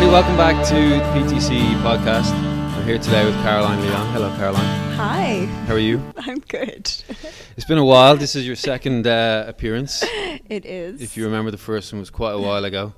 everybody. 0.00 0.12
Welcome 0.12 0.36
back 0.36 0.66
to 0.68 0.74
the 0.74 1.36
PTC 1.36 1.74
podcast. 1.82 2.32
I'm 2.32 2.84
here 2.84 2.98
today 2.98 3.24
with 3.26 3.34
Caroline 3.42 3.80
Leon. 3.82 4.12
Hello, 4.12 4.34
Caroline. 4.36 4.96
Hi, 4.96 5.44
How 5.66 5.74
are 5.74 5.78
you? 5.78 6.00
I'm 6.16 6.38
good. 6.40 6.90
It's 7.56 7.66
been 7.66 7.76
a 7.76 7.84
while. 7.84 8.16
This 8.16 8.34
is 8.34 8.46
your 8.46 8.56
second 8.56 9.06
uh, 9.06 9.44
appearance. 9.46 10.04
It 10.48 10.66
is. 10.66 11.00
If 11.00 11.16
you 11.16 11.24
remember, 11.26 11.52
the 11.52 11.58
first 11.58 11.92
one 11.92 12.00
was 12.00 12.10
quite 12.10 12.32
a 12.32 12.38
while 12.40 12.64
ago. 12.64 12.92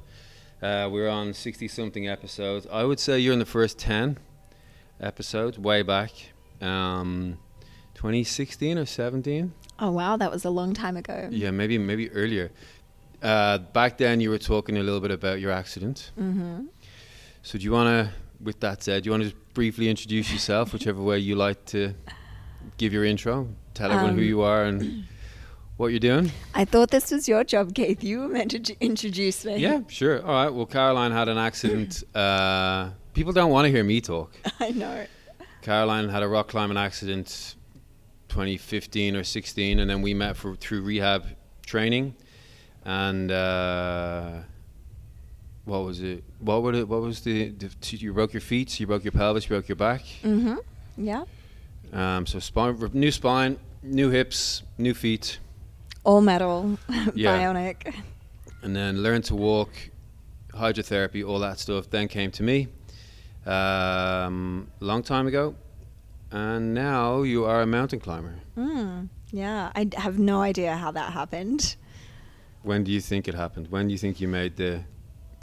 Uh, 0.63 0.89
we 0.91 1.03
were 1.03 1.09
on 1.11 1.35
60 1.35 1.69
something 1.69 2.09
episodes. 2.09 2.67
I 2.73 2.85
would 2.85 2.99
say 2.99 3.19
you're 3.19 3.35
in 3.35 3.41
the 3.41 3.45
first 3.45 3.79
10 3.79 4.19
episodes, 5.01 5.59
way 5.59 5.83
back. 5.83 6.13
Um, 6.63 7.39
2016 7.95 8.79
or 8.79 8.87
17? 8.87 9.53
oh 9.81 9.91
wow, 9.91 10.17
that 10.17 10.31
was 10.31 10.45
a 10.47 10.51
long 10.51 10.73
time 10.73 10.97
ago. 10.97 11.29
Yeah, 11.31 11.51
maybe 11.51 11.77
maybe 11.79 12.11
earlier. 12.13 12.53
Uh, 13.23 13.59
back 13.59 13.99
then, 13.99 14.21
you 14.21 14.31
were 14.31 14.39
talking 14.39 14.77
a 14.79 14.83
little 14.83 15.01
bit 15.01 15.11
about 15.11 15.41
your 15.41 15.53
accident. 15.53 16.11
Mm-hmm. 16.19 16.67
So 17.43 17.59
do 17.59 17.65
you 17.65 17.73
want 17.73 17.89
to, 17.89 18.13
with 18.41 18.61
that 18.61 18.83
said, 18.83 19.03
do 19.03 19.09
you 19.09 19.11
want 19.13 19.25
to 19.25 19.31
just 19.31 19.55
briefly 19.55 19.89
introduce 19.89 20.33
yourself, 20.33 20.73
whichever 20.73 21.03
way 21.03 21.19
you 21.19 21.35
like 21.35 21.65
to 21.67 21.95
give 22.79 22.93
your 22.93 23.05
intro? 23.05 23.49
Tell 23.75 23.91
everyone 23.91 24.15
who 24.15 24.23
Um, 24.23 24.29
you 24.29 24.43
are 24.43 24.65
and 24.65 25.05
what 25.77 25.89
you're 25.89 25.99
doing. 25.99 26.31
I 26.55 26.65
thought 26.65 26.91
this 26.91 27.11
was 27.11 27.29
your 27.29 27.43
job, 27.45 27.75
Keith. 27.75 28.05
You 28.05 28.21
were 28.23 28.29
meant 28.29 28.53
to 28.65 28.77
introduce 28.81 29.45
me. 29.45 29.57
Yeah, 29.57 29.81
sure. 29.89 30.23
All 30.25 30.33
right. 30.45 30.51
Well, 30.51 30.67
Caroline 30.67 31.11
had 31.13 31.29
an 31.29 31.39
accident. 31.39 32.05
Uh, 32.15 32.91
people 33.15 33.33
don't 33.33 33.51
want 33.51 33.65
to 33.67 33.71
hear 33.71 33.83
me 33.85 34.01
talk. 34.01 34.37
I 34.61 34.71
know. 34.71 35.07
Caroline 35.63 36.09
had 36.09 36.23
a 36.23 36.29
rock 36.29 36.49
climbing 36.49 36.77
accident 36.77 37.57
2015 38.29 39.17
or 39.17 39.25
16, 39.25 39.79
and 39.79 39.89
then 39.91 40.03
we 40.03 40.15
met 40.15 40.37
for 40.37 40.55
through 40.57 40.83
rehab 40.83 41.27
training. 41.67 42.15
And 42.85 43.31
uh, 43.31 44.41
what 45.65 45.85
was 45.85 46.01
it? 46.01 46.25
What 46.41 46.63
were 46.63 46.73
the, 46.73 46.87
What 46.87 47.03
was 47.03 47.21
the, 47.21 47.51
the? 47.51 47.69
t- 47.81 47.97
You 47.99 48.13
broke 48.13 48.33
your 48.33 48.41
feet. 48.41 48.81
You 48.81 48.87
broke 48.87 49.05
your 49.05 49.13
pelvis. 49.13 49.45
You 49.45 49.49
broke 49.51 49.69
your 49.69 49.77
back. 49.77 50.03
Mm-hmm. 50.23 50.57
Yeah. 50.97 51.25
Um, 51.93 52.27
so 52.27 52.39
spine, 52.39 52.77
new 52.93 53.11
spine, 53.13 53.59
new 53.83 54.09
hips, 54.11 54.63
new 54.79 54.95
feet, 54.95 55.39
All 56.05 56.21
metal, 56.23 56.79
Yeah. 57.15 57.39
bionic. 57.39 57.95
and 58.63 58.75
then 58.75 59.03
learn 59.03 59.21
to 59.23 59.35
walk, 59.35 59.69
hydrotherapy, 60.55 61.27
all 61.27 61.39
that 61.41 61.59
stuff. 61.59 61.91
Then 61.91 62.09
came 62.09 62.31
to 62.33 62.43
me, 62.43 62.69
um, 63.47 64.69
long 64.81 65.03
time 65.03 65.27
ago, 65.27 65.55
and 66.31 66.73
now 66.75 67.23
you 67.23 67.45
are 67.45 67.61
a 67.63 67.67
mountain 67.67 68.01
climber. 68.01 68.35
Mm. 68.57 69.09
Yeah, 69.31 69.71
I 69.75 69.85
d- 69.85 69.97
have 69.99 70.19
no 70.19 70.41
idea 70.41 70.77
how 70.77 70.91
that 70.93 71.13
happened. 71.13 71.77
When 72.63 72.85
do 72.85 72.93
you 72.93 73.01
think 73.01 73.29
it 73.29 73.35
happened? 73.35 73.69
When 73.71 73.87
do 73.89 73.93
you 73.93 73.99
think 73.99 74.21
you 74.21 74.29
made 74.29 74.57
the 74.57 74.85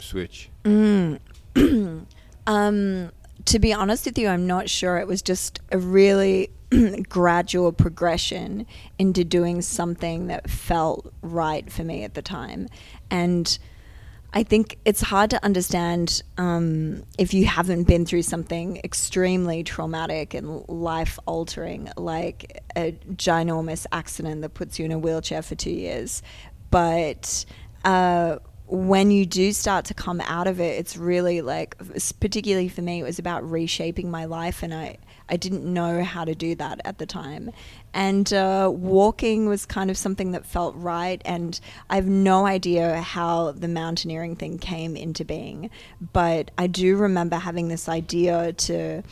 switch? 0.00 0.50
Mm. 0.64 1.20
um, 2.46 3.12
to 3.44 3.58
be 3.58 3.72
honest 3.72 4.06
with 4.06 4.18
you, 4.18 4.28
I'm 4.28 4.46
not 4.46 4.68
sure. 4.68 4.98
It 4.98 5.06
was 5.06 5.22
just 5.22 5.60
a 5.72 5.78
really 5.78 6.50
gradual 7.08 7.72
progression 7.72 8.66
into 8.98 9.24
doing 9.24 9.62
something 9.62 10.28
that 10.28 10.48
felt 10.48 11.12
right 11.22 11.70
for 11.70 11.84
me 11.84 12.04
at 12.04 12.14
the 12.14 12.22
time. 12.22 12.68
And 13.10 13.58
I 14.32 14.44
think 14.44 14.78
it's 14.84 15.00
hard 15.00 15.30
to 15.30 15.44
understand 15.44 16.22
um, 16.38 17.02
if 17.18 17.34
you 17.34 17.46
haven't 17.46 17.84
been 17.84 18.06
through 18.06 18.22
something 18.22 18.80
extremely 18.84 19.64
traumatic 19.64 20.34
and 20.34 20.68
life 20.68 21.18
altering, 21.26 21.90
like 21.96 22.62
a 22.76 22.92
ginormous 23.14 23.86
accident 23.90 24.42
that 24.42 24.54
puts 24.54 24.78
you 24.78 24.84
in 24.84 24.92
a 24.92 24.98
wheelchair 24.98 25.42
for 25.42 25.56
two 25.56 25.72
years. 25.72 26.22
But 26.70 27.44
uh, 27.84 28.36
when 28.70 29.10
you 29.10 29.26
do 29.26 29.52
start 29.52 29.84
to 29.86 29.94
come 29.94 30.20
out 30.20 30.46
of 30.46 30.60
it, 30.60 30.78
it's 30.78 30.96
really 30.96 31.42
like, 31.42 31.76
particularly 32.20 32.68
for 32.68 32.82
me, 32.82 33.00
it 33.00 33.02
was 33.02 33.18
about 33.18 33.48
reshaping 33.50 34.08
my 34.12 34.26
life, 34.26 34.62
and 34.62 34.72
I, 34.72 34.98
I 35.28 35.36
didn't 35.36 35.64
know 35.64 36.04
how 36.04 36.24
to 36.24 36.36
do 36.36 36.54
that 36.54 36.80
at 36.84 36.98
the 36.98 37.06
time. 37.06 37.50
And 37.92 38.32
uh, 38.32 38.70
walking 38.72 39.46
was 39.46 39.66
kind 39.66 39.90
of 39.90 39.96
something 39.96 40.30
that 40.32 40.46
felt 40.46 40.76
right, 40.76 41.20
and 41.24 41.58
I 41.88 41.96
have 41.96 42.06
no 42.06 42.46
idea 42.46 43.00
how 43.00 43.50
the 43.50 43.66
mountaineering 43.66 44.36
thing 44.36 44.58
came 44.58 44.96
into 44.96 45.24
being, 45.24 45.70
but 46.12 46.52
I 46.56 46.68
do 46.68 46.96
remember 46.96 47.36
having 47.36 47.66
this 47.66 47.88
idea 47.88 48.52
to 48.52 49.02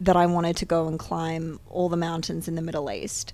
that 0.00 0.16
I 0.16 0.26
wanted 0.26 0.56
to 0.58 0.66
go 0.66 0.86
and 0.86 0.98
climb 0.98 1.60
all 1.70 1.88
the 1.88 1.96
mountains 1.96 2.46
in 2.46 2.56
the 2.56 2.62
Middle 2.62 2.90
East. 2.90 3.32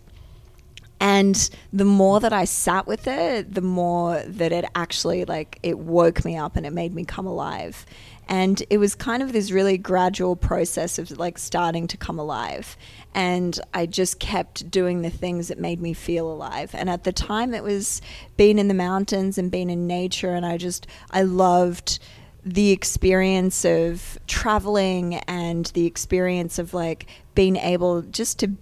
And 1.04 1.50
the 1.70 1.84
more 1.84 2.18
that 2.18 2.32
I 2.32 2.46
sat 2.46 2.86
with 2.86 3.06
it, 3.06 3.52
the 3.52 3.60
more 3.60 4.22
that 4.26 4.52
it 4.52 4.64
actually 4.74 5.26
like 5.26 5.58
it 5.62 5.78
woke 5.78 6.24
me 6.24 6.38
up 6.38 6.56
and 6.56 6.64
it 6.64 6.72
made 6.72 6.94
me 6.94 7.04
come 7.04 7.26
alive. 7.26 7.84
And 8.26 8.62
it 8.70 8.78
was 8.78 8.94
kind 8.94 9.22
of 9.22 9.34
this 9.34 9.50
really 9.50 9.76
gradual 9.76 10.34
process 10.34 10.98
of 10.98 11.10
like 11.18 11.36
starting 11.36 11.86
to 11.88 11.98
come 11.98 12.18
alive. 12.18 12.74
And 13.12 13.60
I 13.74 13.84
just 13.84 14.18
kept 14.18 14.70
doing 14.70 15.02
the 15.02 15.10
things 15.10 15.48
that 15.48 15.58
made 15.58 15.78
me 15.78 15.92
feel 15.92 16.32
alive. 16.32 16.70
And 16.72 16.88
at 16.88 17.04
the 17.04 17.12
time, 17.12 17.52
it 17.52 17.62
was 17.62 18.00
being 18.38 18.58
in 18.58 18.68
the 18.68 18.72
mountains 18.72 19.36
and 19.36 19.50
being 19.50 19.68
in 19.68 19.86
nature. 19.86 20.32
And 20.32 20.46
I 20.46 20.56
just, 20.56 20.86
I 21.10 21.20
loved 21.20 21.98
the 22.46 22.70
experience 22.70 23.66
of 23.66 24.18
traveling 24.26 25.16
and 25.28 25.66
the 25.66 25.84
experience 25.84 26.58
of 26.58 26.72
like 26.72 27.06
being 27.34 27.56
able 27.56 28.00
just 28.00 28.38
to 28.38 28.52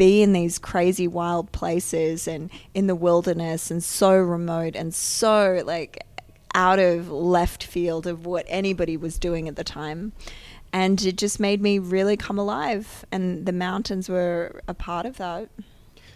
be 0.00 0.22
in 0.22 0.32
these 0.32 0.58
crazy 0.58 1.06
wild 1.06 1.52
places 1.52 2.26
and 2.26 2.48
in 2.72 2.86
the 2.86 2.94
wilderness 2.94 3.70
and 3.70 3.84
so 3.84 4.16
remote 4.16 4.74
and 4.74 4.94
so 4.94 5.62
like 5.66 6.02
out 6.54 6.78
of 6.78 7.10
left 7.10 7.62
field 7.62 8.06
of 8.06 8.24
what 8.24 8.46
anybody 8.48 8.96
was 8.96 9.18
doing 9.18 9.46
at 9.46 9.56
the 9.56 9.62
time. 9.62 10.12
And 10.72 11.02
it 11.02 11.18
just 11.18 11.38
made 11.38 11.60
me 11.60 11.78
really 11.78 12.16
come 12.16 12.38
alive 12.38 13.04
and 13.12 13.44
the 13.44 13.52
mountains 13.52 14.08
were 14.08 14.62
a 14.66 14.72
part 14.72 15.04
of 15.04 15.18
that. 15.18 15.50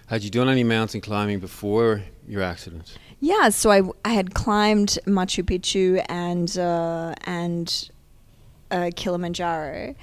Had 0.07 0.23
you 0.23 0.31
done 0.31 0.49
any 0.49 0.65
mountain 0.65 1.03
climbing 1.03 1.41
before 1.41 2.05
your 2.27 2.41
accident? 2.41 2.97
Yeah, 3.21 3.51
so 3.51 3.71
I, 3.71 3.83
I 4.03 4.15
had 4.15 4.33
climbed 4.33 4.99
Machu 5.07 5.45
Picchu 5.45 6.03
and 6.09 6.57
uh, 6.57 7.15
and 7.25 7.91
uh, 8.71 8.91
Kilimanjaro, 8.97 9.95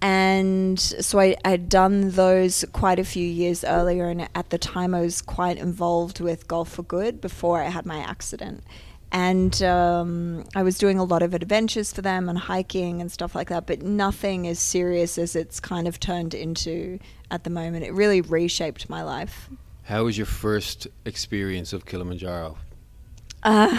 and 0.00 0.78
so 0.78 1.18
I 1.18 1.36
had 1.44 1.68
done 1.68 2.10
those 2.10 2.64
quite 2.72 2.98
a 2.98 3.04
few 3.04 3.26
years 3.26 3.64
earlier. 3.64 4.08
And 4.08 4.28
at 4.34 4.50
the 4.50 4.58
time, 4.58 4.94
I 4.94 5.00
was 5.00 5.20
quite 5.20 5.58
involved 5.58 6.20
with 6.20 6.46
Gulf 6.46 6.70
for 6.70 6.82
Good 6.82 7.20
before 7.20 7.60
I 7.60 7.68
had 7.68 7.84
my 7.84 7.98
accident, 7.98 8.62
and 9.10 9.60
um, 9.62 10.44
I 10.54 10.62
was 10.62 10.78
doing 10.78 10.98
a 10.98 11.04
lot 11.04 11.22
of 11.22 11.34
adventures 11.34 11.92
for 11.92 12.02
them 12.02 12.28
and 12.28 12.38
hiking 12.38 13.00
and 13.00 13.10
stuff 13.10 13.34
like 13.34 13.48
that. 13.48 13.66
But 13.66 13.82
nothing 13.82 14.46
as 14.46 14.58
serious 14.58 15.18
as 15.18 15.34
it's 15.34 15.60
kind 15.60 15.88
of 15.88 15.98
turned 15.98 16.34
into 16.34 16.98
at 17.30 17.44
the 17.44 17.50
moment. 17.50 17.84
It 17.84 17.92
really 17.92 18.20
reshaped 18.20 18.88
my 18.88 19.02
life. 19.02 19.48
How 19.84 20.04
was 20.04 20.18
your 20.18 20.26
first 20.26 20.86
experience 21.06 21.72
of 21.72 21.86
Kilimanjaro? 21.86 22.58
Uh, 23.42 23.78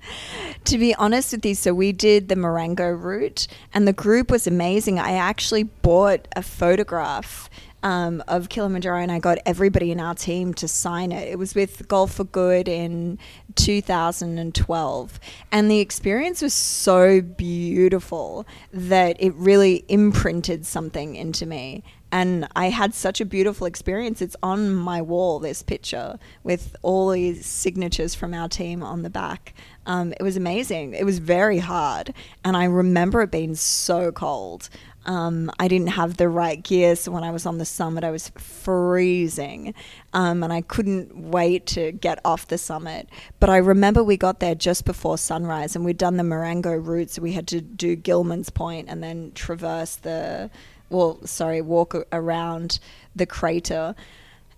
to 0.64 0.78
be 0.78 0.94
honest 0.94 1.32
with 1.32 1.44
you, 1.44 1.54
so 1.54 1.72
we 1.74 1.92
did 1.92 2.28
the 2.28 2.34
Marangu 2.34 3.00
route, 3.00 3.46
and 3.72 3.86
the 3.86 3.92
group 3.92 4.30
was 4.30 4.46
amazing. 4.46 4.98
I 4.98 5.12
actually 5.12 5.64
bought 5.64 6.28
a 6.36 6.42
photograph 6.42 7.48
um, 7.82 8.22
of 8.28 8.48
Kilimanjaro, 8.48 9.00
and 9.00 9.10
I 9.10 9.18
got 9.18 9.38
everybody 9.46 9.90
in 9.90 10.00
our 10.00 10.14
team 10.14 10.52
to 10.54 10.68
sign 10.68 11.12
it. 11.12 11.28
It 11.28 11.38
was 11.38 11.54
with 11.54 11.88
Gulf 11.88 12.14
for 12.14 12.24
Good 12.24 12.68
in 12.68 13.18
2012, 13.54 15.20
and 15.50 15.70
the 15.70 15.78
experience 15.78 16.42
was 16.42 16.54
so 16.54 17.20
beautiful 17.20 18.46
that 18.72 19.16
it 19.18 19.34
really 19.34 19.84
imprinted 19.88 20.66
something 20.66 21.16
into 21.16 21.46
me 21.46 21.82
and 22.12 22.48
I 22.56 22.70
had 22.70 22.94
such 22.94 23.20
a 23.20 23.24
beautiful 23.24 23.66
experience. 23.66 24.20
It's 24.20 24.36
on 24.42 24.74
my 24.74 25.00
wall, 25.00 25.38
this 25.38 25.62
picture 25.62 26.18
with 26.42 26.74
all 26.82 27.10
these 27.10 27.46
signatures 27.46 28.14
from 28.14 28.34
our 28.34 28.48
team 28.48 28.82
on 28.82 29.02
the 29.02 29.10
back. 29.10 29.54
Um, 29.86 30.12
it 30.12 30.22
was 30.22 30.36
amazing. 30.36 30.94
It 30.94 31.04
was 31.04 31.18
very 31.18 31.58
hard, 31.58 32.12
and 32.44 32.56
I 32.56 32.64
remember 32.64 33.22
it 33.22 33.30
being 33.30 33.54
so 33.54 34.12
cold. 34.12 34.68
Um, 35.06 35.50
I 35.58 35.66
didn't 35.66 35.88
have 35.88 36.18
the 36.18 36.28
right 36.28 36.62
gear, 36.62 36.94
so 36.94 37.10
when 37.10 37.24
I 37.24 37.30
was 37.30 37.46
on 37.46 37.58
the 37.58 37.64
summit, 37.64 38.04
I 38.04 38.10
was 38.10 38.28
freezing, 38.36 39.74
um, 40.12 40.42
and 40.42 40.52
I 40.52 40.60
couldn't 40.60 41.16
wait 41.16 41.66
to 41.68 41.92
get 41.92 42.20
off 42.24 42.48
the 42.48 42.58
summit. 42.58 43.08
But 43.38 43.48
I 43.48 43.56
remember 43.56 44.04
we 44.04 44.18
got 44.18 44.40
there 44.40 44.54
just 44.54 44.84
before 44.84 45.16
sunrise, 45.16 45.74
and 45.74 45.84
we'd 45.84 45.96
done 45.96 46.18
the 46.18 46.22
Marangu 46.22 46.84
route, 46.84 47.10
so 47.10 47.22
we 47.22 47.32
had 47.32 47.48
to 47.48 47.62
do 47.62 47.96
Gilman's 47.96 48.50
Point 48.50 48.88
and 48.90 49.02
then 49.02 49.32
traverse 49.34 49.96
the 49.96 50.50
well, 50.90 51.24
sorry, 51.26 51.60
walk 51.62 51.94
around 52.12 52.78
the 53.16 53.26
crater. 53.26 53.94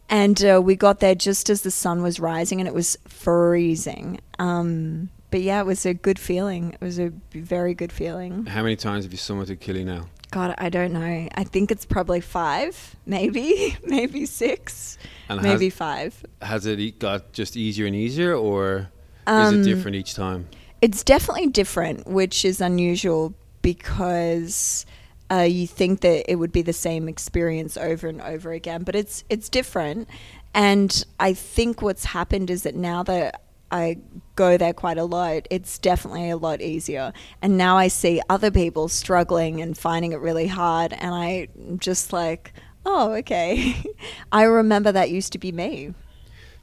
And 0.08 0.44
uh, 0.44 0.61
we 0.62 0.76
got 0.76 1.00
there 1.00 1.14
just 1.14 1.49
as 1.49 1.62
the 1.62 1.70
sun 1.70 2.02
was 2.02 2.20
rising 2.20 2.61
and 2.61 2.69
it 2.69 2.75
was 2.75 2.99
freezing. 3.08 4.20
Um, 4.38 5.08
but 5.31 5.40
yeah, 5.40 5.61
it 5.61 5.67
was 5.67 5.87
a 5.87 5.94
good 5.94 6.19
feeling. 6.19 6.73
It 6.75 6.81
was 6.81 6.99
a 6.99 7.12
very 7.32 7.73
good 7.75 7.93
feeling. 7.93 8.44
How 8.46 8.62
many 8.62 8.76
times 8.76 9.05
have 9.05 9.12
you 9.12 9.19
summited 9.19 9.58
Kili 9.61 9.84
now? 9.84 10.08
God, 10.31 10.55
I 10.58 10.69
don't 10.69 10.93
know. 10.93 11.29
I 11.34 11.44
think 11.44 11.70
it's 11.70 11.84
probably 11.84 12.20
five, 12.20 12.96
maybe, 13.06 13.76
maybe 13.85 14.26
six, 14.26 14.99
And 15.28 15.43
maybe 15.43 15.67
has, 15.67 15.75
five. 15.75 16.26
has 16.40 16.67
it 16.67 16.99
got 16.99 17.32
just 17.32 17.56
easier 17.56 17.87
and 17.87 17.94
easier, 17.94 18.35
or 18.35 18.88
is 19.26 19.49
Um, 19.49 19.61
it 19.61 19.64
different 19.64 19.94
each 19.96 20.14
time? 20.14 20.49
It's 20.81 21.02
definitely 21.05 21.49
different, 21.49 22.06
which 22.06 22.44
is 22.44 22.61
unusual 22.61 23.35
because 23.61 24.85
uh, 25.32 25.43
you 25.43 25.67
think 25.67 26.00
that 26.00 26.31
it 26.31 26.37
would 26.37 26.52
be 26.52 26.62
the 26.62 26.73
same 26.73 27.08
experience 27.08 27.76
over 27.76 28.06
and 28.06 28.20
over 28.20 28.52
again, 28.52 28.82
but 28.82 28.94
it's 28.94 29.25
it's 29.31 29.49
different. 29.49 30.08
And 30.55 31.05
I 31.19 31.32
think 31.32 31.81
what's 31.81 32.05
happened 32.05 32.50
is 32.50 32.64
that 32.64 32.75
now 32.75 33.02
that 33.05 33.43
I 33.70 33.96
go 34.37 34.58
there 34.58 34.75
quite 34.75 34.99
a 34.99 35.05
lot, 35.05 35.46
it's 35.50 35.79
definitely 35.79 36.29
a 36.29 36.37
lot 36.37 36.61
easier. 36.61 37.14
And 37.40 37.56
now 37.56 37.79
I 37.79 37.88
see 37.88 38.20
other 38.29 38.50
people 38.50 38.88
struggling 38.88 39.62
and 39.62 39.79
finding 39.79 40.12
it 40.12 40.20
really 40.20 40.49
hard, 40.49 40.93
and 40.93 41.14
I'm 41.14 41.78
just 41.78 42.12
like, 42.12 42.52
oh, 42.85 43.12
okay. 43.14 43.82
I 44.32 44.43
remember 44.43 44.93
that 44.93 45.08
used 45.11 45.32
to 45.32 45.38
be 45.38 45.52
me. 45.52 45.94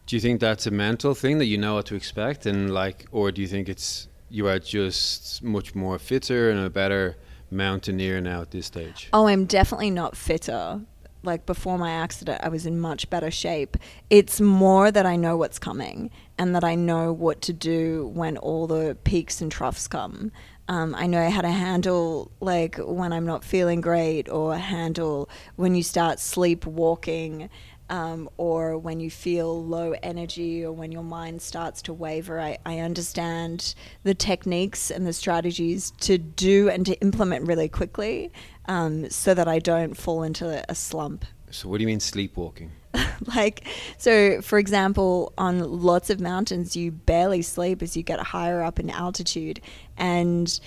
Do 0.06 0.16
you 0.16 0.20
think 0.20 0.40
that's 0.40 0.68
a 0.68 0.72
mental 0.72 1.16
thing 1.16 1.40
that 1.40 1.46
you 1.46 1.58
know 1.58 1.76
what 1.76 1.88
to 1.88 1.96
expect, 1.96 2.46
and 2.46 2.72
like, 2.72 3.08
or 3.12 3.32
do 3.32 3.42
you 3.42 3.48
think 3.48 3.68
it's 3.68 4.08
you 4.30 4.48
are 4.48 4.60
just 4.60 5.42
much 5.42 5.74
more 5.74 5.98
fitter 5.98 6.52
and 6.52 6.60
a 6.60 6.70
better 6.70 7.18
mountaineer 7.52 8.22
now 8.22 8.42
at 8.42 8.52
this 8.52 8.68
stage? 8.68 9.10
Oh, 9.14 9.28
I'm 9.28 9.46
definitely 9.46 9.92
not 9.92 10.16
fitter. 10.16 10.82
Like 11.22 11.46
before 11.46 11.78
my 11.78 11.92
accident, 11.92 12.40
I 12.42 12.50
was 12.50 12.66
in 12.66 12.80
much 12.80 13.10
better 13.10 13.30
shape. 13.30 13.76
It's 14.10 14.40
more 14.40 14.90
that 14.90 15.06
I 15.06 15.18
know 15.18 15.36
what's 15.36 15.60
coming 15.60 16.12
and 16.38 16.56
that 16.56 16.64
I 16.64 16.76
know 16.76 17.12
what 17.12 17.42
to 17.42 17.54
do 17.54 18.08
when 18.14 18.38
all 18.38 18.68
the 18.68 18.98
peaks 19.04 19.42
and 19.42 19.52
troughs 19.52 19.88
come. 19.88 20.32
Um, 20.70 20.94
I 20.96 21.08
know 21.08 21.30
how 21.30 21.42
to 21.42 21.50
handle 21.50 22.32
like 22.40 22.78
when 22.78 23.12
I'm 23.12 23.26
not 23.26 23.44
feeling 23.44 23.82
great, 23.82 24.30
or 24.30 24.56
handle 24.56 25.28
when 25.56 25.74
you 25.74 25.82
start 25.82 26.20
sleepwalking, 26.20 27.50
um, 27.90 28.30
or 28.38 28.78
when 28.78 29.00
you 29.00 29.10
feel 29.10 29.64
low 29.64 29.94
energy, 30.04 30.64
or 30.64 30.72
when 30.72 30.92
your 30.92 31.04
mind 31.04 31.42
starts 31.42 31.82
to 31.84 31.94
waver. 31.94 32.40
I, 32.40 32.58
I 32.66 32.80
understand 32.80 33.76
the 34.04 34.14
techniques 34.14 34.92
and 34.92 35.06
the 35.06 35.14
strategies 35.14 35.92
to 36.02 36.18
do 36.18 36.70
and 36.70 36.86
to 36.86 37.00
implement 37.02 37.48
really 37.48 37.70
quickly, 37.70 38.32
um, 38.66 39.10
so 39.10 39.34
that 39.34 39.48
I 39.48 39.60
don't 39.60 39.96
fall 39.96 40.24
into 40.24 40.64
a 40.70 40.76
slump. 40.76 41.26
So, 41.52 41.68
what 41.68 41.78
do 41.78 41.84
you 41.84 41.88
mean 41.88 42.00
sleepwalking? 42.00 42.72
like 43.36 43.68
so 43.98 44.42
for 44.42 44.58
example 44.58 45.32
on 45.38 45.60
lots 45.60 46.10
of 46.10 46.20
mountains 46.20 46.76
you 46.76 46.92
barely 46.92 47.42
sleep 47.44 47.84
as 47.84 47.96
you 47.96 48.02
get 48.02 48.20
higher 48.20 48.64
up 48.64 48.80
in 48.80 48.90
altitude 48.90 49.62
and 49.96 50.60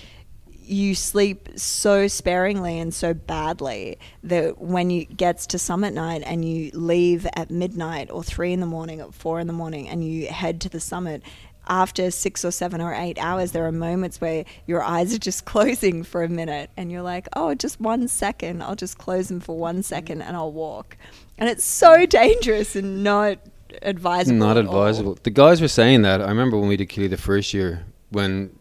you 0.65 0.95
sleep 0.95 1.49
so 1.55 2.07
sparingly 2.07 2.79
and 2.79 2.93
so 2.93 3.13
badly 3.13 3.97
that 4.23 4.59
when 4.59 4.89
you 4.89 5.05
gets 5.05 5.45
to 5.47 5.59
summit 5.59 5.93
night 5.93 6.23
and 6.25 6.45
you 6.45 6.71
leave 6.73 7.27
at 7.35 7.49
midnight 7.51 8.09
or 8.09 8.23
three 8.23 8.53
in 8.53 8.59
the 8.59 8.65
morning 8.65 9.01
or 9.01 9.11
four 9.11 9.39
in 9.39 9.47
the 9.47 9.53
morning 9.53 9.87
and 9.89 10.03
you 10.03 10.27
head 10.27 10.61
to 10.61 10.69
the 10.69 10.79
summit 10.79 11.21
after 11.67 12.11
six 12.11 12.43
or 12.43 12.51
seven 12.51 12.81
or 12.81 12.93
eight 12.93 13.17
hours, 13.19 13.51
there 13.51 13.65
are 13.65 13.71
moments 13.71 14.19
where 14.19 14.45
your 14.67 14.83
eyes 14.83 15.13
are 15.13 15.19
just 15.19 15.45
closing 15.53 16.03
for 16.03 16.23
a 16.23 16.29
minute 16.29 16.69
and 16.77 16.91
you're 16.91 17.01
like, 17.01 17.27
oh, 17.33 17.53
just 17.53 17.79
one 17.79 18.07
second. 18.07 18.61
I'll 18.61 18.75
just 18.75 18.97
close 18.97 19.27
them 19.27 19.39
for 19.39 19.57
one 19.57 19.83
second 19.83 20.21
and 20.21 20.35
I'll 20.35 20.51
walk. 20.51 20.97
And 21.37 21.49
it's 21.49 21.63
so 21.63 22.05
dangerous 22.05 22.75
and 22.75 23.03
not 23.03 23.39
advisable. 23.81 24.37
Not 24.37 24.57
advisable. 24.57 25.17
The 25.23 25.29
guys 25.29 25.61
were 25.61 25.67
saying 25.67 26.03
that. 26.03 26.21
I 26.21 26.27
remember 26.27 26.57
when 26.57 26.69
we 26.69 26.77
did 26.77 26.89
Kili 26.89 27.09
the 27.09 27.17
first 27.17 27.53
year, 27.53 27.85
when 28.09 28.57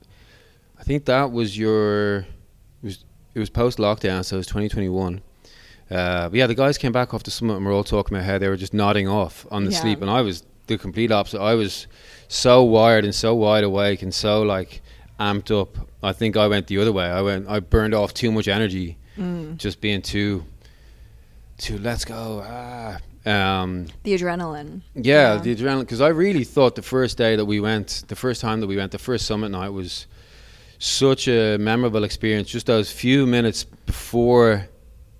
I 0.82 0.84
think 0.84 1.05
that 1.05 1.31
was 1.31 1.56
your, 1.56 2.17
it 2.19 2.26
was, 2.82 3.05
it 3.34 3.38
was 3.38 3.49
post 3.50 3.79
lockdown, 3.79 4.25
so 4.25 4.34
it 4.34 4.40
was 4.40 4.46
2021. 4.49 5.23
Uh, 5.88 6.29
but 6.29 6.34
yeah, 6.37 6.49
the 6.49 6.56
guys 6.56 6.76
came 6.76 6.90
back 6.90 7.14
off 7.14 7.23
the 7.23 7.31
summit 7.31 7.55
and 7.55 7.64
we're 7.64 7.73
all 7.73 7.84
talking 7.84 8.17
about 8.17 8.26
how 8.26 8.37
they 8.38 8.49
were 8.49 8.56
just 8.56 8.75
nodding 8.75 9.06
off 9.06 9.46
on 9.52 9.64
the 9.64 9.70
Yeah. 9.70 9.81
sleep, 9.81 10.00
and 10.02 10.11
I 10.11 10.23
was 10.23 10.43
the 10.67 10.76
complete 10.76 11.12
opposite. 11.12 11.40
I 11.40 11.55
was 11.55 11.87
so 12.26 12.64
wired 12.64 13.05
and 13.05 13.14
so 13.14 13.32
wide 13.34 13.62
awake 13.62 14.02
and 14.02 14.12
so 14.12 14.43
like 14.43 14.82
amped 15.20 15.50
up. 15.56 15.76
I 16.02 16.12
think 16.12 16.37
I 16.37 16.49
went 16.49 16.67
the 16.67 16.79
other 16.79 16.93
way. 16.93 17.05
I 17.05 17.20
went. 17.23 17.46
I 17.49 17.61
burned 17.61 17.94
off 17.94 18.12
too 18.12 18.32
much 18.32 18.49
energy, 18.49 18.96
Mm. 19.17 19.56
just 19.58 19.81
being 19.81 20.02
too, 20.02 20.44
too. 21.58 21.79
Let's 21.79 22.05
go. 22.05 22.43
Ah. 22.44 22.99
Um, 23.25 23.87
The 24.02 24.14
adrenaline. 24.19 24.81
yeah, 24.96 25.34
Yeah. 25.34 25.40
the 25.40 25.55
adrenaline. 25.55 25.81
Because 25.81 26.00
I 26.00 26.08
really 26.08 26.43
thought 26.43 26.75
the 26.75 26.82
first 26.82 27.19
day 27.19 27.37
that 27.37 27.44
we 27.44 27.61
went, 27.61 28.02
the 28.08 28.17
first 28.17 28.40
time 28.40 28.58
that 28.61 28.67
we 28.67 28.76
went, 28.76 28.90
the 28.90 28.99
first 28.99 29.26
summit 29.26 29.50
night 29.50 29.69
was 29.69 30.06
such 30.82 31.29
a 31.29 31.56
memorable 31.58 32.02
experience. 32.02 32.49
Just 32.49 32.67
those 32.67 32.90
few 32.90 33.25
minutes 33.25 33.62
before 33.62 34.69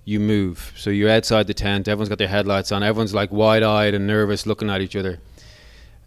you 0.03 0.19
move. 0.19 0.73
So 0.75 0.89
you're 0.89 1.09
outside 1.09 1.47
the 1.47 1.53
tent, 1.53 1.87
everyone's 1.87 2.09
got 2.09 2.17
their 2.17 2.27
headlights 2.27 2.73
on, 2.73 2.83
everyone's 2.83 3.13
like 3.13 3.31
wide 3.31 3.63
eyed 3.63 3.93
and 3.93 4.05
nervous 4.05 4.45
looking 4.45 4.69
at 4.69 4.81
each 4.81 4.97
other. 4.97 5.19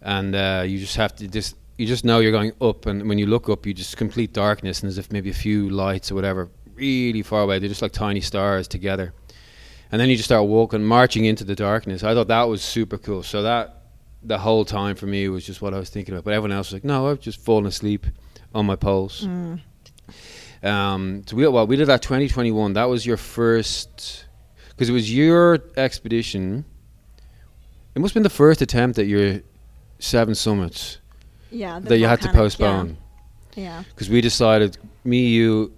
And 0.03 0.35
uh, 0.35 0.63
you 0.67 0.77
just 0.77 0.95
have 0.97 1.15
to 1.15 1.27
just, 1.27 1.55
you 1.75 1.87
just 1.87 2.05
know 2.05 2.19
you're 2.19 2.31
going 2.31 2.53
up. 2.61 2.85
And 2.85 3.09
when 3.09 3.17
you 3.17 3.25
look 3.25 3.49
up, 3.49 3.65
you 3.65 3.73
just 3.73 3.97
complete 3.97 4.31
darkness 4.31 4.83
and 4.83 4.89
as 4.89 4.99
if 4.99 5.11
maybe 5.11 5.31
a 5.31 5.33
few 5.33 5.71
lights 5.71 6.11
or 6.11 6.15
whatever 6.15 6.49
really 6.75 7.23
far 7.23 7.41
away. 7.41 7.57
They're 7.57 7.67
just 7.67 7.81
like 7.81 7.93
tiny 7.93 8.21
stars 8.21 8.67
together. 8.67 9.11
And 9.91 9.99
then 9.99 10.07
you 10.07 10.17
just 10.17 10.27
start 10.27 10.47
walking, 10.47 10.83
marching 10.83 11.25
into 11.25 11.43
the 11.43 11.55
darkness. 11.55 12.03
I 12.03 12.13
thought 12.13 12.27
that 12.27 12.43
was 12.43 12.61
super 12.61 12.99
cool. 12.99 13.23
So 13.23 13.41
that, 13.41 13.73
the 14.21 14.37
whole 14.37 14.65
time 14.65 14.95
for 14.95 15.07
me 15.07 15.27
was 15.29 15.47
just 15.47 15.63
what 15.63 15.73
I 15.73 15.79
was 15.79 15.89
thinking 15.89 16.13
about. 16.13 16.25
But 16.25 16.33
everyone 16.35 16.51
else 16.51 16.67
was 16.67 16.73
like, 16.73 16.83
no, 16.83 17.07
I've 17.09 17.19
just 17.19 17.39
fallen 17.39 17.65
asleep 17.65 18.05
on 18.57 18.65
my 18.65 18.75
poles. 18.75 19.25
Mm. 19.25 19.61
Um, 20.63 21.23
so 21.27 21.35
we 21.35 21.47
well 21.47 21.67
we 21.67 21.75
did 21.75 21.85
that 21.87 22.01
2021. 22.01 22.73
That 22.73 22.85
was 22.85 23.05
your 23.05 23.17
first 23.17 24.25
because 24.69 24.89
it 24.89 24.93
was 24.93 25.13
your 25.13 25.59
expedition. 25.77 26.65
It 27.95 27.99
must 27.99 28.11
have 28.13 28.15
been 28.15 28.23
the 28.23 28.29
first 28.29 28.61
attempt 28.61 28.99
at 28.99 29.07
your 29.07 29.41
seven 29.99 30.35
summits 30.35 30.99
Yeah. 31.51 31.79
that 31.79 31.97
you 31.97 32.05
had 32.07 32.21
to 32.21 32.29
postpone 32.31 32.97
Yeah. 33.55 33.63
yeah. 33.63 33.83
because 33.89 34.09
we 34.09 34.21
decided 34.21 34.77
me, 35.03 35.27
you, 35.27 35.73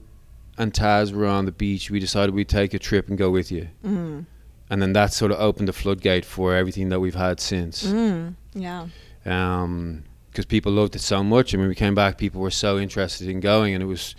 and 0.57 0.73
Taz 0.73 1.13
were 1.13 1.27
on 1.27 1.45
the 1.45 1.51
beach. 1.53 1.89
We 1.91 1.99
decided 1.99 2.33
we'd 2.35 2.49
take 2.49 2.73
a 2.73 2.79
trip 2.79 3.07
and 3.09 3.17
go 3.17 3.29
with 3.29 3.51
you, 3.51 3.67
Mm. 3.85 4.25
and 4.69 4.81
then 4.81 4.93
that 4.93 5.13
sort 5.13 5.31
of 5.31 5.39
opened 5.39 5.67
the 5.69 5.73
floodgate 5.73 6.25
for 6.25 6.55
everything 6.55 6.89
that 6.89 6.99
we've 6.99 7.15
had 7.15 7.39
since. 7.39 7.85
Mm. 7.85 8.35
Yeah. 8.53 8.87
um 9.25 10.03
because 10.31 10.45
people 10.45 10.71
loved 10.71 10.95
it 10.95 10.99
so 10.99 11.23
much 11.23 11.53
and 11.53 11.61
when 11.61 11.69
we 11.69 11.75
came 11.75 11.95
back 11.95 12.17
people 12.17 12.41
were 12.41 12.51
so 12.51 12.77
interested 12.77 13.27
in 13.27 13.39
going 13.39 13.73
and 13.73 13.83
it 13.83 13.87
was 13.87 14.15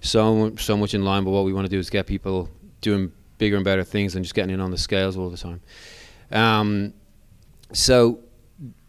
so 0.00 0.54
so 0.56 0.76
much 0.76 0.94
in 0.94 1.04
line 1.04 1.24
with 1.24 1.34
what 1.34 1.44
we 1.44 1.52
want 1.52 1.64
to 1.64 1.70
do 1.70 1.78
is 1.78 1.90
get 1.90 2.06
people 2.06 2.48
doing 2.80 3.12
bigger 3.38 3.56
and 3.56 3.64
better 3.64 3.84
things 3.84 4.12
than 4.14 4.22
just 4.22 4.34
getting 4.34 4.54
in 4.54 4.60
on 4.60 4.70
the 4.70 4.78
scales 4.78 5.16
all 5.16 5.30
the 5.30 5.36
time 5.36 5.60
um 6.30 6.92
so 7.72 8.18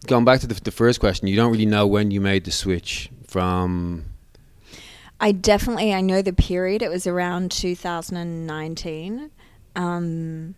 going 0.07 0.25
back 0.25 0.39
to 0.39 0.47
the, 0.47 0.55
the 0.61 0.71
first 0.71 0.99
question 0.99 1.27
you 1.27 1.35
don't 1.35 1.51
really 1.51 1.65
know 1.65 1.87
when 1.87 2.11
you 2.11 2.19
made 2.19 2.43
the 2.43 2.51
switch 2.51 3.09
from 3.27 4.05
I 5.23 5.31
definitely 5.31 5.93
I 5.93 6.01
know 6.01 6.21
the 6.21 6.33
period. 6.33 6.81
It 6.81 6.89
was 6.89 7.07
around 7.07 7.49
2019, 7.51 9.31
um, 9.73 10.55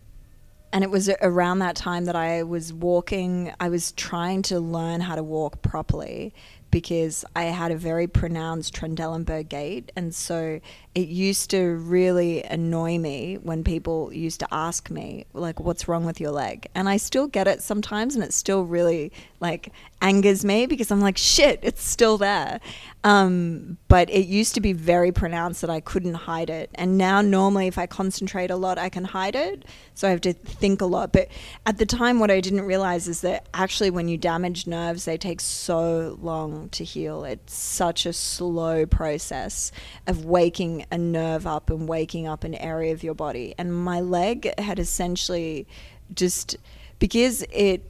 and 0.76 0.84
it 0.84 0.90
was 0.90 1.08
around 1.22 1.60
that 1.60 1.74
time 1.74 2.04
that 2.04 2.16
I 2.16 2.42
was 2.42 2.70
walking. 2.70 3.50
I 3.58 3.70
was 3.70 3.92
trying 3.92 4.42
to 4.42 4.60
learn 4.60 5.00
how 5.00 5.14
to 5.14 5.22
walk 5.22 5.62
properly 5.62 6.34
because 6.70 7.24
I 7.34 7.44
had 7.44 7.70
a 7.72 7.76
very 7.76 8.06
pronounced 8.06 8.74
Trendelenburg 8.74 9.48
gait, 9.48 9.92
and 9.96 10.14
so 10.14 10.60
it 10.94 11.08
used 11.08 11.50
to 11.50 11.76
really 11.76 12.42
annoy 12.42 12.98
me 12.98 13.38
when 13.42 13.62
people 13.64 14.12
used 14.12 14.40
to 14.40 14.48
ask 14.50 14.90
me 14.90 15.26
like, 15.32 15.60
"What's 15.60 15.88
wrong 15.88 16.04
with 16.04 16.20
your 16.20 16.30
leg?" 16.30 16.68
And 16.74 16.88
I 16.88 16.96
still 16.96 17.26
get 17.26 17.46
it 17.46 17.62
sometimes, 17.62 18.14
and 18.14 18.24
it 18.24 18.32
still 18.32 18.64
really 18.64 19.12
like 19.40 19.72
angers 20.00 20.44
me 20.44 20.66
because 20.66 20.90
I'm 20.90 21.00
like, 21.00 21.18
"Shit, 21.18 21.60
it's 21.62 21.82
still 21.82 22.18
there." 22.18 22.60
Um, 23.04 23.76
but 23.86 24.10
it 24.10 24.26
used 24.26 24.54
to 24.54 24.60
be 24.60 24.72
very 24.72 25.12
pronounced 25.12 25.60
that 25.60 25.70
I 25.70 25.78
couldn't 25.80 26.14
hide 26.14 26.50
it. 26.50 26.70
And 26.74 26.98
now, 26.98 27.20
normally, 27.20 27.68
if 27.68 27.78
I 27.78 27.86
concentrate 27.86 28.50
a 28.50 28.56
lot, 28.56 28.78
I 28.78 28.88
can 28.88 29.04
hide 29.04 29.36
it. 29.36 29.64
So 29.94 30.08
I 30.08 30.10
have 30.10 30.22
to 30.22 30.32
think 30.32 30.80
a 30.80 30.86
lot. 30.86 31.12
But 31.12 31.28
at 31.66 31.78
the 31.78 31.86
time, 31.86 32.18
what 32.18 32.30
I 32.30 32.40
didn't 32.40 32.62
realize 32.62 33.06
is 33.06 33.20
that 33.20 33.46
actually, 33.54 33.90
when 33.90 34.08
you 34.08 34.18
damage 34.18 34.66
nerves, 34.66 35.04
they 35.04 35.16
take 35.16 35.40
so 35.40 36.18
long 36.20 36.55
to 36.70 36.84
heal. 36.84 37.24
It's 37.24 37.54
such 37.54 38.06
a 38.06 38.12
slow 38.12 38.86
process 38.86 39.72
of 40.06 40.24
waking 40.24 40.86
a 40.90 40.98
nerve 40.98 41.46
up 41.46 41.70
and 41.70 41.88
waking 41.88 42.26
up 42.26 42.44
an 42.44 42.54
area 42.54 42.92
of 42.92 43.02
your 43.02 43.14
body. 43.14 43.54
And 43.58 43.74
my 43.74 44.00
leg 44.00 44.52
had 44.58 44.78
essentially 44.78 45.66
just 46.14 46.56
because 46.98 47.44
it 47.52 47.82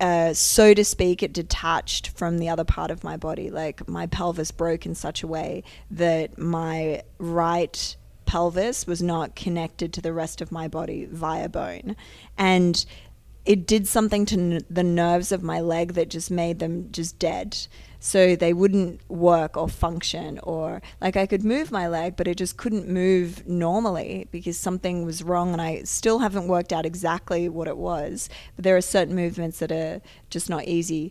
uh, 0.00 0.34
so 0.34 0.74
to 0.74 0.84
speak, 0.84 1.22
it 1.22 1.32
detached 1.32 2.08
from 2.08 2.38
the 2.38 2.48
other 2.48 2.64
part 2.64 2.90
of 2.90 3.02
my 3.02 3.16
body. 3.16 3.50
Like 3.50 3.88
my 3.88 4.06
pelvis 4.06 4.50
broke 4.50 4.84
in 4.84 4.94
such 4.94 5.22
a 5.22 5.26
way 5.26 5.64
that 5.90 6.36
my 6.36 7.02
right 7.18 7.96
pelvis 8.26 8.86
was 8.86 9.02
not 9.02 9.36
connected 9.36 9.92
to 9.94 10.02
the 10.02 10.12
rest 10.12 10.40
of 10.40 10.52
my 10.52 10.68
body 10.68 11.06
via 11.10 11.48
bone. 11.48 11.96
And 12.36 12.84
it 13.46 13.66
did 13.66 13.86
something 13.86 14.26
to 14.26 14.34
n- 14.34 14.64
the 14.68 14.82
nerves 14.82 15.32
of 15.32 15.42
my 15.42 15.60
leg 15.60 15.94
that 15.94 16.10
just 16.10 16.30
made 16.30 16.58
them 16.58 16.90
just 16.90 17.18
dead. 17.18 17.56
So 18.06 18.36
they 18.36 18.52
wouldn't 18.52 19.00
work 19.10 19.56
or 19.56 19.68
function, 19.68 20.38
or 20.44 20.80
like 21.00 21.16
I 21.16 21.26
could 21.26 21.42
move 21.42 21.72
my 21.72 21.88
leg, 21.88 22.14
but 22.14 22.28
it 22.28 22.36
just 22.36 22.56
couldn't 22.56 22.86
move 22.86 23.44
normally 23.48 24.28
because 24.30 24.56
something 24.56 25.04
was 25.04 25.24
wrong. 25.24 25.52
And 25.52 25.60
I 25.60 25.82
still 25.82 26.20
haven't 26.20 26.46
worked 26.46 26.72
out 26.72 26.86
exactly 26.86 27.48
what 27.48 27.66
it 27.66 27.76
was, 27.76 28.28
but 28.54 28.62
there 28.62 28.76
are 28.76 28.80
certain 28.80 29.16
movements 29.16 29.58
that 29.58 29.72
are 29.72 30.00
just 30.30 30.48
not 30.48 30.66
easy. 30.66 31.10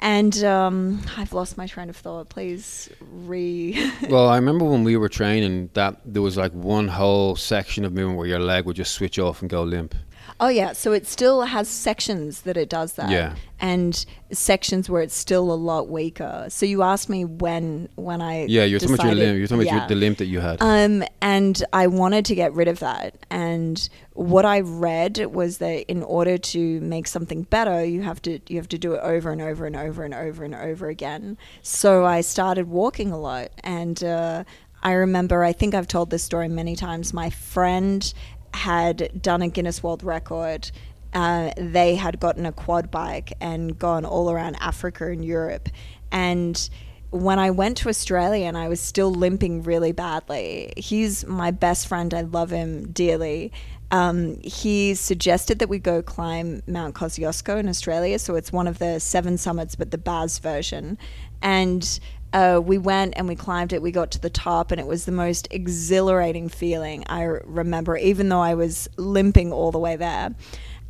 and 0.00 0.42
um, 0.42 1.02
I've 1.18 1.34
lost 1.34 1.58
my 1.58 1.66
train 1.66 1.90
of 1.90 1.98
thought. 1.98 2.30
Please 2.30 2.88
re. 3.12 3.92
well, 4.08 4.26
I 4.26 4.36
remember 4.36 4.64
when 4.64 4.84
we 4.84 4.96
were 4.96 5.10
training 5.10 5.68
that 5.74 6.00
there 6.06 6.22
was 6.22 6.38
like 6.38 6.52
one 6.52 6.88
whole 6.88 7.36
section 7.36 7.84
of 7.84 7.92
movement 7.92 8.16
where 8.16 8.26
your 8.26 8.40
leg 8.40 8.64
would 8.64 8.76
just 8.76 8.92
switch 8.94 9.18
off 9.18 9.42
and 9.42 9.50
go 9.50 9.62
limp. 9.64 9.94
Oh 10.42 10.48
yeah, 10.48 10.72
so 10.72 10.90
it 10.90 11.06
still 11.06 11.42
has 11.42 11.68
sections 11.68 12.40
that 12.40 12.56
it 12.56 12.68
does 12.68 12.94
that. 12.94 13.10
Yeah. 13.10 13.36
And 13.60 14.04
sections 14.32 14.90
where 14.90 15.00
it's 15.00 15.14
still 15.14 15.52
a 15.52 15.54
lot 15.54 15.88
weaker. 15.88 16.46
So 16.48 16.66
you 16.66 16.82
asked 16.82 17.08
me 17.08 17.24
when 17.24 17.88
when 17.94 18.20
I 18.20 18.46
Yeah, 18.46 18.64
you're 18.64 18.80
talking 18.80 18.96
about 18.96 19.04
your 19.04 19.14
decided- 19.14 19.28
limp. 19.28 19.38
You're 19.38 19.46
talking 19.46 19.62
about 19.62 19.72
yeah. 19.72 19.78
your, 19.82 19.88
the 19.88 19.94
limp 19.94 20.18
that 20.18 20.26
you 20.26 20.40
had. 20.40 20.56
Um, 20.60 21.04
and 21.20 21.64
I 21.72 21.86
wanted 21.86 22.24
to 22.24 22.34
get 22.34 22.52
rid 22.54 22.66
of 22.66 22.80
that. 22.80 23.24
And 23.30 23.88
what 24.14 24.44
I 24.44 24.58
read 24.62 25.26
was 25.32 25.58
that 25.58 25.88
in 25.88 26.02
order 26.02 26.36
to 26.36 26.80
make 26.80 27.06
something 27.06 27.44
better, 27.44 27.84
you 27.84 28.02
have 28.02 28.20
to 28.22 28.40
you 28.48 28.56
have 28.56 28.68
to 28.70 28.78
do 28.78 28.94
it 28.94 29.00
over 29.04 29.30
and 29.30 29.40
over 29.40 29.64
and 29.64 29.76
over 29.76 30.02
and 30.02 30.12
over 30.12 30.42
and 30.42 30.56
over 30.56 30.88
again. 30.88 31.38
So 31.62 32.04
I 32.04 32.20
started 32.20 32.66
walking 32.68 33.12
a 33.12 33.18
lot, 33.18 33.50
and 33.62 34.02
uh, 34.02 34.42
I 34.82 34.92
remember 34.92 35.44
I 35.44 35.52
think 35.52 35.74
I've 35.74 35.86
told 35.86 36.10
this 36.10 36.24
story 36.24 36.48
many 36.48 36.74
times. 36.74 37.14
My 37.14 37.30
friend 37.30 38.12
had 38.54 39.22
done 39.22 39.42
a 39.42 39.48
Guinness 39.48 39.82
World 39.82 40.02
Record. 40.02 40.70
Uh, 41.12 41.50
they 41.56 41.94
had 41.94 42.20
gotten 42.20 42.46
a 42.46 42.52
quad 42.52 42.90
bike 42.90 43.34
and 43.40 43.78
gone 43.78 44.04
all 44.04 44.30
around 44.30 44.56
Africa 44.60 45.10
and 45.10 45.24
Europe, 45.24 45.68
and 46.10 46.70
when 47.12 47.38
I 47.38 47.50
went 47.50 47.76
to 47.78 47.90
Australia 47.90 48.46
and 48.46 48.56
I 48.56 48.68
was 48.68 48.80
still 48.80 49.10
limping 49.12 49.64
really 49.64 49.92
badly, 49.92 50.72
he's 50.78 51.26
my 51.26 51.50
best 51.50 51.86
friend. 51.86 52.12
I 52.14 52.22
love 52.22 52.50
him 52.50 52.90
dearly. 52.90 53.52
Um, 53.90 54.40
he 54.40 54.94
suggested 54.94 55.58
that 55.58 55.68
we 55.68 55.78
go 55.78 56.02
climb 56.02 56.62
Mount 56.66 56.94
Kosciuszko 56.94 57.60
in 57.60 57.68
Australia. 57.68 58.18
So 58.18 58.34
it's 58.34 58.50
one 58.50 58.66
of 58.66 58.78
the 58.78 58.98
seven 58.98 59.36
summits, 59.36 59.74
but 59.74 59.90
the 59.90 59.98
Bass 59.98 60.38
version. 60.38 60.96
And 61.42 62.00
uh, 62.32 62.60
we 62.62 62.78
went 62.78 63.14
and 63.16 63.28
we 63.28 63.36
climbed 63.36 63.72
it. 63.72 63.82
We 63.82 63.90
got 63.90 64.10
to 64.12 64.20
the 64.20 64.30
top, 64.30 64.70
and 64.70 64.80
it 64.80 64.86
was 64.86 65.04
the 65.04 65.12
most 65.12 65.48
exhilarating 65.50 66.48
feeling 66.48 67.04
I 67.08 67.22
remember, 67.22 67.96
even 67.96 68.28
though 68.28 68.40
I 68.40 68.54
was 68.54 68.88
limping 68.96 69.52
all 69.52 69.70
the 69.70 69.78
way 69.78 69.96
there. 69.96 70.34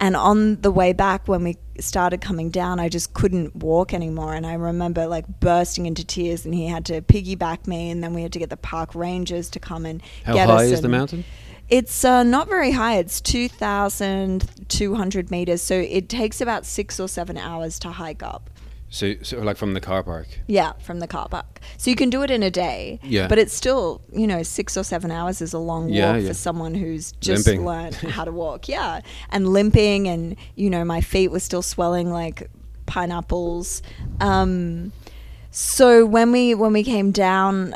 And 0.00 0.16
on 0.16 0.60
the 0.62 0.72
way 0.72 0.92
back, 0.92 1.28
when 1.28 1.44
we 1.44 1.56
started 1.78 2.20
coming 2.20 2.50
down, 2.50 2.80
I 2.80 2.88
just 2.88 3.14
couldn't 3.14 3.54
walk 3.54 3.94
anymore. 3.94 4.34
And 4.34 4.44
I 4.44 4.54
remember 4.54 5.06
like 5.06 5.24
bursting 5.40 5.86
into 5.86 6.04
tears, 6.04 6.44
and 6.44 6.54
he 6.54 6.66
had 6.66 6.84
to 6.86 7.02
piggyback 7.02 7.66
me, 7.66 7.90
and 7.90 8.02
then 8.02 8.14
we 8.14 8.22
had 8.22 8.32
to 8.32 8.38
get 8.38 8.50
the 8.50 8.56
park 8.56 8.94
rangers 8.94 9.50
to 9.50 9.60
come 9.60 9.86
and 9.86 10.02
How 10.24 10.34
get 10.34 10.48
high 10.48 10.66
us. 10.66 10.72
is 10.72 10.80
the 10.80 10.88
mountain? 10.88 11.24
It's 11.68 12.04
uh, 12.04 12.22
not 12.22 12.48
very 12.48 12.72
high. 12.72 12.96
It's 12.96 13.20
2,200 13.20 15.30
meters. 15.30 15.62
So 15.62 15.74
it 15.74 16.08
takes 16.08 16.40
about 16.40 16.66
six 16.66 16.98
or 17.00 17.08
seven 17.08 17.38
hours 17.38 17.78
to 17.80 17.90
hike 17.90 18.22
up. 18.22 18.50
So, 18.94 19.14
so 19.22 19.38
like 19.38 19.56
from 19.56 19.72
the 19.72 19.80
car 19.80 20.02
park. 20.02 20.28
Yeah, 20.46 20.72
from 20.74 21.00
the 21.00 21.06
car 21.06 21.26
park. 21.26 21.60
So 21.78 21.88
you 21.88 21.96
can 21.96 22.10
do 22.10 22.22
it 22.22 22.30
in 22.30 22.42
a 22.42 22.50
day. 22.50 23.00
Yeah. 23.02 23.26
But 23.26 23.38
it's 23.38 23.54
still, 23.54 24.02
you 24.12 24.26
know, 24.26 24.42
six 24.42 24.76
or 24.76 24.84
seven 24.84 25.10
hours 25.10 25.40
is 25.40 25.54
a 25.54 25.58
long 25.58 25.84
walk 25.84 25.94
Yeah, 25.94 26.16
yeah. 26.16 26.28
for 26.28 26.34
someone 26.34 26.74
who's 26.74 27.12
just 27.12 27.46
Limping. 27.46 27.64
learned 27.64 27.94
how 28.16 28.24
to 28.26 28.32
walk. 28.32 28.68
Yeah. 28.68 29.00
And 29.30 29.48
limping, 29.48 30.08
and, 30.08 30.36
you 30.56 30.68
know, 30.68 30.84
my 30.84 31.00
feet 31.00 31.28
were 31.30 31.40
still 31.40 31.62
swelling 31.62 32.10
like 32.10 32.50
pineapples. 32.84 33.80
Um, 34.20 34.92
so 35.50 36.04
when 36.04 36.30
we 36.30 36.54
when 36.54 36.72
we 36.74 36.84
came 36.84 37.12
down, 37.12 37.74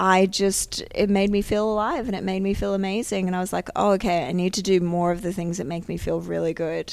I 0.00 0.26
just 0.26 0.82
it 0.94 1.08
made 1.10 1.30
me 1.30 1.42
feel 1.42 1.70
alive 1.72 2.06
and 2.08 2.16
it 2.16 2.24
made 2.24 2.42
me 2.42 2.54
feel 2.54 2.74
amazing 2.74 3.26
and 3.28 3.36
I 3.36 3.40
was 3.40 3.52
like, 3.52 3.68
"Oh, 3.76 3.92
okay, 3.92 4.26
I 4.26 4.32
need 4.32 4.54
to 4.54 4.62
do 4.62 4.80
more 4.80 5.12
of 5.12 5.22
the 5.22 5.32
things 5.32 5.58
that 5.58 5.66
make 5.66 5.88
me 5.88 5.96
feel 5.96 6.20
really 6.20 6.54
good." 6.54 6.92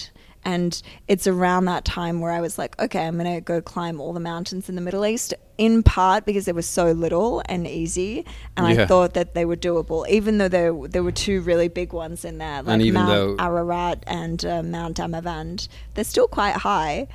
And 0.54 0.82
it's 1.10 1.28
around 1.28 1.66
that 1.66 1.84
time 1.84 2.22
where 2.22 2.32
I 2.32 2.40
was 2.40 2.58
like, 2.58 2.80
"Okay, 2.82 3.06
I'm 3.06 3.18
going 3.18 3.34
to 3.36 3.42
go 3.42 3.62
climb 3.62 4.00
all 4.00 4.14
the 4.14 4.22
mountains 4.22 4.70
in 4.70 4.76
the 4.76 4.82
Middle 4.82 5.06
East." 5.06 5.34
In 5.58 5.84
part 5.84 6.26
because 6.26 6.46
there 6.46 6.54
was 6.54 6.66
so 6.68 6.92
little 6.94 7.42
and 7.50 7.68
easy, 7.68 8.24
and 8.56 8.64
Yeah. 8.74 8.84
I 8.84 8.86
thought 8.86 9.14
that 9.16 9.34
they 9.34 9.44
were 9.44 9.58
doable, 9.58 10.08
even 10.08 10.38
though 10.38 10.48
there 10.48 10.74
there 10.88 11.04
were 11.04 11.12
two 11.12 11.42
really 11.42 11.68
big 11.68 11.92
ones 11.92 12.24
in 12.24 12.38
there, 12.38 12.64
like 12.64 12.82
Mount 12.94 13.10
though- 13.10 13.36
Ararat 13.46 14.04
and 14.08 14.46
uh, 14.46 14.64
Mount 14.64 14.96
Damavand. 14.98 15.68
They're 15.96 16.04
still 16.16 16.30
quite 16.30 16.56
high. 16.56 17.08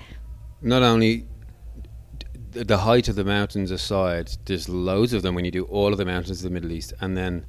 Not 0.61 0.83
only 0.83 1.25
the 2.51 2.79
height 2.79 3.09
of 3.09 3.15
the 3.17 3.25
mountains 3.25 3.71
aside, 3.71 4.31
there's 4.45 4.69
loads 4.69 5.15
of 5.15 5.23
them 5.23 5.35
when 5.35 5.47
you 5.47 5.51
do 5.51 5.65
all 5.65 5.91
of 5.93 5.97
the 5.99 6.05
mountains 6.05 6.39
of 6.41 6.45
the 6.45 6.51
Middle 6.51 6.73
East, 6.73 6.93
and 7.01 7.17
then 7.17 7.47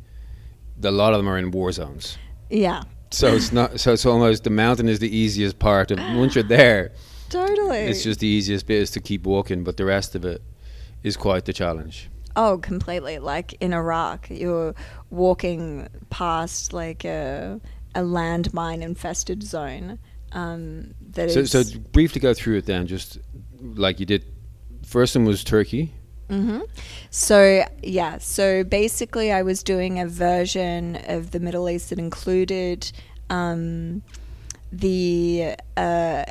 the, 0.80 0.90
a 0.90 0.92
lot 0.92 1.12
of 1.14 1.20
them 1.20 1.28
are 1.28 1.38
in 1.38 1.52
war 1.52 1.72
zones. 1.74 2.18
Yeah, 2.50 2.84
So 3.14 3.34
it's 3.36 3.52
not. 3.52 3.80
So 3.80 3.94
it's 3.94 4.06
almost 4.06 4.44
the 4.44 4.50
mountain 4.50 4.90
is 4.90 5.00
the 5.00 5.16
easiest 5.16 5.60
part, 5.60 5.92
and 5.92 6.18
once 6.20 6.36
you're 6.36 6.44
there, 6.44 6.92
totally. 7.30 7.78
it's 7.80 8.04
just 8.04 8.20
the 8.20 8.28
easiest 8.28 8.66
bit 8.68 8.82
is 8.82 8.92
to 8.92 9.00
keep 9.00 9.26
walking, 9.26 9.64
but 9.64 9.78
the 9.78 9.86
rest 9.86 10.16
of 10.16 10.26
it 10.26 10.42
is 11.04 11.16
quite 11.16 11.46
the 11.46 11.54
challenge. 11.54 12.10
Oh, 12.36 12.58
completely. 12.58 13.20
Like 13.20 13.54
in 13.62 13.74
Iraq, 13.74 14.28
you're 14.32 14.74
walking 15.12 15.88
past 16.10 16.74
like 16.74 17.06
a, 17.06 17.62
a 17.94 18.00
landmine 18.02 18.82
infested 18.82 19.44
zone. 19.44 20.00
Um, 20.32 20.96
that 21.12 21.30
So, 21.30 21.40
is. 21.42 21.52
so 21.52 21.64
briefly 21.92 22.20
go 22.20 22.34
through 22.34 22.58
it 22.58 22.66
then, 22.66 22.88
just 22.88 23.20
like 23.62 24.00
you 24.00 24.08
did. 24.08 24.26
First 24.84 25.16
one 25.16 25.26
was 25.26 25.44
Turkey. 25.44 25.94
Hmm 26.30 26.60
So 27.10 27.64
yeah, 27.82 28.18
so 28.18 28.64
basically, 28.64 29.32
I 29.32 29.42
was 29.42 29.64
doing 29.64 30.00
a 30.00 30.08
version 30.08 31.00
of 31.08 31.32
the 31.32 31.40
Middle 31.40 31.70
East 31.70 31.90
that 31.90 32.00
included 32.00 32.92
um, 33.30 34.04
the 34.72 35.56
uh, 35.78 36.24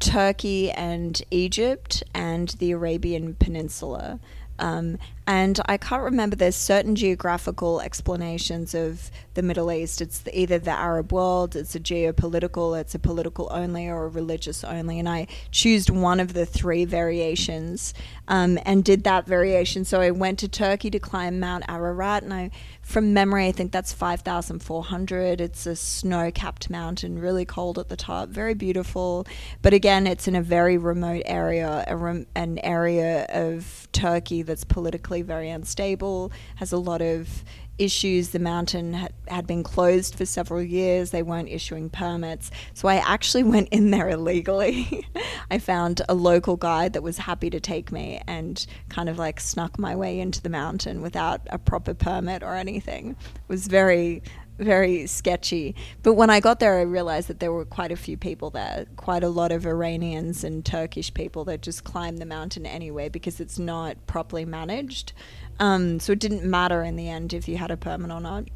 Turkey 0.00 0.70
and 0.70 1.20
Egypt 1.30 2.02
and 2.14 2.48
the 2.58 2.72
Arabian 2.72 3.34
Peninsula. 3.34 4.20
Um, 4.58 4.98
and 5.26 5.60
I 5.66 5.76
can't 5.76 6.02
remember. 6.02 6.34
There's 6.34 6.56
certain 6.56 6.96
geographical 6.96 7.80
explanations 7.80 8.74
of 8.74 9.10
the 9.34 9.42
Middle 9.42 9.70
East. 9.70 10.00
It's 10.00 10.18
the, 10.18 10.36
either 10.38 10.58
the 10.58 10.72
Arab 10.72 11.12
world, 11.12 11.54
it's 11.54 11.74
a 11.76 11.80
geopolitical, 11.80 12.78
it's 12.78 12.94
a 12.94 12.98
political 12.98 13.48
only, 13.52 13.88
or 13.88 14.04
a 14.04 14.08
religious 14.08 14.64
only. 14.64 14.98
And 14.98 15.08
I 15.08 15.28
choose 15.52 15.90
one 15.90 16.18
of 16.18 16.34
the 16.34 16.44
three 16.44 16.84
variations 16.84 17.94
um, 18.26 18.58
and 18.64 18.82
did 18.82 19.04
that 19.04 19.26
variation. 19.26 19.84
So 19.84 20.00
I 20.00 20.10
went 20.10 20.40
to 20.40 20.48
Turkey 20.48 20.90
to 20.90 20.98
climb 20.98 21.38
Mount 21.38 21.64
Ararat, 21.68 22.24
and 22.24 22.34
I, 22.34 22.50
from 22.82 23.14
memory, 23.14 23.46
I 23.46 23.52
think 23.52 23.70
that's 23.70 23.92
5,400. 23.92 25.40
It's 25.40 25.66
a 25.66 25.76
snow-capped 25.76 26.68
mountain, 26.68 27.18
really 27.18 27.44
cold 27.44 27.78
at 27.78 27.88
the 27.88 27.96
top, 27.96 28.28
very 28.28 28.54
beautiful. 28.54 29.26
But 29.62 29.72
again, 29.72 30.08
it's 30.08 30.26
in 30.26 30.34
a 30.34 30.42
very 30.42 30.78
remote 30.78 31.22
area, 31.26 31.86
rem- 31.88 32.26
an 32.34 32.58
area 32.58 33.26
of 33.28 33.88
Turkey 33.92 34.42
that's 34.42 34.64
politically 34.64 35.11
very 35.20 35.50
unstable, 35.50 36.32
has 36.56 36.72
a 36.72 36.78
lot 36.78 37.02
of 37.02 37.44
issues. 37.78 38.30
The 38.30 38.38
mountain 38.38 38.94
had, 38.94 39.12
had 39.28 39.46
been 39.46 39.62
closed 39.62 40.14
for 40.14 40.24
several 40.24 40.62
years. 40.62 41.10
They 41.10 41.22
weren't 41.22 41.48
issuing 41.48 41.90
permits. 41.90 42.50
So 42.74 42.88
I 42.88 42.96
actually 42.96 43.42
went 43.54 43.68
in 43.70 43.90
there 43.90 44.08
illegally. 44.08 45.06
I 45.50 45.58
found 45.58 46.02
a 46.08 46.14
local 46.14 46.56
guide 46.56 46.94
that 46.94 47.02
was 47.02 47.18
happy 47.18 47.50
to 47.50 47.60
take 47.60 47.92
me 47.92 48.22
and 48.26 48.64
kind 48.88 49.08
of 49.08 49.18
like 49.18 49.40
snuck 49.40 49.78
my 49.78 49.94
way 49.94 50.20
into 50.20 50.40
the 50.40 50.48
mountain 50.48 51.02
without 51.02 51.42
a 51.50 51.58
proper 51.58 51.92
permit 51.92 52.42
or 52.42 52.54
anything. 52.54 53.10
It 53.10 53.48
was 53.48 53.66
very 53.66 54.22
very 54.62 55.06
sketchy. 55.06 55.74
But 56.02 56.14
when 56.14 56.30
I 56.30 56.40
got 56.40 56.60
there, 56.60 56.78
I 56.78 56.82
realized 56.82 57.28
that 57.28 57.40
there 57.40 57.52
were 57.52 57.64
quite 57.64 57.92
a 57.92 57.96
few 57.96 58.16
people 58.16 58.50
there, 58.50 58.86
quite 58.96 59.24
a 59.24 59.28
lot 59.28 59.52
of 59.52 59.66
Iranians 59.66 60.44
and 60.44 60.64
Turkish 60.64 61.12
people 61.12 61.44
that 61.46 61.62
just 61.62 61.84
climb 61.84 62.18
the 62.18 62.26
mountain 62.26 62.66
anyway 62.66 63.08
because 63.08 63.40
it's 63.40 63.58
not 63.58 64.06
properly 64.06 64.44
managed. 64.44 65.12
Um, 65.58 66.00
so 66.00 66.12
it 66.12 66.18
didn't 66.18 66.44
matter 66.44 66.82
in 66.82 66.96
the 66.96 67.08
end 67.08 67.32
if 67.32 67.48
you 67.48 67.56
had 67.56 67.70
a 67.70 67.76
permit 67.76 68.10
or 68.10 68.20
not. 68.20 68.48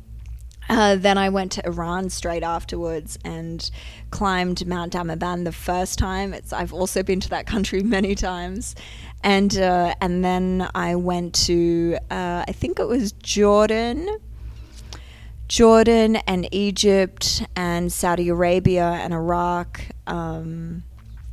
Uh, 0.69 0.97
then 0.97 1.17
I 1.17 1.29
went 1.29 1.53
to 1.53 1.67
Iran 1.67 2.11
straight 2.11 2.43
afterwards 2.43 3.19
and 3.25 3.71
climbed 4.11 4.67
Mount 4.67 4.93
Damavand 4.93 5.45
the 5.45 5.53
first 5.53 5.99
time. 5.99 6.35
It's 6.35 6.53
I've 6.53 6.73
also 6.73 7.03
been 7.03 7.21
to 7.21 7.29
that 7.31 7.47
country 7.47 7.83
many 7.85 8.15
times, 8.15 8.75
and 9.23 9.57
uh, 9.57 9.95
and 10.01 10.25
then 10.25 10.69
I 10.75 10.97
went 10.97 11.35
to 11.47 11.99
uh, 12.11 12.45
I 12.47 12.53
think 12.53 12.81
it 12.81 12.89
was 12.89 13.13
Jordan. 13.13 14.09
Jordan 15.49 16.17
and 16.17 16.49
Egypt 16.53 17.45
and 17.55 17.93
Saudi 17.93 18.29
Arabia 18.29 18.99
and 19.03 19.15
Iraq. 19.15 19.81
Um, 20.07 20.83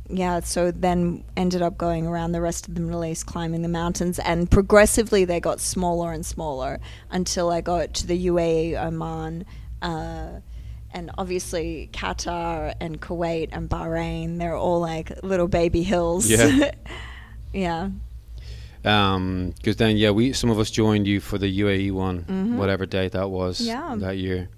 yeah, 0.08 0.40
so 0.40 0.70
then 0.70 1.24
ended 1.36 1.62
up 1.62 1.78
going 1.78 2.06
around 2.06 2.32
the 2.32 2.40
rest 2.40 2.68
of 2.68 2.74
the 2.74 2.80
Middle 2.80 3.04
East, 3.04 3.26
climbing 3.26 3.62
the 3.62 3.68
mountains, 3.68 4.18
and 4.18 4.50
progressively 4.50 5.24
they 5.24 5.40
got 5.40 5.60
smaller 5.60 6.12
and 6.12 6.24
smaller 6.24 6.78
until 7.10 7.50
I 7.50 7.60
got 7.60 7.94
to 7.94 8.06
the 8.06 8.26
UAE, 8.26 8.76
Oman, 8.76 9.46
uh, 9.82 10.40
and 10.92 11.10
obviously 11.18 11.88
Qatar 11.92 12.74
and 12.80 13.00
Kuwait 13.00 13.48
and 13.50 13.68
Bahrain. 13.68 14.38
They're 14.38 14.56
all 14.56 14.80
like 14.80 15.22
little 15.22 15.48
baby 15.48 15.82
hills. 15.82 16.28
Yeah. 16.28 16.70
yeah. 17.52 17.88
Because 18.84 19.76
then, 19.76 19.96
yeah, 19.96 20.10
we 20.10 20.32
some 20.34 20.50
of 20.50 20.58
us 20.58 20.70
joined 20.70 21.06
you 21.06 21.18
for 21.20 21.38
the 21.38 21.48
UAE 21.48 21.90
one, 21.90 22.24
Mhm. 22.28 22.56
whatever 22.56 22.84
date 22.86 23.12
that 23.12 23.30
was 23.30 23.60
Yeah. 23.60 23.94
that 23.98 24.18
year. 24.18 24.48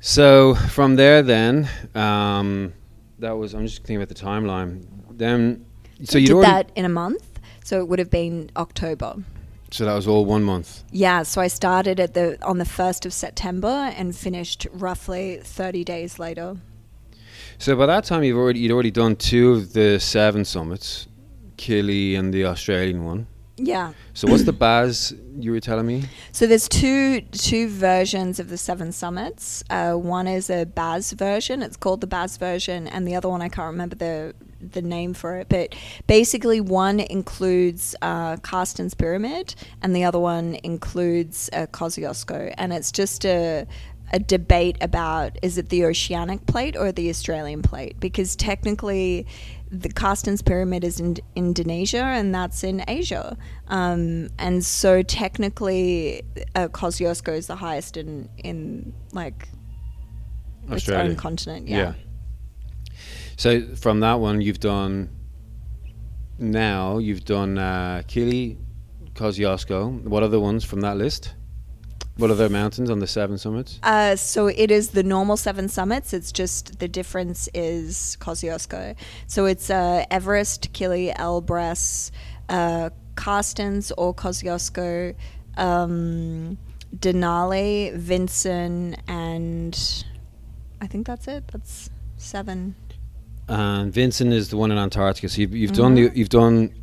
So 0.00 0.54
from 0.54 0.96
there, 0.96 1.22
then 1.22 1.68
um, 1.94 2.72
that 3.18 3.32
was. 3.32 3.54
I'm 3.54 3.66
just 3.66 3.78
thinking 3.78 3.96
about 3.96 4.08
the 4.08 4.14
timeline. 4.14 4.84
Then 5.10 5.64
So 6.04 6.18
I 6.18 6.22
you'd 6.22 6.28
did 6.28 6.42
that 6.44 6.70
in 6.76 6.84
a 6.84 6.88
month, 6.88 7.40
so 7.64 7.80
it 7.80 7.88
would 7.88 7.98
have 7.98 8.10
been 8.10 8.50
October. 8.56 9.16
so 9.70 9.84
that 9.84 9.94
was 9.94 10.06
all 10.06 10.24
one 10.24 10.42
month. 10.44 10.82
Yeah, 10.92 11.24
so 11.24 11.40
I 11.42 11.48
started 11.48 12.00
at 12.00 12.14
the 12.14 12.38
on 12.42 12.56
the 12.58 12.64
first 12.64 13.04
of 13.04 13.12
September 13.12 13.92
and 13.98 14.16
finished 14.16 14.66
roughly 14.72 15.40
thirty 15.42 15.84
days 15.84 16.18
later. 16.18 16.56
So 17.58 17.74
by 17.76 17.86
that 17.86 18.04
time, 18.04 18.22
you've 18.22 18.38
already 18.38 18.60
you'd 18.60 18.72
already 18.72 18.92
done 18.92 19.16
two 19.16 19.50
of 19.52 19.72
the 19.72 19.98
seven 19.98 20.44
summits, 20.44 21.07
Kili 21.58 22.18
and 22.18 22.32
the 22.32 22.46
Australian 22.46 23.04
one. 23.04 23.26
Yeah. 23.58 23.92
So 24.14 24.28
what's 24.28 24.44
the 24.44 24.52
Bass 24.52 25.12
you 25.38 25.50
were 25.50 25.60
telling 25.60 25.86
me? 25.86 26.04
So 26.32 26.46
there's 26.46 26.68
two 26.68 27.22
two 27.32 27.68
versions 27.68 28.38
of 28.38 28.48
the 28.48 28.56
seven 28.56 28.92
summits. 28.92 29.64
Uh, 29.68 29.94
one 29.94 30.28
is 30.28 30.48
a 30.48 30.64
Bass 30.64 31.12
version. 31.12 31.62
It's 31.62 31.76
called 31.76 32.00
the 32.00 32.06
Bass 32.06 32.36
version, 32.36 32.86
and 32.86 33.06
the 33.06 33.16
other 33.16 33.28
one 33.28 33.42
I 33.42 33.48
can't 33.48 33.66
remember 33.66 33.96
the 33.96 34.34
the 34.60 34.82
name 34.82 35.14
for 35.14 35.36
it. 35.36 35.48
But 35.48 35.74
basically, 36.06 36.60
one 36.60 37.00
includes 37.00 37.94
uh, 38.00 38.36
Carstensz 38.36 38.96
Pyramid, 38.96 39.54
and 39.82 39.94
the 39.94 40.04
other 40.04 40.18
one 40.20 40.56
includes 40.62 41.50
uh, 41.52 41.66
Kosciuszko, 41.66 42.54
and 42.56 42.72
it's 42.72 42.92
just 42.92 43.24
a 43.24 43.66
a 44.10 44.18
debate 44.18 44.78
about 44.80 45.38
is 45.42 45.58
it 45.58 45.68
the 45.68 45.84
oceanic 45.84 46.46
plate 46.46 46.76
or 46.76 46.92
the 46.92 47.10
Australian 47.10 47.62
plate? 47.62 47.98
Because 48.00 48.36
technically, 48.36 49.26
the 49.70 49.88
Carstensz 49.88 50.44
Pyramid 50.44 50.84
is 50.84 50.98
in 51.00 51.16
Indonesia 51.36 52.02
and 52.02 52.34
that's 52.34 52.64
in 52.64 52.82
Asia. 52.88 53.36
Um, 53.68 54.28
and 54.38 54.64
so 54.64 55.02
technically, 55.02 56.22
uh, 56.54 56.68
Kosciuszko 56.68 57.36
is 57.36 57.46
the 57.46 57.56
highest 57.56 57.96
in, 57.96 58.28
in 58.38 58.94
like 59.12 59.48
its 60.70 60.88
own 60.88 61.16
continent. 61.16 61.68
Yeah. 61.68 61.94
So 63.36 63.74
from 63.74 64.00
that 64.00 64.14
one, 64.14 64.40
you've 64.40 64.60
done. 64.60 65.10
Now 66.40 66.98
you've 66.98 67.24
done 67.24 67.58
uh, 67.58 68.02
Kili, 68.06 68.58
Kosciuszko. 69.14 70.04
What 70.04 70.22
other 70.22 70.40
ones 70.40 70.64
from 70.64 70.80
that 70.82 70.96
list? 70.96 71.34
What 72.18 72.32
are 72.32 72.34
the 72.34 72.48
mountains 72.48 72.90
on 72.90 72.98
the 72.98 73.06
seven 73.06 73.38
summits? 73.38 73.78
Uh, 73.80 74.16
so 74.16 74.48
it 74.48 74.72
is 74.72 74.90
the 74.90 75.04
normal 75.04 75.36
seven 75.36 75.68
summits. 75.68 76.12
It's 76.12 76.32
just 76.32 76.80
the 76.80 76.88
difference 76.88 77.48
is 77.54 78.16
Kosciuszko. 78.20 78.96
So 79.28 79.46
it's 79.46 79.70
uh, 79.70 80.04
Everest, 80.10 80.72
Kili, 80.72 81.14
Elbrus, 81.16 82.10
uh, 82.48 82.90
Carstensz 83.14 83.92
or 83.96 84.12
Kosciuszko, 84.12 85.14
um, 85.56 86.58
Denali, 86.96 87.94
Vinson, 87.94 88.96
and 89.06 90.04
I 90.80 90.88
think 90.88 91.06
that's 91.06 91.28
it. 91.28 91.46
That's 91.52 91.88
seven. 92.16 92.74
And 93.46 93.92
Vinson 93.92 94.32
is 94.32 94.48
the 94.48 94.56
one 94.56 94.72
in 94.72 94.78
Antarctica. 94.78 95.28
So 95.28 95.42
you've, 95.42 95.54
you've 95.54 95.72
done 95.72 95.94
the 95.94 96.10
you've 96.14 96.30
done 96.30 96.74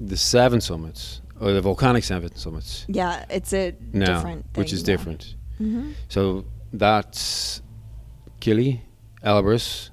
the 0.00 0.16
seven 0.16 0.60
summits 0.60 1.20
or 1.40 1.52
the 1.52 1.60
volcanic 1.60 2.04
seven 2.04 2.34
summits 2.36 2.84
Yeah, 2.88 3.24
it's 3.30 3.52
a 3.52 3.74
now, 3.92 4.14
different 4.14 4.44
which 4.54 4.72
is 4.72 4.80
yeah. 4.80 4.86
different. 4.86 5.34
Mhm. 5.60 5.94
So 6.08 6.44
that's 6.72 7.62
Kili, 8.40 8.80
Elbrus. 9.24 9.90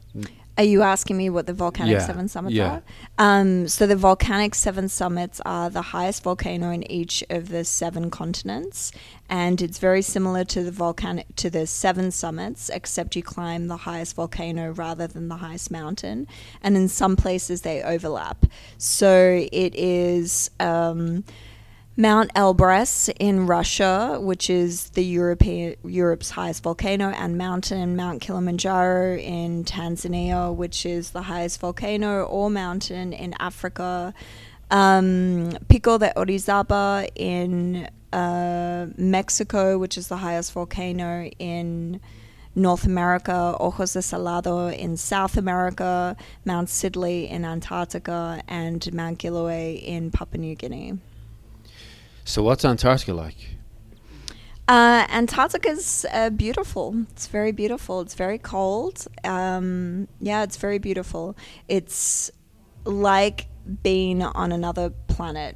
Are 0.57 0.63
you 0.63 0.81
asking 0.81 1.17
me 1.17 1.29
what 1.29 1.45
the 1.45 1.53
volcanic 1.53 1.93
Yeah, 1.93 2.05
seven 2.05 2.27
summits 2.27 2.55
yeah. 2.55 2.79
are? 3.19 3.39
Um, 3.39 3.67
so 3.67 3.85
the 3.85 3.95
volcanic 3.95 4.55
seven 4.55 4.89
summits 4.89 5.39
are 5.45 5.69
the 5.69 5.81
highest 5.81 6.23
volcano 6.23 6.71
in 6.71 6.89
each 6.91 7.23
of 7.29 7.49
the 7.49 7.63
seven 7.63 8.09
continents, 8.09 8.91
and 9.29 9.61
it's 9.61 9.77
very 9.77 10.01
similar 10.01 10.43
to 10.45 10.63
the 10.63 10.71
volcanic 10.71 11.27
to 11.35 11.51
the 11.51 11.67
seven 11.67 12.09
summits, 12.09 12.69
except 12.69 13.15
you 13.15 13.21
climb 13.21 13.67
the 13.67 13.77
highest 13.77 14.15
volcano 14.15 14.71
rather 14.71 15.05
than 15.05 15.27
the 15.27 15.37
highest 15.37 15.69
mountain, 15.69 16.27
and 16.63 16.75
in 16.75 16.87
some 16.87 17.15
places 17.15 17.61
they 17.61 17.83
overlap. 17.83 18.45
So 18.79 19.45
it 19.51 19.75
is. 19.75 20.49
Um, 20.59 21.23
Mount 21.99 22.31
Elbrus 22.35 23.09
in 23.19 23.47
Russia, 23.47 24.19
which 24.21 24.51
is 24.51 24.91
the 24.91 25.03
European 25.03 25.77
Europe's 25.83 26.29
highest 26.29 26.61
volcano 26.61 27.09
and 27.09 27.39
mountain, 27.39 27.95
Mount 27.95 28.21
Kilimanjaro 28.21 29.17
in 29.17 29.63
Tanzania, 29.63 30.55
which 30.55 30.85
is 30.85 31.09
the 31.09 31.23
highest 31.23 31.59
volcano 31.59 32.25
or 32.25 32.51
mountain 32.51 33.13
in 33.13 33.33
Africa, 33.39 34.13
um, 34.69 35.57
Pico 35.69 35.97
de 35.97 36.13
Orizaba 36.15 37.09
in 37.15 37.89
uh, 38.13 38.85
Mexico, 38.95 39.79
which 39.79 39.97
is 39.97 40.07
the 40.07 40.17
highest 40.17 40.53
volcano 40.53 41.27
in 41.39 41.99
North 42.53 42.85
America, 42.85 43.57
Ojos 43.59 43.93
del 43.93 44.03
Salado 44.03 44.67
in 44.67 44.97
South 44.97 45.35
America, 45.35 46.15
Mount 46.45 46.69
Sidley 46.69 47.27
in 47.27 47.43
Antarctica, 47.43 48.43
and 48.47 48.93
Mount 48.93 49.17
Giluwe 49.17 49.81
in 49.81 50.11
Papua 50.11 50.39
New 50.39 50.53
Guinea. 50.53 50.99
So 52.27 52.43
what's 52.43 52.65
Antarctica 52.65 53.13
like? 53.13 53.55
Uh, 54.67 55.07
Antarctica's 55.09 56.05
uh, 56.11 56.29
beautiful. 56.29 57.05
It's 57.11 57.27
very 57.27 57.53
beautiful. 57.53 58.01
It's 58.01 58.15
very 58.15 58.37
cold. 58.37 59.07
Um, 59.23 60.09
yeah, 60.19 60.43
it's 60.43 60.57
very 60.57 60.77
beautiful. 60.77 61.37
It's 61.69 62.29
like 62.83 63.47
being 63.81 64.21
on 64.21 64.51
another 64.51 64.89
planet. 65.07 65.55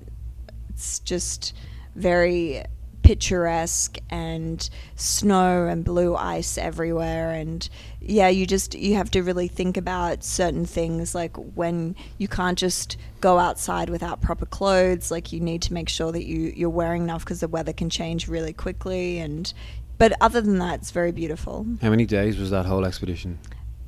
It's 0.69 0.99
just 0.99 1.53
very 1.95 2.63
picturesque 3.11 3.97
and 4.09 4.69
snow 4.95 5.67
and 5.67 5.83
blue 5.83 6.15
ice 6.15 6.57
everywhere. 6.57 7.31
And 7.31 7.67
yeah 7.99 8.29
you 8.29 8.45
just 8.47 8.73
you 8.73 8.95
have 8.95 9.11
to 9.11 9.21
really 9.21 9.49
think 9.49 9.75
about 9.77 10.23
certain 10.23 10.65
things 10.65 11.13
like 11.13 11.35
when 11.55 11.95
you 12.17 12.27
can't 12.27 12.57
just 12.57 12.97
go 13.19 13.37
outside 13.37 13.89
without 13.89 14.21
proper 14.21 14.45
clothes 14.45 15.11
like 15.11 15.31
you 15.31 15.39
need 15.39 15.61
to 15.61 15.71
make 15.73 15.87
sure 15.89 16.11
that 16.11 16.25
you 16.25 16.53
you're 16.55 16.69
wearing 16.81 17.03
enough 17.03 17.23
because 17.25 17.41
the 17.41 17.47
weather 17.49 17.73
can 17.73 17.89
change 17.89 18.27
really 18.29 18.53
quickly. 18.53 19.19
And 19.19 19.53
but 19.97 20.13
other 20.21 20.39
than 20.41 20.57
that 20.59 20.75
it's 20.79 20.91
very 20.91 21.11
beautiful. 21.11 21.65
How 21.81 21.89
many 21.89 22.05
days 22.05 22.37
was 22.37 22.49
that 22.51 22.65
whole 22.65 22.85
expedition? 22.85 23.39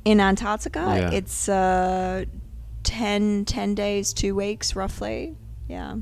in 0.04 0.20
antarctica 0.20 0.80
Yeah. 0.80 1.10
it's 1.18 1.48
uh 1.48 2.26
10 2.82 3.46
10 3.46 3.74
days 3.74 4.12
2 4.12 4.34
weeks 4.34 4.76
roughly. 4.76 5.34
Yeah. 5.66 5.96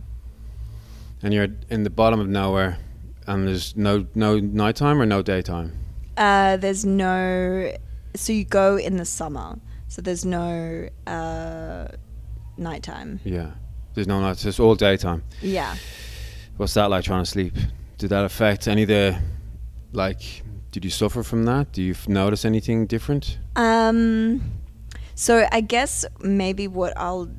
And 1.22 1.32
you're 1.32 1.46
in 1.70 1.85
the 1.85 1.90
bottom 1.90 2.18
of 2.18 2.28
nowhere, 2.28 2.78
and 3.26 3.46
there's 3.46 3.76
no 3.76 4.06
no 4.14 4.38
nighttime 4.38 5.00
or 5.00 5.06
no 5.06 5.22
daytime. 5.22 5.72
Uh, 6.16 6.56
there's 6.56 6.85
no. 6.85 7.72
So 8.14 8.32
you 8.32 8.44
go 8.44 8.76
in 8.76 8.96
the 8.96 9.04
summer. 9.04 9.58
So 9.88 10.02
there's 10.02 10.24
no 10.24 10.88
uh, 11.06 11.88
nighttime. 12.56 13.20
Yeah, 13.24 13.52
there's 13.94 14.06
no 14.06 14.20
nights. 14.20 14.44
It's 14.44 14.61
all 14.61 14.74
daytime. 14.74 15.22
Yeah. 15.40 15.74
What's 16.56 16.74
that 16.74 16.90
like 16.90 17.04
trying 17.04 17.24
to 17.24 17.30
sleep? 17.30 17.54
Did 17.98 18.11
that 18.11 18.24
affect 18.24 18.68
any 18.68 18.82
of 18.82 18.88
the 18.88 19.20
like? 19.92 20.42
Did 20.70 20.85
you 20.85 20.90
suffer 20.90 21.22
from 21.22 21.44
that? 21.44 21.72
Do 21.72 21.82
you 21.82 21.92
f- 21.92 22.08
notice 22.08 22.44
anything 22.44 22.87
different? 22.87 23.38
Um, 23.56 24.42
so 25.14 25.46
I 25.52 25.61
guess 25.61 26.06
maybe 26.20 26.66
what 26.68 26.96
I'll 26.96 27.30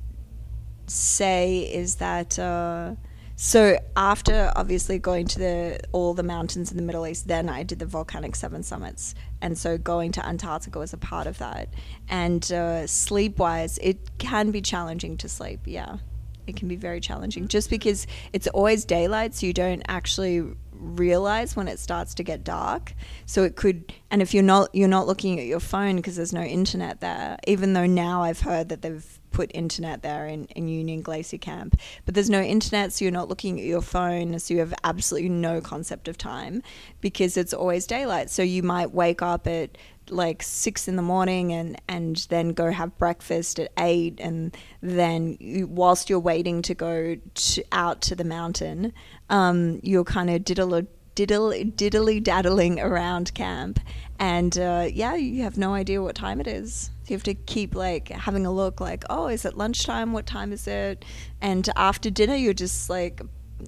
say 0.88 1.62
is 1.62 1.96
that. 1.96 2.38
Uh, 2.38 2.96
so 3.36 3.78
after 3.96 4.52
obviously 4.56 5.00
going 5.00 5.28
to 5.28 5.40
the 5.40 5.80
all 5.92 6.14
the 6.14 6.24
mountains 6.24 6.72
in 6.72 6.78
the 6.78 6.84
Middle 6.84 7.08
East, 7.08 7.28
then 7.28 7.50
I 7.50 7.64
did 7.64 7.80
the 7.80 7.86
volcanic 7.86 8.36
seven 8.36 8.64
summits, 8.64 9.16
and 9.42 9.58
so 9.58 9.78
going 9.78 10.12
to 10.14 10.26
Antarctica 10.26 10.78
was 10.78 10.94
a 10.94 10.98
part 10.98 11.28
of 11.28 11.38
that. 11.40 11.70
And 12.10 12.50
uh, 12.52 12.86
sleep 12.88 13.40
wise, 13.40 13.80
it 13.80 14.18
can 14.18 14.52
be 14.52 14.62
challenging 14.62 15.18
to 15.18 15.30
sleep. 15.30 15.62
Yeah, 15.66 15.98
it 16.46 16.56
can 16.56 16.68
be 16.68 16.76
very 16.76 17.00
challenging 17.00 17.48
just 17.48 17.70
because 17.70 18.06
it's 18.34 18.48
always 18.48 18.86
daylight, 18.86 19.34
so 19.34 19.48
you 19.48 19.54
don't 19.54 19.84
actually 19.88 20.44
realize 20.84 21.56
when 21.56 21.68
it 21.68 21.80
starts 21.80 22.14
to 22.14 22.24
get 22.24 22.44
dark 22.44 22.94
so 23.26 23.44
it 23.44 23.56
could 23.56 23.94
and 24.12 24.22
if 24.22 24.34
you're 24.34 24.44
not 24.44 24.70
you're 24.74 24.88
not 24.88 25.08
looking 25.08 25.40
at 25.40 25.46
your 25.46 25.60
phone 25.60 25.96
because 25.96 26.18
there's 26.18 26.34
no 26.34 26.42
internet 26.42 27.00
there 27.00 27.38
even 27.48 27.72
though 27.72 27.86
now 27.86 28.22
i've 28.22 28.42
heard 28.42 28.68
that 28.68 28.82
they've 28.82 29.20
put 29.34 29.52
internet 29.54 30.02
there 30.02 30.28
in, 30.28 30.46
in 30.56 30.70
union 30.70 31.02
glacier 31.02 31.38
camp. 31.38 31.78
But 32.06 32.16
there's 32.16 32.30
no 32.30 32.42
internet 32.42 32.94
so 32.94 33.04
you're 33.04 33.12
not 33.12 33.28
looking 33.28 33.60
at 33.60 33.66
your 33.66 33.82
phone 33.82 34.40
so 34.40 34.54
you 34.54 34.62
have 34.62 34.74
absolutely 34.84 35.30
no 35.30 35.60
concept 35.60 36.08
of 36.08 36.18
time 36.18 36.64
because 37.02 37.36
it's 37.36 37.54
always 37.54 37.86
daylight. 37.86 38.30
So 38.30 38.44
you 38.44 38.64
might 38.64 38.92
wake 38.92 39.22
up 39.22 39.48
at 39.48 39.78
like 40.10 40.44
six 40.44 40.88
in 40.88 40.96
the 40.98 41.02
morning 41.02 41.54
and 41.54 41.80
and 41.88 42.28
then 42.30 42.50
go 42.50 42.72
have 42.72 42.98
breakfast 42.98 43.60
at 43.60 43.72
eight 43.80 44.20
and 44.20 44.56
then 44.82 45.38
you, 45.40 45.66
whilst 45.68 46.10
you're 46.10 46.20
waiting 46.20 46.62
to 46.62 46.74
go 46.74 47.16
to, 47.34 47.64
out 47.72 48.02
to 48.02 48.16
the 48.16 48.26
mountain 48.26 48.94
um, 49.30 49.80
you're 49.82 50.04
kind 50.04 50.30
of 50.30 50.44
diddle 50.44 50.74
diddle 51.16 51.52
diddly 51.52 52.22
daddling 52.22 52.80
around 52.80 53.34
camp 53.34 53.80
and 54.20 54.58
uh, 54.58 54.88
yeah 54.92 55.16
you 55.16 55.44
have 55.44 55.58
no 55.58 55.74
idea 55.74 56.02
what 56.02 56.16
time 56.16 56.40
it 56.42 56.48
is 56.48 56.90
you 57.08 57.16
have 57.16 57.24
to 57.24 57.34
keep 57.34 57.76
like 57.76 58.10
having 58.10 58.46
a 58.46 58.52
look 58.52 58.80
like 58.82 59.04
oh 59.10 59.28
is 59.28 59.46
it 59.46 59.56
lunchtime 59.58 60.14
what 60.14 60.26
time 60.26 60.52
is 60.52 60.68
it 60.68 61.04
and 61.42 61.70
after 61.76 62.10
dinner 62.10 62.36
you're 62.36 62.54
just 62.54 62.90
like 62.90 63.22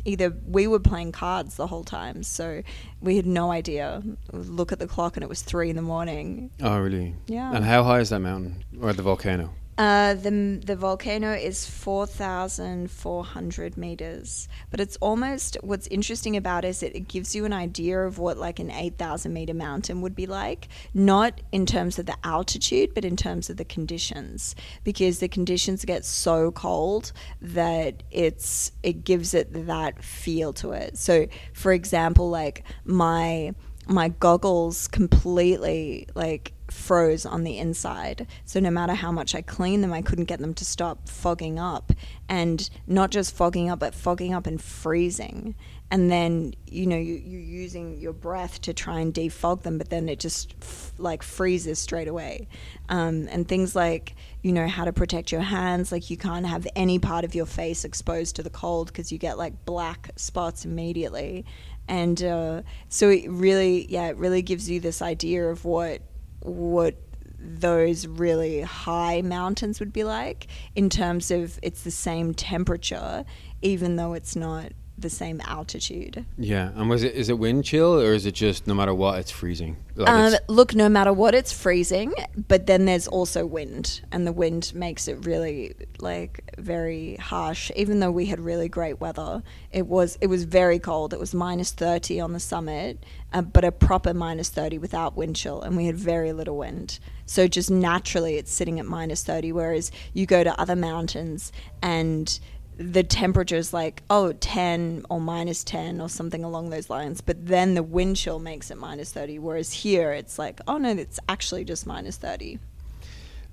either 0.03 0.33
we 0.47 0.67
were 0.67 0.79
playing 0.79 1.11
cards 1.11 1.55
the 1.55 1.67
whole 1.67 1.83
time 1.83 2.21
so 2.23 2.61
we 3.01 3.15
had 3.15 3.25
no 3.25 3.51
idea 3.51 4.01
look 4.33 4.71
at 4.71 4.79
the 4.79 4.87
clock 4.87 5.15
and 5.15 5.23
it 5.23 5.29
was 5.29 5.41
three 5.41 5.69
in 5.69 5.75
the 5.75 5.81
morning 5.81 6.49
Oh, 6.61 6.79
really? 6.79 7.15
Yeah. 7.27 7.53
And 7.53 7.63
how 7.63 7.83
high 7.83 7.99
is 7.99 8.09
that 8.09 8.19
mountain 8.19 8.63
or 8.81 8.91
the 8.91 9.03
volcano? 9.03 9.53
Uh, 9.77 10.13
the 10.13 10.61
the 10.65 10.75
volcano 10.75 11.33
is 11.33 11.65
four 11.65 12.07
thousand 12.07 12.89
four 12.89 13.25
hundred 13.25 13.75
meters, 13.75 14.47
but 14.71 14.79
it's 14.79 14.95
almost 15.01 15.57
what's 15.61 15.85
interesting 15.87 16.37
about 16.37 16.63
it 16.63 16.69
is 16.69 16.81
it, 16.81 16.95
it 16.95 17.09
gives 17.09 17.35
you 17.35 17.43
an 17.43 17.51
idea 17.51 17.99
of 17.99 18.17
what 18.17 18.37
like 18.37 18.59
an 18.59 18.71
eight 18.71 18.97
thousand 18.97 19.33
meter 19.33 19.53
mountain 19.53 19.99
would 19.99 20.15
be 20.15 20.27
like, 20.27 20.69
not 20.93 21.41
in 21.51 21.65
terms 21.65 21.99
of 21.99 22.05
the 22.05 22.15
altitude, 22.23 22.93
but 22.93 23.03
in 23.03 23.17
terms 23.17 23.49
of 23.49 23.57
the 23.57 23.65
conditions, 23.65 24.55
because 24.85 25.19
the 25.19 25.27
conditions 25.27 25.83
get 25.83 26.05
so 26.05 26.51
cold 26.51 27.11
that 27.41 28.01
it's 28.11 28.71
it 28.81 29.03
gives 29.03 29.33
it 29.33 29.67
that 29.67 30.01
feel 30.01 30.53
to 30.53 30.71
it. 30.71 30.97
So, 30.97 31.27
for 31.51 31.73
example, 31.73 32.29
like 32.29 32.63
my 32.85 33.53
my 33.87 34.07
goggles 34.07 34.87
completely 34.87 36.07
like 36.15 36.53
froze 36.71 37.25
on 37.25 37.43
the 37.43 37.57
inside. 37.57 38.27
So 38.45 38.59
no 38.59 38.71
matter 38.71 38.93
how 38.93 39.11
much 39.11 39.35
I 39.35 39.41
cleaned 39.41 39.83
them, 39.83 39.93
I 39.93 40.01
couldn't 40.01 40.25
get 40.25 40.39
them 40.39 40.53
to 40.55 40.65
stop 40.65 41.07
fogging 41.07 41.59
up. 41.59 41.91
And 42.27 42.69
not 42.87 43.11
just 43.11 43.35
fogging 43.35 43.69
up, 43.69 43.79
but 43.79 43.93
fogging 43.93 44.33
up 44.33 44.47
and 44.47 44.61
freezing. 44.61 45.55
And 45.91 46.11
then, 46.11 46.55
you 46.65 46.87
know, 46.87 46.97
you, 46.97 47.13
you're 47.13 47.39
using 47.39 47.99
your 47.99 48.13
breath 48.13 48.59
to 48.61 48.73
try 48.73 48.99
and 48.99 49.13
defog 49.13 49.61
them, 49.61 49.77
but 49.77 49.89
then 49.89 50.09
it 50.09 50.19
just 50.19 50.55
f- 50.61 50.93
like 50.97 51.21
freezes 51.21 51.77
straight 51.77 52.07
away. 52.07 52.47
Um, 52.89 53.27
and 53.29 53.47
things 53.47 53.75
like, 53.75 54.15
you 54.41 54.51
know, 54.51 54.67
how 54.67 54.85
to 54.85 54.93
protect 54.93 55.31
your 55.31 55.41
hands. 55.41 55.91
Like 55.91 56.09
you 56.09 56.17
can't 56.17 56.47
have 56.47 56.67
any 56.75 56.97
part 56.97 57.23
of 57.23 57.35
your 57.35 57.45
face 57.45 57.85
exposed 57.85 58.35
to 58.37 58.43
the 58.43 58.49
cold 58.49 58.87
because 58.87 59.11
you 59.11 59.19
get 59.19 59.37
like 59.37 59.65
black 59.65 60.09
spots 60.15 60.65
immediately. 60.65 61.45
And 61.87 62.21
uh, 62.23 62.63
so 62.89 63.09
it 63.09 63.29
really, 63.29 63.85
yeah, 63.87 64.07
it 64.07 64.17
really 64.17 64.41
gives 64.41 64.67
you 64.67 64.79
this 64.79 65.03
idea 65.03 65.47
of 65.47 65.65
what 65.65 66.01
what 66.45 66.95
those 67.39 68.07
really 68.07 68.61
high 68.61 69.21
mountains 69.21 69.79
would 69.79 69.93
be 69.93 70.03
like 70.03 70.47
in 70.75 70.89
terms 70.89 71.29
of 71.31 71.59
it's 71.61 71.83
the 71.83 71.91
same 71.91 72.33
temperature 72.33 73.23
even 73.61 73.95
though 73.97 74.13
it's 74.13 74.35
not 74.35 74.71
the 74.97 75.09
same 75.09 75.41
altitude. 75.41 76.25
Yeah, 76.37 76.71
and 76.75 76.89
was 76.89 77.03
it 77.03 77.13
is 77.15 77.29
it 77.29 77.37
wind 77.37 77.65
chill 77.65 77.99
or 77.99 78.13
is 78.13 78.25
it 78.25 78.33
just 78.33 78.65
no 78.67 78.73
matter 78.73 78.93
what 78.93 79.19
it's 79.19 79.31
freezing? 79.31 79.77
Like 79.95 80.09
um, 80.09 80.33
it's 80.33 80.49
look, 80.49 80.73
no 80.75 80.89
matter 80.89 81.13
what, 81.13 81.35
it's 81.35 81.51
freezing, 81.51 82.13
but 82.47 82.65
then 82.65 82.85
there's 82.85 83.07
also 83.07 83.45
wind, 83.45 84.01
and 84.11 84.25
the 84.25 84.31
wind 84.31 84.73
makes 84.75 85.07
it 85.07 85.25
really 85.25 85.73
like 85.99 86.53
very 86.57 87.15
harsh. 87.15 87.71
Even 87.75 87.99
though 87.99 88.11
we 88.11 88.25
had 88.25 88.39
really 88.39 88.69
great 88.69 88.99
weather, 88.99 89.43
it 89.71 89.87
was 89.87 90.17
it 90.21 90.27
was 90.27 90.43
very 90.45 90.79
cold. 90.79 91.13
It 91.13 91.19
was 91.19 91.33
minus 91.33 91.71
thirty 91.71 92.19
on 92.19 92.33
the 92.33 92.39
summit, 92.39 93.03
uh, 93.33 93.41
but 93.41 93.63
a 93.63 93.71
proper 93.71 94.13
minus 94.13 94.49
thirty 94.49 94.77
without 94.77 95.15
wind 95.15 95.35
chill, 95.35 95.61
and 95.61 95.75
we 95.75 95.85
had 95.85 95.97
very 95.97 96.33
little 96.33 96.57
wind. 96.57 96.99
So 97.25 97.47
just 97.47 97.71
naturally, 97.71 98.35
it's 98.35 98.51
sitting 98.51 98.79
at 98.79 98.85
minus 98.85 99.23
thirty. 99.23 99.51
Whereas 99.51 99.91
you 100.13 100.25
go 100.25 100.43
to 100.43 100.59
other 100.59 100.75
mountains 100.75 101.51
and 101.81 102.37
the 102.77 103.03
temperature 103.03 103.55
is 103.55 103.73
like 103.73 104.03
oh 104.09 104.33
10 104.33 105.05
or 105.09 105.19
minus 105.19 105.63
10 105.63 106.01
or 106.01 106.09
something 106.09 106.43
along 106.43 106.69
those 106.69 106.89
lines 106.89 107.21
but 107.21 107.45
then 107.47 107.73
the 107.73 107.83
wind 107.83 108.17
chill 108.17 108.39
makes 108.39 108.69
it 108.69 108.77
minus 108.77 109.11
30 109.11 109.39
whereas 109.39 109.71
here 109.71 110.11
it's 110.11 110.37
like 110.37 110.59
oh 110.67 110.77
no 110.77 110.89
it's 110.89 111.19
actually 111.29 111.63
just 111.63 111.87
minus 111.87 112.17
30 112.17 112.59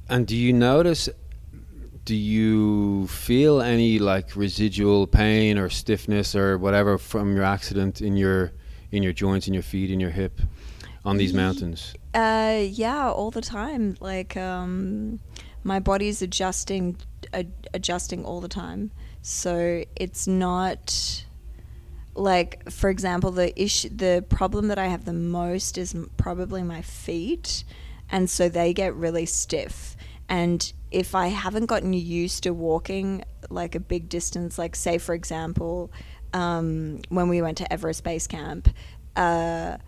and 0.09 0.27
do 0.27 0.37
you 0.37 0.53
notice 0.53 1.09
do 2.05 2.15
you 2.17 3.07
feel 3.07 3.61
any 3.61 3.99
like 3.99 4.35
residual 4.35 5.07
pain 5.07 5.59
or 5.59 5.69
stiffness 5.69 6.35
or 6.35 6.59
whatever 6.59 6.99
from 6.99 7.35
your 7.35 7.45
accident 7.45 8.01
in 8.01 8.17
your 8.17 8.53
in 8.91 9.03
your 9.03 9.13
joints 9.13 9.47
in 9.47 9.55
your 9.55 9.63
feet 9.63 9.91
in 9.91 10.01
your 10.01 10.11
hip 10.11 10.41
on 11.05 11.17
these 11.17 11.33
mountains? 11.33 11.95
uh 12.15 12.61
yeah 12.61 13.11
all 13.11 13.31
the 13.31 13.41
time. 13.41 13.97
Like 14.01 14.37
um 14.37 15.21
my 15.65 15.79
body's 15.79 16.23
adjusting 16.23 16.97
adjusting 17.73 18.25
all 18.25 18.41
the 18.41 18.49
time 18.49 18.91
so 19.23 19.85
it's 19.97 20.27
not 20.27 21.25
like 22.15 22.71
for 22.71 22.91
example 22.91 23.31
the 23.31 23.59
issue 23.61 23.89
the 23.89 24.25
problem 24.29 24.69
that 24.69 24.79
I 24.79 24.89
have 24.89 25.05
the 25.05 25.13
most 25.13 25.79
is 25.79 25.97
probably 26.17 26.63
my 26.63 26.83
feet 26.83 27.65
and 28.11 28.29
so 28.29 28.49
they 28.49 28.75
get 28.75 28.95
really 28.95 29.25
stiff. 29.25 29.97
And 30.29 30.71
if 30.91 31.15
I 31.15 31.29
haven't 31.29 31.67
gotten 31.67 31.95
used 31.95 32.43
to 32.43 32.53
walking 32.53 33.25
like 33.49 33.75
a 33.75 33.81
big 33.81 34.09
distance 34.09 34.59
like 34.59 34.77
say 34.77 34.99
for 34.99 35.15
example 35.15 35.91
um, 36.35 37.01
when 37.09 37.29
we 37.29 37.41
went 37.41 37.59
to 37.59 37.73
Everest 37.73 38.05
Base 38.05 38.27
Camp 38.27 38.69
uh, 39.17 39.79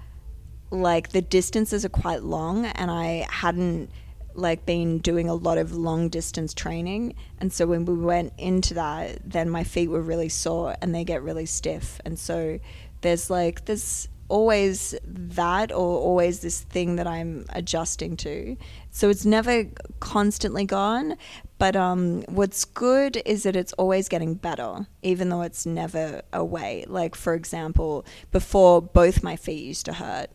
like 0.70 1.10
the 1.10 1.20
distances 1.22 1.84
are 1.84 1.90
quite 1.90 2.22
long 2.22 2.66
and 2.66 2.90
I 2.90 3.26
hadn't 3.30 3.90
like 4.34 4.66
been 4.66 4.98
doing 4.98 5.28
a 5.28 5.34
lot 5.34 5.58
of 5.58 5.72
long 5.72 6.08
distance 6.08 6.54
training. 6.54 7.14
And 7.38 7.52
so 7.52 7.66
when 7.66 7.84
we 7.84 7.94
went 7.94 8.32
into 8.38 8.74
that 8.74 9.18
then 9.24 9.48
my 9.48 9.64
feet 9.64 9.88
were 9.88 10.02
really 10.02 10.28
sore 10.28 10.76
and 10.80 10.94
they 10.94 11.04
get 11.04 11.22
really 11.22 11.46
stiff. 11.46 12.00
And 12.04 12.18
so 12.18 12.58
there's 13.00 13.30
like 13.30 13.64
there's 13.66 14.08
always 14.28 14.94
that 15.04 15.70
or 15.70 15.98
always 15.98 16.40
this 16.40 16.62
thing 16.62 16.96
that 16.96 17.06
I'm 17.06 17.44
adjusting 17.50 18.16
to. 18.18 18.56
So 18.90 19.10
it's 19.10 19.24
never 19.24 19.66
constantly 20.00 20.64
gone. 20.64 21.16
But 21.58 21.76
um, 21.76 22.22
what's 22.22 22.64
good 22.64 23.22
is 23.24 23.44
that 23.44 23.56
it's 23.56 23.72
always 23.74 24.08
getting 24.08 24.34
better 24.34 24.86
even 25.02 25.28
though 25.28 25.42
it's 25.42 25.66
never 25.66 26.22
away. 26.32 26.84
Like 26.88 27.14
for 27.14 27.34
example 27.34 28.04
before 28.32 28.82
both 28.82 29.22
my 29.22 29.36
feet 29.36 29.62
used 29.64 29.86
to 29.86 29.92
hurt 29.92 30.30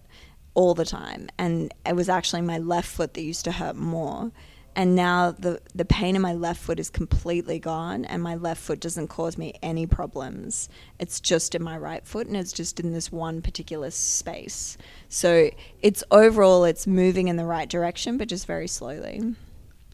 all 0.54 0.74
the 0.74 0.86
time. 0.86 1.30
And 1.38 1.74
it 1.86 1.96
was 1.96 2.10
actually 2.10 2.42
my 2.42 2.58
left 2.58 2.88
foot 2.88 3.14
that 3.14 3.22
used 3.22 3.46
to 3.46 3.52
hurt 3.52 3.76
more. 3.76 4.32
And 4.76 4.96
now 4.96 5.32
the, 5.32 5.60
the 5.76 5.84
pain 5.84 6.16
in 6.16 6.22
my 6.22 6.34
left 6.34 6.62
foot 6.62 6.80
is 6.80 6.90
completely 6.90 7.60
gone, 7.60 8.06
and 8.06 8.22
my 8.24 8.36
left 8.36 8.62
foot 8.62 8.80
doesn't 8.80 9.08
cause 9.08 9.38
me 9.38 9.54
any 9.62 9.86
problems. 9.86 10.70
It's 11.00 11.20
just 11.20 11.54
in 11.54 11.64
my 11.64 11.78
right 11.78 12.06
foot, 12.06 12.28
and 12.28 12.38
it's 12.38 12.54
just 12.54 12.80
in 12.80 12.94
this 12.94 13.12
one 13.12 13.42
particular 13.42 13.92
space. 13.92 14.78
So 15.10 15.50
it's 15.82 16.04
overall, 16.12 16.64
it's 16.64 16.88
moving 16.88 17.28
in 17.28 17.36
the 17.36 17.46
right 17.46 17.68
direction, 17.68 18.18
but 18.18 18.30
just 18.30 18.46
very 18.46 18.68
slowly. 18.68 19.36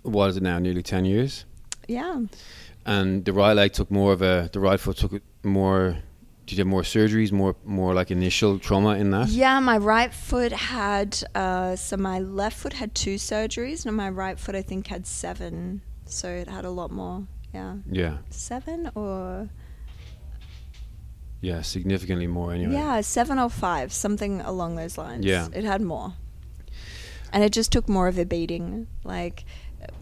What 0.03 0.29
is 0.29 0.37
it 0.37 0.43
now? 0.43 0.59
Nearly 0.59 0.83
10 0.83 1.05
years? 1.05 1.45
Yeah. 1.87 2.21
And 2.85 3.25
the 3.25 3.33
right 3.33 3.53
leg 3.53 3.73
took 3.73 3.89
more 3.89 4.13
of 4.13 4.21
a, 4.21 4.49
the 4.53 4.59
right 4.59 4.79
foot 4.79 4.97
took 4.97 5.21
more 5.43 5.97
did 6.45 6.57
you 6.57 6.61
have 6.61 6.67
more 6.67 6.83
surgeries, 6.83 7.31
more 7.31 7.55
more 7.65 7.93
like 7.93 8.11
initial 8.11 8.59
trauma 8.59 8.95
in 8.95 9.11
that? 9.11 9.29
Yeah, 9.29 9.59
my 9.59 9.77
right 9.77 10.13
foot 10.13 10.51
had 10.51 11.17
uh, 11.33 11.75
so 11.75 11.97
my 11.97 12.19
left 12.19 12.57
foot 12.57 12.73
had 12.73 12.93
two 12.93 13.15
surgeries, 13.15 13.85
and 13.85 13.95
my 13.95 14.09
right 14.09 14.39
foot 14.39 14.55
I 14.55 14.61
think 14.61 14.87
had 14.87 15.07
seven. 15.07 15.81
So 16.05 16.29
it 16.29 16.47
had 16.47 16.65
a 16.65 16.69
lot 16.69 16.91
more. 16.91 17.25
Yeah. 17.53 17.75
Yeah. 17.89 18.17
Seven 18.29 18.91
or. 18.95 19.49
Yeah, 21.41 21.61
significantly 21.61 22.27
more 22.27 22.53
anyway. 22.53 22.73
Yeah, 22.73 23.01
seven 23.01 23.37
or 23.39 23.49
five, 23.49 23.93
something 23.93 24.41
along 24.41 24.75
those 24.75 24.97
lines. 24.97 25.25
Yeah. 25.25 25.47
It 25.53 25.63
had 25.63 25.81
more. 25.81 26.13
And 27.31 27.43
it 27.43 27.51
just 27.51 27.71
took 27.71 27.87
more 27.87 28.07
of 28.07 28.17
a 28.17 28.25
beating. 28.25 28.87
Like, 29.03 29.45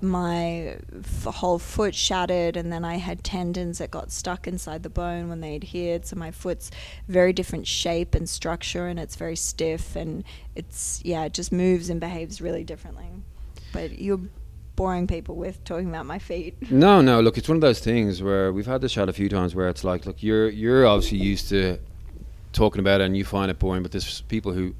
my 0.02 0.78
f- 1.00 1.24
whole 1.26 1.60
foot 1.60 1.96
shattered 1.96 2.58
and 2.58 2.72
then 2.72 2.84
I 2.86 2.98
had 2.98 3.24
tendons 3.24 3.78
that 3.78 3.91
got 3.91 4.12
stuck 4.12 4.48
inside 4.48 4.84
the 4.84 4.89
bone 4.89 5.30
when 5.30 5.41
they 5.41 5.56
adhered 5.56 6.06
so 6.06 6.15
my 6.15 6.32
foot's 6.32 6.72
very 7.08 7.34
different 7.34 7.67
shape 7.67 8.15
and 8.15 8.28
structure 8.28 8.88
and 8.88 9.00
it's 9.00 9.15
very 9.15 9.36
stiff 9.36 9.96
and 9.96 10.24
it's 10.56 11.02
yeah 11.04 11.26
it 11.26 11.34
just 11.34 11.52
moves 11.52 11.89
and 11.89 12.00
behaves 12.00 12.41
really 12.41 12.63
differently. 12.63 13.08
But 13.72 14.00
you're 14.00 14.22
boring 14.76 15.08
people 15.08 15.36
with 15.36 15.63
talking 15.63 15.89
about 15.89 16.06
my 16.06 16.19
feet. 16.19 16.56
No 16.72 17.02
no 17.02 17.22
look 17.22 17.38
it's 17.38 17.48
one 17.48 17.58
of 17.58 17.62
those 17.62 17.80
things 17.80 18.22
where 18.22 18.52
we've 18.52 18.65
had 18.65 18.82
this 18.82 18.93
chat 18.93 19.10
a 19.10 19.13
few 19.13 19.30
times 19.30 19.56
where 19.56 19.69
it's 19.69 19.84
like 19.84 20.06
look 20.06 20.22
you're 20.24 20.50
you're 20.50 20.86
obviously 20.86 21.19
used 21.19 21.50
to 21.50 21.80
talking 22.52 22.80
about 22.80 23.02
it 23.02 23.06
and 23.06 23.17
you 23.17 23.26
find 23.26 23.50
it 23.50 23.60
boring 23.60 23.84
but 23.84 23.91
there's 23.91 24.22
people 24.22 24.52
who 24.54 24.76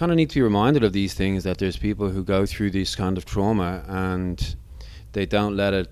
kind 0.00 0.10
of 0.10 0.16
need 0.16 0.30
to 0.30 0.36
be 0.36 0.42
reminded 0.42 0.82
of 0.82 0.94
these 0.94 1.12
things 1.12 1.44
that 1.44 1.58
there's 1.58 1.76
people 1.76 2.08
who 2.08 2.24
go 2.24 2.46
through 2.46 2.70
this 2.70 2.96
kind 2.96 3.18
of 3.18 3.26
trauma 3.26 3.84
and 3.86 4.56
they 5.12 5.26
don't 5.26 5.54
let 5.54 5.74
it 5.74 5.90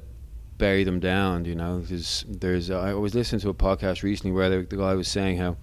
bury 0.57 0.83
them 0.83 0.99
down. 0.99 1.45
You 1.45 1.55
know, 1.55 1.83
there's 1.83 2.25
there's 2.27 2.71
I 2.71 2.95
was 2.95 3.15
listening 3.15 3.43
to 3.43 3.51
a 3.51 3.55
podcast 3.55 4.03
recently 4.03 4.35
where 4.35 4.49
the, 4.49 4.63
the 4.63 4.79
guy 4.79 4.95
was 4.95 5.09
saying 5.09 5.37
how 5.37 5.59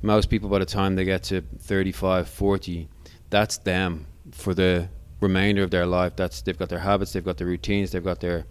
most 0.00 0.30
people 0.30 0.48
by 0.48 0.60
the 0.60 0.64
time 0.64 0.94
they 0.94 1.04
get 1.04 1.24
to 1.24 1.42
35, 1.58 2.26
40, 2.26 2.88
that's 3.28 3.58
them 3.58 4.06
for 4.32 4.54
the 4.54 4.88
remainder 5.20 5.62
of 5.62 5.70
their 5.70 5.84
life. 5.84 6.16
That's 6.16 6.40
they've 6.40 6.56
got 6.56 6.70
their 6.70 6.78
habits, 6.78 7.12
they've 7.12 7.22
got 7.22 7.36
their 7.36 7.48
routines, 7.48 7.92
they've 7.92 8.02
got 8.02 8.20
their 8.20 8.46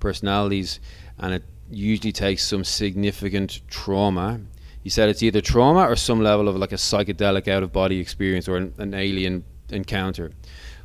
personalities, 0.00 0.80
and 1.20 1.32
it 1.32 1.44
usually 1.70 2.10
takes 2.10 2.44
some 2.44 2.64
significant 2.64 3.60
trauma 3.68 4.40
you 4.82 4.90
said 4.90 5.08
it's 5.08 5.22
either 5.22 5.40
trauma 5.40 5.88
or 5.88 5.96
some 5.96 6.22
level 6.22 6.48
of 6.48 6.56
like 6.56 6.72
a 6.72 6.76
psychedelic 6.76 7.48
out 7.48 7.62
of 7.62 7.72
body 7.72 8.00
experience 8.00 8.48
or 8.48 8.56
an, 8.56 8.74
an 8.78 8.94
alien 8.94 9.44
encounter. 9.70 10.30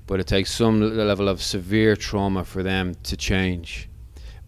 But 0.06 0.20
it 0.20 0.28
takes 0.28 0.52
some 0.52 0.80
level 0.80 1.28
of 1.28 1.42
severe 1.42 1.96
trauma 1.96 2.46
for 2.46 2.64
them 2.64 2.96
to 3.04 3.18
change 3.18 3.90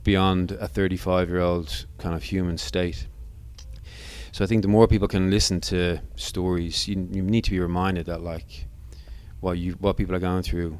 beyond 0.04 0.52
a 0.54 0.68
35 0.68 1.30
year 1.30 1.42
old 1.42 1.86
kind 1.98 2.16
of 2.16 2.24
human 2.24 2.58
state. 2.58 3.08
So 4.32 4.44
I 4.44 4.48
think 4.48 4.62
the 4.62 4.68
more 4.68 4.88
people 4.88 5.08
can 5.08 5.30
listen 5.30 5.60
to 5.62 6.00
stories, 6.16 6.88
you, 6.88 7.08
you 7.12 7.22
need 7.22 7.44
to 7.46 7.52
be 7.52 7.60
reminded 7.60 8.06
that 8.06 8.22
like 8.22 8.68
what 9.42 9.58
you 9.58 9.74
what 9.74 9.98
people 9.98 10.16
are 10.16 10.20
going 10.20 10.44
through 10.44 10.80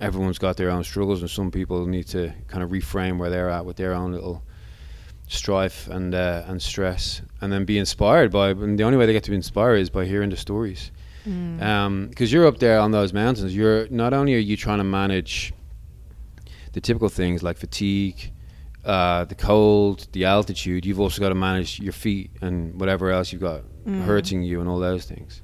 everyone's 0.00 0.38
got 0.38 0.56
their 0.56 0.70
own 0.70 0.82
struggles, 0.82 1.20
and 1.20 1.30
some 1.30 1.50
people 1.50 1.86
need 1.86 2.06
to 2.08 2.32
kind 2.48 2.64
of 2.64 2.70
reframe 2.70 3.18
where 3.18 3.30
they're 3.30 3.50
at 3.50 3.64
with 3.64 3.76
their 3.76 3.92
own 3.92 4.12
little 4.12 4.42
strife 5.30 5.88
and 5.88 6.14
uh, 6.14 6.42
and 6.46 6.60
stress, 6.60 7.22
and 7.40 7.52
then 7.52 7.64
be 7.64 7.78
inspired 7.78 8.30
by. 8.30 8.50
And 8.50 8.78
the 8.78 8.84
only 8.84 8.98
way 8.98 9.06
they 9.06 9.12
get 9.12 9.24
to 9.24 9.30
be 9.30 9.36
inspired 9.36 9.76
is 9.76 9.88
by 9.88 10.04
hearing 10.04 10.30
the 10.30 10.36
stories. 10.36 10.90
Because 11.24 11.86
um, 11.86 12.10
you're 12.16 12.46
up 12.46 12.58
there 12.58 12.80
on 12.80 12.90
those 12.90 13.12
mountains, 13.12 13.54
you're 13.54 13.88
not 13.88 14.12
only 14.12 14.34
are 14.34 14.38
you 14.38 14.56
trying 14.56 14.78
to 14.78 14.84
manage 14.84 15.52
the 16.72 16.80
typical 16.80 17.08
things 17.08 17.42
like 17.42 17.56
fatigue, 17.58 18.32
uh, 18.84 19.24
the 19.26 19.34
cold, 19.34 20.06
the 20.12 20.24
altitude. 20.24 20.86
You've 20.86 21.00
also 21.00 21.20
got 21.20 21.28
to 21.28 21.34
manage 21.34 21.78
your 21.78 21.92
feet 21.92 22.30
and 22.40 22.78
whatever 22.80 23.10
else 23.10 23.32
you've 23.32 23.42
got 23.42 23.62
hurting 24.04 24.42
you 24.42 24.60
and 24.60 24.68
all 24.68 24.78
those 24.78 25.04
things. 25.04 25.42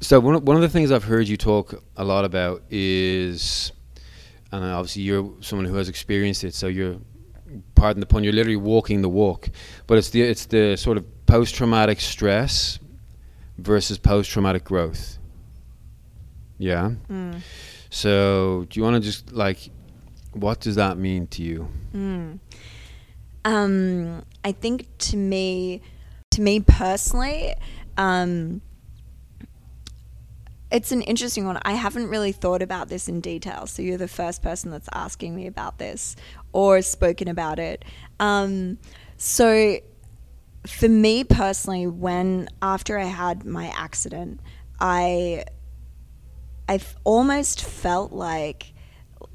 So 0.00 0.20
one 0.20 0.34
of, 0.34 0.42
one 0.42 0.56
of 0.56 0.62
the 0.62 0.68
things 0.68 0.90
I've 0.90 1.04
heard 1.04 1.26
you 1.28 1.36
talk 1.36 1.82
a 1.96 2.04
lot 2.04 2.24
about 2.24 2.62
is, 2.68 3.72
and 4.52 4.64
obviously 4.64 5.02
you're 5.02 5.32
someone 5.40 5.66
who 5.66 5.76
has 5.76 5.88
experienced 5.88 6.44
it, 6.44 6.52
so 6.54 6.66
you're, 6.66 6.96
pardon 7.74 8.00
the 8.00 8.06
pun, 8.06 8.24
you're 8.24 8.32
literally 8.32 8.56
walking 8.56 9.02
the 9.02 9.08
walk. 9.08 9.48
But 9.86 9.98
it's 9.98 10.10
the 10.10 10.22
it's 10.22 10.46
the 10.46 10.76
sort 10.76 10.96
of 10.96 11.26
post 11.26 11.54
traumatic 11.54 12.00
stress 12.00 12.78
versus 13.58 13.98
post 13.98 14.30
traumatic 14.30 14.64
growth. 14.64 15.18
Yeah. 16.58 16.92
Mm. 17.10 17.40
So 17.90 18.66
do 18.68 18.78
you 18.78 18.84
want 18.84 18.94
to 18.94 19.00
just 19.00 19.32
like, 19.32 19.70
what 20.32 20.60
does 20.60 20.76
that 20.76 20.98
mean 20.98 21.26
to 21.28 21.42
you? 21.42 21.68
Mm. 21.94 22.38
Um, 23.44 24.24
I 24.44 24.52
think 24.52 24.86
to 24.98 25.16
me, 25.16 25.80
to 26.32 26.40
me 26.40 26.60
personally, 26.60 27.54
um, 27.96 28.60
it's 30.70 30.90
an 30.90 31.02
interesting 31.02 31.46
one. 31.46 31.58
I 31.62 31.72
haven't 31.72 32.08
really 32.08 32.32
thought 32.32 32.60
about 32.60 32.88
this 32.88 33.08
in 33.08 33.20
detail. 33.20 33.66
So 33.66 33.82
you're 33.82 33.98
the 33.98 34.08
first 34.08 34.42
person 34.42 34.70
that's 34.70 34.88
asking 34.92 35.36
me 35.36 35.46
about 35.46 35.78
this 35.78 36.16
or 36.56 36.80
spoken 36.80 37.28
about 37.28 37.58
it. 37.58 37.84
Um, 38.18 38.78
so 39.18 39.76
for 40.66 40.88
me 40.88 41.22
personally, 41.22 41.86
when 41.86 42.48
after 42.62 42.98
I 42.98 43.04
had 43.04 43.44
my 43.44 43.66
accident, 43.76 44.40
I 44.80 45.44
I 46.66 46.80
almost 47.04 47.62
felt 47.62 48.10
like 48.10 48.72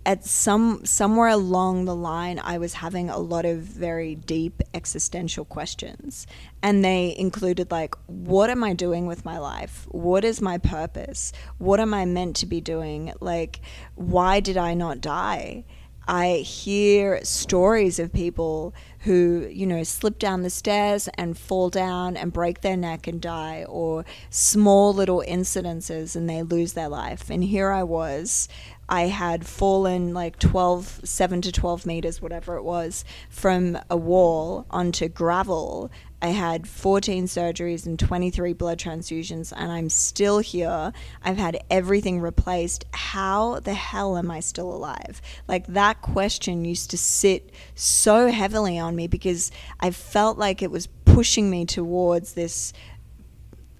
at 0.03 0.25
some 0.25 0.83
somewhere 0.83 1.27
along 1.27 1.85
the 1.85 1.95
line 1.95 2.41
I 2.43 2.57
was 2.57 2.73
having 2.73 3.11
a 3.11 3.19
lot 3.19 3.45
of 3.45 3.59
very 3.59 4.15
deep 4.15 4.63
existential 4.73 5.45
questions. 5.45 6.25
And 6.63 6.83
they 6.83 7.15
included 7.15 7.69
like 7.69 7.93
what 8.07 8.49
am 8.49 8.63
I 8.63 8.73
doing 8.73 9.05
with 9.05 9.25
my 9.25 9.37
life? 9.37 9.85
What 9.89 10.25
is 10.25 10.41
my 10.41 10.57
purpose? 10.57 11.33
What 11.59 11.79
am 11.79 11.93
I 11.93 12.05
meant 12.05 12.35
to 12.37 12.47
be 12.47 12.61
doing? 12.61 13.13
Like 13.19 13.61
why 13.93 14.39
did 14.39 14.57
I 14.57 14.73
not 14.73 15.01
die 15.01 15.65
I 16.07 16.37
hear 16.37 17.23
stories 17.23 17.99
of 17.99 18.11
people 18.11 18.73
who, 19.01 19.47
you 19.51 19.65
know, 19.65 19.83
slip 19.83 20.19
down 20.19 20.41
the 20.41 20.49
stairs 20.49 21.07
and 21.15 21.37
fall 21.37 21.69
down 21.69 22.17
and 22.17 22.33
break 22.33 22.61
their 22.61 22.77
neck 22.77 23.07
and 23.07 23.21
die, 23.21 23.65
or 23.67 24.05
small 24.29 24.93
little 24.93 25.23
incidences 25.27 26.15
and 26.15 26.29
they 26.29 26.43
lose 26.43 26.73
their 26.73 26.89
life. 26.89 27.29
And 27.29 27.43
here 27.43 27.71
I 27.71 27.83
was, 27.83 28.47
I 28.89 29.03
had 29.03 29.45
fallen 29.45 30.13
like 30.13 30.37
12, 30.37 31.01
7 31.03 31.41
to 31.41 31.51
12 31.51 31.85
meters, 31.85 32.21
whatever 32.21 32.57
it 32.57 32.63
was, 32.63 33.05
from 33.29 33.77
a 33.89 33.97
wall 33.97 34.65
onto 34.69 35.07
gravel 35.07 35.89
I 36.21 36.27
had 36.27 36.67
14 36.67 37.25
surgeries 37.25 37.85
and 37.85 37.97
23 37.97 38.53
blood 38.53 38.77
transfusions, 38.77 39.51
and 39.55 39.71
I'm 39.71 39.89
still 39.89 40.39
here. 40.39 40.93
I've 41.23 41.37
had 41.37 41.63
everything 41.69 42.19
replaced. 42.19 42.85
How 42.93 43.59
the 43.59 43.73
hell 43.73 44.17
am 44.17 44.29
I 44.29 44.39
still 44.39 44.71
alive? 44.71 45.21
Like 45.47 45.65
that 45.67 46.01
question 46.01 46.63
used 46.63 46.91
to 46.91 46.97
sit 46.97 47.51
so 47.73 48.29
heavily 48.29 48.77
on 48.77 48.95
me 48.95 49.07
because 49.07 49.51
I 49.79 49.89
felt 49.89 50.37
like 50.37 50.61
it 50.61 50.69
was 50.69 50.87
pushing 51.05 51.49
me 51.49 51.65
towards 51.65 52.33
this 52.33 52.71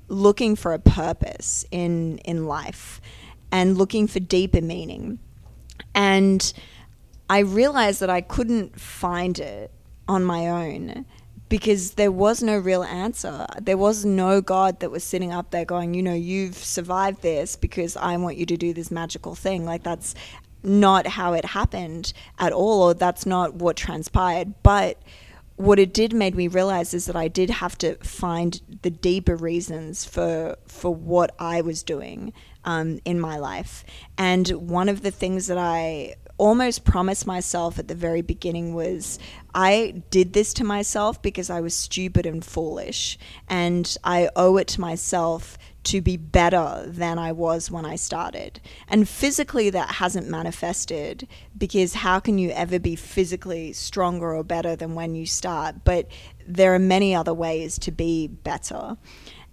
looking 0.08 0.56
for 0.56 0.74
a 0.74 0.80
purpose 0.80 1.64
in 1.72 2.18
in 2.20 2.46
life 2.46 3.00
and 3.52 3.78
looking 3.78 4.08
for 4.08 4.20
deeper 4.20 4.62
meaning. 4.62 5.20
And 5.94 6.52
I 7.30 7.40
realized 7.40 8.00
that 8.00 8.10
I 8.10 8.22
couldn't 8.22 8.80
find 8.80 9.38
it 9.40 9.72
on 10.08 10.24
my 10.24 10.48
own 10.48 11.06
because 11.52 11.96
there 11.96 12.14
was 12.14 12.42
no 12.42 12.58
real 12.58 12.82
answer. 12.82 13.46
There 13.62 13.76
was 13.76 14.06
no 14.06 14.40
God 14.40 14.80
that 14.80 14.90
was 14.90 15.04
sitting 15.04 15.34
up 15.34 15.52
there 15.52 15.66
going, 15.66 15.94
you 15.94 16.02
know, 16.02 16.14
you've 16.14 16.56
survived 16.56 17.22
this 17.24 17.58
because 17.58 17.98
I 17.98 18.16
want 18.16 18.38
you 18.38 18.46
to 18.46 18.56
do 18.56 18.74
this 18.74 18.90
magical 18.90 19.36
thing. 19.36 19.66
Like 19.66 19.84
that's 19.84 20.16
not 20.64 21.06
how 21.06 21.34
it 21.34 21.44
happened 21.44 22.14
at 22.40 22.54
all, 22.54 22.84
or 22.84 22.94
that's 22.94 23.26
not 23.26 23.56
what 23.56 23.76
transpired. 23.76 24.54
But 24.64 25.02
what 25.58 25.78
it 25.78 25.94
did 25.94 26.14
made 26.14 26.36
me 26.36 26.48
realize 26.48 26.94
is 26.94 27.06
that 27.08 27.18
I 27.18 27.28
did 27.28 27.50
have 27.50 27.78
to 27.80 27.96
find 27.96 28.62
the 28.82 28.90
deeper 28.90 29.36
reasons 29.36 30.06
for 30.06 30.56
for 30.68 30.96
what 30.96 31.36
I 31.38 31.60
was 31.60 31.84
doing 31.84 32.32
um, 32.64 33.02
in 33.04 33.20
my 33.20 33.38
life. 33.38 33.84
And 34.18 34.48
one 34.70 34.88
of 34.88 35.02
the 35.02 35.12
things 35.12 35.48
that 35.48 35.58
I 35.58 36.16
almost 36.42 36.84
promised 36.84 37.28
myself 37.28 37.78
at 37.78 37.88
the 37.88 37.94
very 37.94 38.24
beginning 38.24 38.74
was 38.74 39.20
I 39.54 40.02
did 40.10 40.34
this 40.34 40.56
to 40.56 40.64
myself 40.64 41.22
because 41.22 41.52
I 41.52 41.62
was 41.62 41.76
stupid 41.76 42.26
and 42.26 42.44
foolish, 42.44 43.20
and 43.48 43.96
I 44.04 44.28
owe 44.36 44.58
it 44.58 44.68
to 44.70 44.82
myself 44.82 45.60
to 45.84 46.02
be 46.02 46.18
better 46.18 46.84
than 46.88 47.20
I 47.20 47.32
was 47.32 47.70
when 47.70 47.86
I 47.86 47.96
started. 47.96 48.60
And 48.88 49.08
physically, 49.08 49.70
that 49.70 49.96
hasn't 49.96 50.30
manifested 50.30 51.28
because 51.56 51.94
how 51.94 52.20
can 52.20 52.40
you 52.40 52.50
ever 52.50 52.80
be 52.80 52.96
physically 52.96 53.72
stronger 53.72 54.36
or 54.36 54.44
better 54.44 54.76
than 54.76 54.96
when 54.96 55.14
you 55.14 55.28
start? 55.28 55.84
But 55.84 56.08
there 56.48 56.74
are 56.74 56.80
many 56.80 57.14
other 57.14 57.36
ways 57.36 57.78
to 57.80 57.92
be 57.92 58.28
better. 58.28 58.98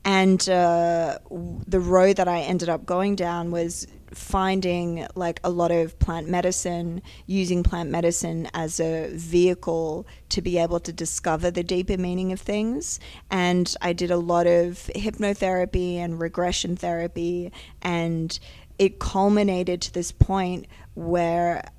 And 0.04 0.48
uh, 0.48 1.18
the 1.66 1.80
road 1.80 2.16
that 2.16 2.28
I 2.28 2.40
ended 2.40 2.68
up 2.68 2.86
going 2.86 3.16
down 3.16 3.50
was 3.50 3.86
finding 4.12 5.06
like 5.14 5.40
a 5.44 5.50
lot 5.50 5.70
of 5.70 5.98
plant 5.98 6.28
medicine, 6.28 7.02
using 7.26 7.62
plant 7.62 7.90
medicine 7.90 8.48
as 8.54 8.80
a 8.80 9.10
vehicle 9.12 10.06
to 10.30 10.42
be 10.42 10.58
able 10.58 10.80
to 10.80 10.92
discover 10.92 11.50
the 11.50 11.62
deeper 11.62 11.96
meaning 11.96 12.32
of 12.32 12.40
things. 12.40 13.00
And 13.30 13.74
I 13.82 13.92
did 13.92 14.10
a 14.10 14.16
lot 14.16 14.46
of 14.46 14.90
hypnotherapy 14.94 15.96
and 15.96 16.20
regression 16.20 16.76
therapy, 16.76 17.52
and 17.82 18.38
it 18.78 18.98
culminated 18.98 19.82
to 19.82 19.92
this 19.92 20.12
point 20.12 20.66
where 20.94 21.70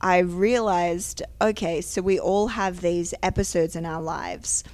I 0.00 0.18
realized 0.18 1.22
okay, 1.40 1.80
so 1.80 2.02
we 2.02 2.18
all 2.18 2.48
have 2.48 2.80
these 2.80 3.14
episodes 3.22 3.74
in 3.74 3.86
our 3.86 4.02
lives 4.02 4.64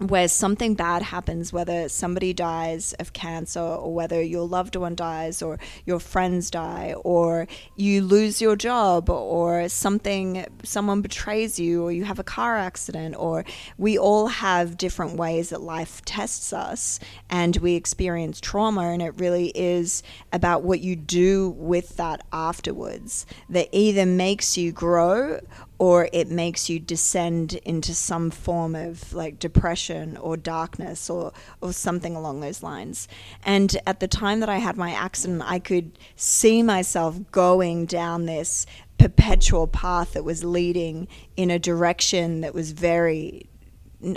where 0.00 0.28
something 0.28 0.74
bad 0.74 1.02
happens, 1.02 1.52
whether 1.52 1.88
somebody 1.88 2.32
dies 2.32 2.94
of 2.94 3.12
cancer 3.12 3.60
or 3.60 3.92
whether 3.92 4.22
your 4.22 4.46
loved 4.46 4.74
one 4.74 4.94
dies 4.94 5.42
or 5.42 5.58
your 5.84 6.00
friends 6.00 6.50
die 6.50 6.94
or 7.04 7.46
you 7.76 8.00
lose 8.02 8.40
your 8.40 8.56
job 8.56 9.10
or 9.10 9.68
something, 9.68 10.46
someone 10.62 11.02
betrays 11.02 11.60
you 11.60 11.84
or 11.84 11.92
you 11.92 12.04
have 12.04 12.18
a 12.18 12.24
car 12.24 12.56
accident 12.56 13.14
or 13.18 13.44
we 13.76 13.98
all 13.98 14.28
have 14.28 14.78
different 14.78 15.16
ways 15.16 15.50
that 15.50 15.60
life 15.60 16.02
tests 16.06 16.52
us 16.52 16.98
and 17.28 17.58
we 17.58 17.74
experience 17.74 18.40
trauma 18.40 18.88
and 18.88 19.02
it 19.02 19.12
really 19.18 19.48
is 19.48 20.02
about 20.32 20.62
what 20.62 20.80
you 20.80 20.96
do 20.96 21.50
with 21.50 21.96
that 21.96 22.24
afterwards 22.32 23.26
that 23.50 23.68
either 23.70 24.06
makes 24.06 24.56
you 24.56 24.72
grow 24.72 25.38
or 25.80 26.10
it 26.12 26.28
makes 26.28 26.68
you 26.68 26.78
descend 26.78 27.54
into 27.64 27.94
some 27.94 28.30
form 28.30 28.74
of 28.74 29.14
like 29.14 29.38
depression 29.38 30.14
or 30.18 30.36
darkness 30.36 31.08
or, 31.08 31.32
or 31.62 31.72
something 31.72 32.14
along 32.14 32.40
those 32.40 32.62
lines. 32.62 33.08
And 33.46 33.74
at 33.86 33.98
the 33.98 34.06
time 34.06 34.40
that 34.40 34.50
I 34.50 34.58
had 34.58 34.76
my 34.76 34.92
accident, 34.92 35.42
I 35.42 35.58
could 35.58 35.98
see 36.16 36.62
myself 36.62 37.18
going 37.32 37.86
down 37.86 38.26
this 38.26 38.66
perpetual 38.98 39.66
path 39.66 40.12
that 40.12 40.22
was 40.22 40.44
leading 40.44 41.08
in 41.34 41.50
a 41.50 41.58
direction 41.58 42.42
that 42.42 42.52
was 42.52 42.72
very, 42.72 43.48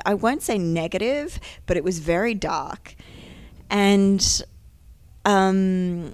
I 0.06 0.15
won't 0.15 0.41
say 0.41 0.58
negative, 0.58 1.39
but 1.65 1.78
it 1.78 1.84
was 1.86 1.99
very 1.99 2.34
dark. 2.34 2.93
And, 3.69 4.43
um, 5.23 6.13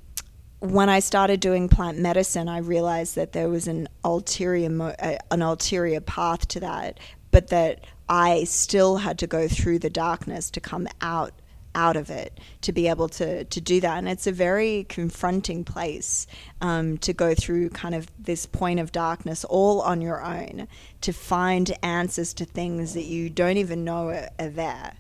when 0.59 0.89
I 0.89 0.99
started 0.99 1.39
doing 1.39 1.69
plant 1.69 1.97
medicine, 1.97 2.49
I 2.49 2.59
realized 2.59 3.15
that 3.15 3.31
there 3.31 3.49
was 3.49 3.67
an 3.67 3.87
ulterior 4.03 4.69
uh, 4.81 5.17
an 5.31 5.41
ulterior 5.41 6.01
path 6.01 6.47
to 6.49 6.59
that, 6.59 6.99
but 7.31 7.47
that 7.47 7.85
I 8.09 8.43
still 8.43 8.97
had 8.97 9.17
to 9.19 9.27
go 9.27 9.47
through 9.47 9.79
the 9.79 9.89
darkness 9.89 10.49
to 10.51 10.59
come 10.59 10.87
out 11.01 11.33
out 11.75 11.95
of 11.95 12.09
it 12.09 12.39
to 12.61 12.71
be 12.73 12.87
able 12.87 13.07
to 13.07 13.45
to 13.45 13.61
do 13.61 13.79
that. 13.79 13.99
And 13.99 14.09
it's 14.09 14.27
a 14.27 14.33
very 14.33 14.85
confronting 14.89 15.63
place 15.63 16.27
um, 16.59 16.97
to 16.99 17.13
go 17.13 17.33
through 17.33 17.69
kind 17.69 17.95
of 17.95 18.07
this 18.19 18.45
point 18.45 18.81
of 18.81 18.91
darkness 18.91 19.45
all 19.45 19.81
on 19.81 20.01
your 20.01 20.21
own 20.23 20.67
to 21.01 21.13
find 21.13 21.71
answers 21.83 22.33
to 22.33 22.45
things 22.45 22.95
that 22.95 23.05
you 23.05 23.29
don't 23.29 23.57
even 23.57 23.85
know 23.85 24.09
are, 24.09 24.29
are 24.39 24.49
there. 24.49 24.93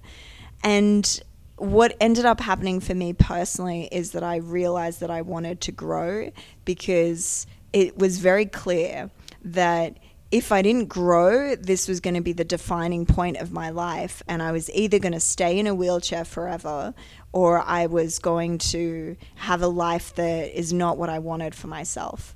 And 0.63 1.21
what 1.61 1.95
ended 1.99 2.25
up 2.25 2.39
happening 2.39 2.79
for 2.79 2.93
me 2.93 3.13
personally 3.13 3.89
is 3.91 4.11
that 4.11 4.23
I 4.23 4.37
realized 4.37 4.99
that 5.01 5.11
I 5.11 5.21
wanted 5.21 5.61
to 5.61 5.71
grow 5.71 6.31
because 6.65 7.45
it 7.73 7.97
was 7.97 8.19
very 8.19 8.45
clear 8.45 9.09
that 9.43 9.97
if 10.31 10.51
I 10.51 10.61
didn't 10.61 10.89
grow, 10.89 11.55
this 11.55 11.87
was 11.87 11.99
going 11.99 12.13
to 12.13 12.21
be 12.21 12.33
the 12.33 12.43
defining 12.43 13.05
point 13.05 13.37
of 13.37 13.51
my 13.51 13.71
life. 13.71 14.21
And 14.27 14.43
I 14.43 14.51
was 14.51 14.69
either 14.71 14.99
going 14.99 15.13
to 15.13 15.19
stay 15.19 15.57
in 15.57 15.65
a 15.65 15.73
wheelchair 15.73 16.23
forever 16.23 16.93
or 17.33 17.61
I 17.61 17.87
was 17.87 18.19
going 18.19 18.59
to 18.59 19.15
have 19.35 19.61
a 19.61 19.67
life 19.67 20.13
that 20.15 20.57
is 20.57 20.71
not 20.71 20.97
what 20.97 21.09
I 21.09 21.19
wanted 21.19 21.55
for 21.55 21.67
myself. 21.67 22.35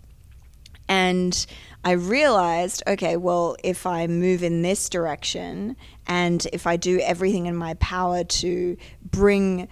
And 0.87 1.45
I 1.83 1.91
realized, 1.91 2.83
okay, 2.87 3.15
well, 3.15 3.55
if 3.63 3.85
I 3.85 4.07
move 4.07 4.43
in 4.43 4.61
this 4.61 4.89
direction 4.89 5.75
and 6.07 6.45
if 6.53 6.67
I 6.67 6.75
do 6.75 6.99
everything 6.99 7.45
in 7.45 7.55
my 7.55 7.75
power 7.75 8.23
to 8.23 8.77
bring 9.03 9.67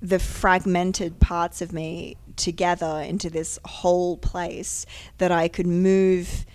the 0.00 0.18
fragmented 0.18 1.18
parts 1.20 1.60
of 1.60 1.72
me 1.72 2.16
together 2.36 3.00
into 3.00 3.28
this 3.28 3.58
whole 3.64 4.16
place, 4.16 4.86
that 5.18 5.32
I 5.32 5.48
could 5.48 5.66
move 5.66 6.46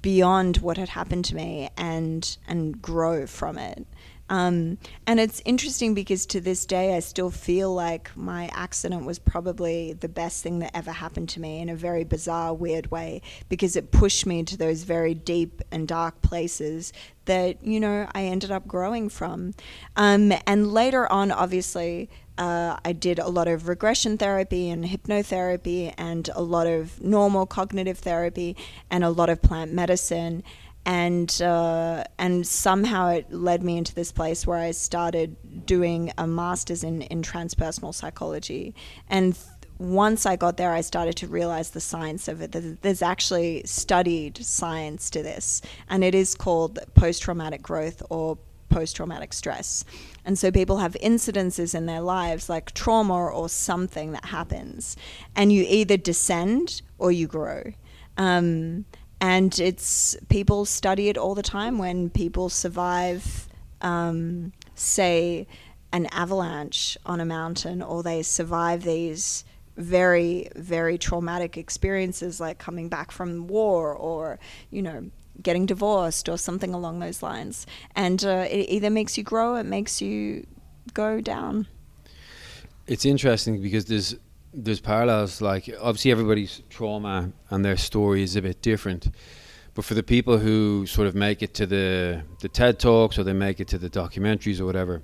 beyond 0.00 0.58
what 0.58 0.76
had 0.76 0.88
happened 0.88 1.24
to 1.26 1.34
me 1.34 1.70
and 1.76 2.36
and 2.46 2.80
grow 2.82 3.26
from 3.26 3.58
it. 3.58 3.86
Um, 4.28 4.78
and 5.06 5.20
it's 5.20 5.42
interesting 5.44 5.94
because 5.94 6.26
to 6.26 6.40
this 6.40 6.64
day, 6.64 6.96
I 6.96 7.00
still 7.00 7.30
feel 7.30 7.74
like 7.74 8.16
my 8.16 8.48
accident 8.52 9.04
was 9.04 9.18
probably 9.18 9.92
the 9.92 10.08
best 10.08 10.42
thing 10.42 10.60
that 10.60 10.74
ever 10.74 10.92
happened 10.92 11.28
to 11.30 11.40
me 11.40 11.60
in 11.60 11.68
a 11.68 11.76
very 11.76 12.04
bizarre, 12.04 12.54
weird 12.54 12.90
way 12.90 13.22
because 13.48 13.76
it 13.76 13.90
pushed 13.90 14.26
me 14.26 14.42
to 14.44 14.56
those 14.56 14.84
very 14.84 15.14
deep 15.14 15.62
and 15.70 15.86
dark 15.86 16.22
places 16.22 16.92
that, 17.26 17.64
you 17.64 17.80
know, 17.80 18.08
I 18.14 18.24
ended 18.24 18.50
up 18.50 18.66
growing 18.66 19.08
from. 19.08 19.54
Um, 19.96 20.32
and 20.46 20.72
later 20.72 21.10
on, 21.10 21.30
obviously, 21.30 22.08
uh, 22.36 22.76
I 22.84 22.92
did 22.92 23.18
a 23.18 23.28
lot 23.28 23.46
of 23.46 23.68
regression 23.68 24.18
therapy 24.18 24.68
and 24.70 24.84
hypnotherapy 24.84 25.94
and 25.96 26.28
a 26.34 26.42
lot 26.42 26.66
of 26.66 27.00
normal 27.00 27.46
cognitive 27.46 27.98
therapy 27.98 28.56
and 28.90 29.04
a 29.04 29.10
lot 29.10 29.28
of 29.28 29.40
plant 29.40 29.72
medicine 29.72 30.42
and 30.86 31.40
uh, 31.42 32.04
and 32.18 32.46
somehow 32.46 33.08
it 33.08 33.32
led 33.32 33.62
me 33.62 33.78
into 33.78 33.94
this 33.94 34.12
place 34.12 34.46
where 34.46 34.58
I 34.58 34.72
started 34.72 35.66
doing 35.66 36.12
a 36.18 36.26
master's 36.26 36.84
in 36.84 37.02
in 37.02 37.22
transpersonal 37.22 37.94
psychology 37.94 38.74
and 39.08 39.34
th- 39.34 39.46
once 39.78 40.24
I 40.24 40.36
got 40.36 40.56
there, 40.56 40.72
I 40.72 40.82
started 40.82 41.16
to 41.16 41.26
realize 41.26 41.70
the 41.70 41.80
science 41.80 42.28
of 42.28 42.40
it. 42.40 42.82
There's 42.82 43.02
actually 43.02 43.62
studied 43.64 44.38
science 44.38 45.10
to 45.10 45.22
this, 45.22 45.62
and 45.88 46.04
it 46.04 46.14
is 46.14 46.34
called 46.34 46.78
post 46.94 47.22
traumatic 47.22 47.62
growth 47.62 48.02
or 48.08 48.38
post 48.68 48.96
traumatic 48.96 49.32
stress. 49.32 49.84
And 50.24 50.38
so 50.38 50.50
people 50.50 50.78
have 50.78 50.96
incidences 51.02 51.74
in 51.74 51.86
their 51.86 52.00
lives 52.00 52.48
like 52.48 52.72
trauma 52.72 53.26
or 53.26 53.48
something 53.48 54.12
that 54.12 54.26
happens, 54.26 54.96
and 55.34 55.52
you 55.52 55.64
either 55.68 55.96
descend 55.96 56.82
or 56.98 57.10
you 57.10 57.26
grow. 57.26 57.72
Um, 58.16 58.84
and 59.20 59.58
it's 59.58 60.16
people 60.28 60.64
study 60.64 61.08
it 61.08 61.16
all 61.16 61.34
the 61.34 61.42
time 61.42 61.78
when 61.78 62.10
people 62.10 62.48
survive, 62.48 63.48
um, 63.80 64.52
say, 64.74 65.46
an 65.92 66.06
avalanche 66.06 66.98
on 67.06 67.20
a 67.20 67.24
mountain, 67.24 67.80
or 67.80 68.02
they 68.02 68.22
survive 68.22 68.82
these 68.82 69.44
very, 69.76 70.48
very 70.56 70.98
traumatic 70.98 71.56
experiences 71.56 72.40
like 72.40 72.58
coming 72.58 72.88
back 72.88 73.10
from 73.10 73.46
war 73.46 73.94
or, 73.94 74.38
you 74.70 74.82
know, 74.82 75.10
getting 75.42 75.66
divorced 75.66 76.28
or 76.28 76.38
something 76.38 76.74
along 76.74 77.00
those 77.00 77.22
lines. 77.22 77.66
And 77.96 78.24
uh, 78.24 78.46
it 78.50 78.68
either 78.68 78.90
makes 78.90 79.18
you 79.18 79.24
grow, 79.24 79.56
it 79.56 79.66
makes 79.66 80.00
you 80.00 80.46
go 80.92 81.20
down. 81.20 81.66
It's 82.86 83.04
interesting 83.04 83.62
because 83.62 83.86
there's 83.86 84.16
there's 84.54 84.80
parallels. 84.80 85.40
Like 85.40 85.68
obviously 85.80 86.10
everybody's 86.10 86.62
trauma 86.70 87.32
and 87.50 87.64
their 87.64 87.76
story 87.76 88.22
is 88.22 88.36
a 88.36 88.42
bit 88.42 88.62
different, 88.62 89.08
but 89.74 89.84
for 89.84 89.94
the 89.94 90.02
people 90.02 90.38
who 90.38 90.86
sort 90.86 91.08
of 91.08 91.14
make 91.14 91.42
it 91.42 91.54
to 91.54 91.66
the 91.66 92.22
the 92.40 92.48
TED 92.48 92.78
talks 92.78 93.18
or 93.18 93.24
they 93.24 93.32
make 93.32 93.60
it 93.60 93.68
to 93.68 93.78
the 93.78 93.90
documentaries 93.90 94.60
or 94.60 94.66
whatever, 94.66 95.02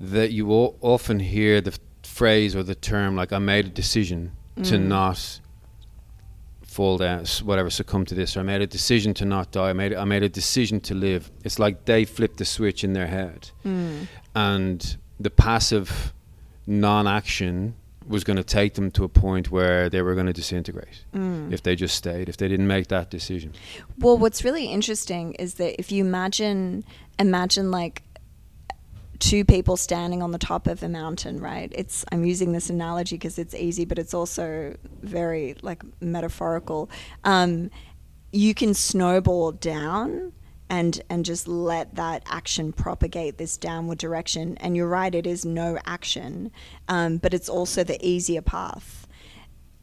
that 0.00 0.32
you 0.32 0.50
often 0.50 1.20
hear 1.20 1.60
the 1.60 1.78
phrase 2.02 2.56
or 2.56 2.62
the 2.62 2.74
term 2.74 3.14
like 3.16 3.32
"I 3.32 3.38
made 3.38 3.66
a 3.66 3.70
decision 3.70 4.32
mm. 4.56 4.66
to 4.68 4.78
not." 4.78 5.40
fall 6.62 6.98
down, 6.98 7.24
whatever, 7.42 7.70
succumb 7.70 8.04
to 8.04 8.14
this, 8.14 8.36
or 8.36 8.40
I 8.40 8.42
made 8.42 8.60
a 8.60 8.66
decision 8.66 9.14
to 9.14 9.24
not 9.24 9.50
die. 9.50 9.70
I 9.70 9.72
made 9.72 9.94
I 9.94 10.04
made 10.04 10.22
a 10.22 10.28
decision 10.28 10.78
to 10.80 10.94
live. 10.94 11.30
It's 11.42 11.58
like 11.58 11.86
they 11.86 12.04
flipped 12.04 12.36
the 12.36 12.44
switch 12.44 12.84
in 12.84 12.92
their 12.92 13.06
head, 13.06 13.50
mm. 13.64 14.06
and 14.34 14.96
the 15.18 15.30
passive 15.30 16.12
non-action 16.66 17.74
was 18.08 18.24
going 18.24 18.36
to 18.36 18.44
take 18.44 18.74
them 18.74 18.90
to 18.92 19.04
a 19.04 19.08
point 19.08 19.50
where 19.50 19.88
they 19.88 20.02
were 20.02 20.14
going 20.14 20.26
to 20.26 20.32
disintegrate 20.32 21.04
mm. 21.14 21.52
if 21.52 21.62
they 21.62 21.74
just 21.74 21.94
stayed, 21.94 22.28
if 22.28 22.36
they 22.36 22.48
didn't 22.48 22.66
make 22.66 22.88
that 22.88 23.10
decision. 23.10 23.52
Well, 23.98 24.16
what's 24.16 24.44
really 24.44 24.66
interesting 24.66 25.34
is 25.34 25.54
that 25.54 25.78
if 25.78 25.90
you 25.90 26.04
imagine, 26.04 26.84
imagine 27.18 27.70
like 27.70 28.02
two 29.18 29.44
people 29.44 29.76
standing 29.76 30.22
on 30.22 30.30
the 30.30 30.38
top 30.38 30.66
of 30.66 30.82
a 30.82 30.88
mountain, 30.88 31.40
right? 31.40 31.72
It's 31.74 32.04
I'm 32.12 32.24
using 32.24 32.52
this 32.52 32.70
analogy 32.70 33.16
because 33.16 33.38
it's 33.38 33.54
easy, 33.54 33.84
but 33.84 33.98
it's 33.98 34.14
also 34.14 34.76
very 35.02 35.56
like 35.62 35.82
metaphorical. 36.00 36.90
Um, 37.24 37.70
you 38.32 38.54
can 38.54 38.74
snowball 38.74 39.52
down 39.52 40.32
and 40.68 41.00
and 41.08 41.24
just 41.24 41.46
let 41.46 41.94
that 41.94 42.22
action 42.26 42.72
propagate 42.72 43.38
this 43.38 43.56
downward 43.56 43.98
direction. 43.98 44.56
And 44.58 44.76
you're 44.76 44.88
right, 44.88 45.14
it 45.14 45.26
is 45.26 45.44
no 45.44 45.78
action, 45.86 46.50
um, 46.88 47.18
but 47.18 47.34
it's 47.34 47.48
also 47.48 47.84
the 47.84 48.04
easier 48.06 48.42
path. 48.42 49.06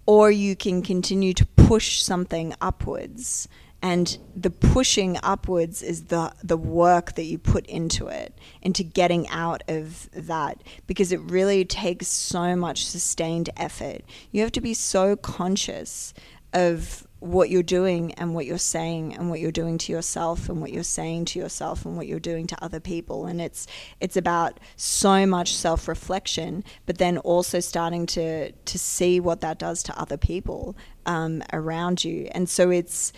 Or 0.05 0.29
you 0.29 0.55
can 0.55 0.81
continue 0.81 1.33
to 1.33 1.45
push 1.45 2.01
something 2.01 2.53
upwards, 2.59 3.47
and 3.81 4.17
the 4.35 4.49
pushing 4.49 5.17
upwards 5.23 5.81
is 5.81 6.05
the 6.05 6.33
the 6.43 6.57
work 6.57 7.15
that 7.15 7.23
you 7.23 7.37
put 7.37 7.65
into 7.67 8.07
it, 8.07 8.37
into 8.61 8.83
getting 8.83 9.27
out 9.29 9.63
of 9.69 10.09
that, 10.11 10.61
because 10.87 11.13
it 11.13 11.21
really 11.21 11.63
takes 11.63 12.07
so 12.07 12.55
much 12.55 12.85
sustained 12.85 13.49
effort. 13.55 14.01
You 14.31 14.41
have 14.41 14.51
to 14.53 14.61
be 14.61 14.73
so 14.73 15.15
conscious 15.15 16.13
of 16.51 17.07
what 17.23 17.49
you're 17.49 17.63
doing 17.63 18.13
and 18.15 18.35
what 18.35 18.45
you're 18.45 18.57
saying 18.57 19.15
and 19.15 19.29
what 19.29 19.39
you're 19.39 19.51
doing 19.51 19.77
to 19.77 19.93
yourself 19.93 20.49
and 20.49 20.59
what 20.59 20.73
you're 20.73 20.83
saying 20.83 21.23
to 21.23 21.39
yourself 21.39 21.85
and 21.85 21.95
what 21.95 22.05
you're 22.05 22.19
doing 22.19 22.45
to 22.45 22.63
other 22.63 22.81
people. 22.81 23.25
And 23.25 23.39
it's 23.39 23.65
it's 24.01 24.17
about 24.17 24.59
so 24.75 25.25
much 25.25 25.55
self-reflection 25.55 26.65
but 26.85 26.97
then 26.97 27.17
also 27.19 27.61
starting 27.61 28.05
to 28.07 28.51
to 28.51 28.77
see 28.77 29.21
what 29.21 29.39
that 29.39 29.57
does 29.57 29.83
to 29.83 29.97
other 29.97 30.17
people 30.17 30.75
um, 31.05 31.41
around 31.53 32.03
you. 32.03 32.27
And 32.33 32.49
so 32.49 32.69
it's 32.69 33.13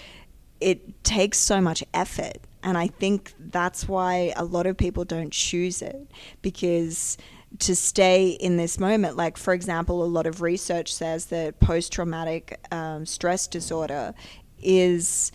it 0.61 1.03
takes 1.03 1.39
so 1.39 1.59
much 1.59 1.83
effort. 1.93 2.37
And 2.61 2.77
I 2.77 2.87
think 2.87 3.33
that's 3.39 3.87
why 3.87 4.33
a 4.35 4.43
lot 4.43 4.67
of 4.67 4.77
people 4.77 5.03
don't 5.03 5.31
choose 5.31 5.81
it 5.81 6.07
because 6.43 7.17
to 7.59 7.75
stay 7.75 8.29
in 8.29 8.57
this 8.57 8.79
moment. 8.79 9.15
Like, 9.15 9.37
for 9.37 9.53
example, 9.53 10.03
a 10.03 10.05
lot 10.05 10.27
of 10.27 10.41
research 10.41 10.93
says 10.93 11.27
that 11.27 11.59
post 11.59 11.91
traumatic 11.91 12.59
um, 12.71 13.05
stress 13.05 13.47
disorder 13.47 14.13
is 14.61 15.31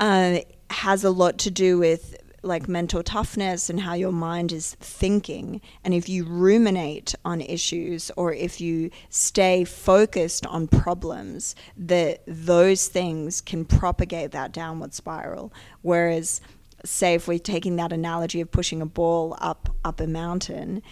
uh, 0.00 0.38
has 0.70 1.04
a 1.04 1.10
lot 1.10 1.38
to 1.38 1.50
do 1.50 1.78
with 1.78 2.16
like 2.42 2.68
mental 2.68 3.02
toughness 3.02 3.70
and 3.70 3.80
how 3.80 3.94
your 3.94 4.12
mind 4.12 4.52
is 4.52 4.74
thinking. 4.80 5.60
And 5.82 5.94
if 5.94 6.08
you 6.08 6.24
ruminate 6.24 7.14
on 7.24 7.40
issues 7.40 8.10
or 8.16 8.32
if 8.34 8.60
you 8.60 8.90
stay 9.08 9.64
focused 9.64 10.46
on 10.46 10.68
problems, 10.68 11.54
that 11.76 12.22
those 12.26 12.88
things 12.88 13.40
can 13.40 13.64
propagate 13.64 14.32
that 14.32 14.52
downward 14.52 14.92
spiral. 14.92 15.52
Whereas 15.80 16.40
say 16.84 17.14
if 17.14 17.26
we're 17.26 17.38
taking 17.38 17.76
that 17.76 17.92
analogy 17.92 18.42
of 18.42 18.50
pushing 18.50 18.82
a 18.82 18.86
ball 18.86 19.36
up 19.40 19.74
up 19.84 20.00
a 20.00 20.06
mountain 20.06 20.82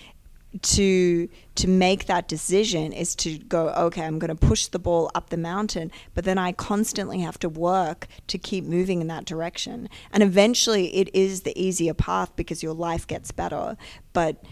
to 0.60 1.28
to 1.54 1.68
make 1.68 2.06
that 2.06 2.28
decision 2.28 2.92
is 2.92 3.14
to 3.14 3.38
go 3.38 3.68
okay 3.70 4.04
i'm 4.04 4.18
going 4.18 4.34
to 4.34 4.46
push 4.46 4.66
the 4.66 4.78
ball 4.78 5.10
up 5.14 5.30
the 5.30 5.36
mountain 5.36 5.90
but 6.14 6.24
then 6.24 6.36
i 6.36 6.52
constantly 6.52 7.20
have 7.20 7.38
to 7.38 7.48
work 7.48 8.06
to 8.26 8.38
keep 8.38 8.64
moving 8.64 9.00
in 9.00 9.06
that 9.08 9.24
direction. 9.24 9.88
And 10.12 10.22
eventually 10.22 10.94
it 10.96 11.10
is 11.14 11.42
the 11.42 11.58
easier 11.60 11.94
path 11.94 12.34
because 12.36 12.62
your 12.62 12.74
life 12.74 13.06
gets 13.06 13.30
better. 13.30 13.76
But 14.12 14.42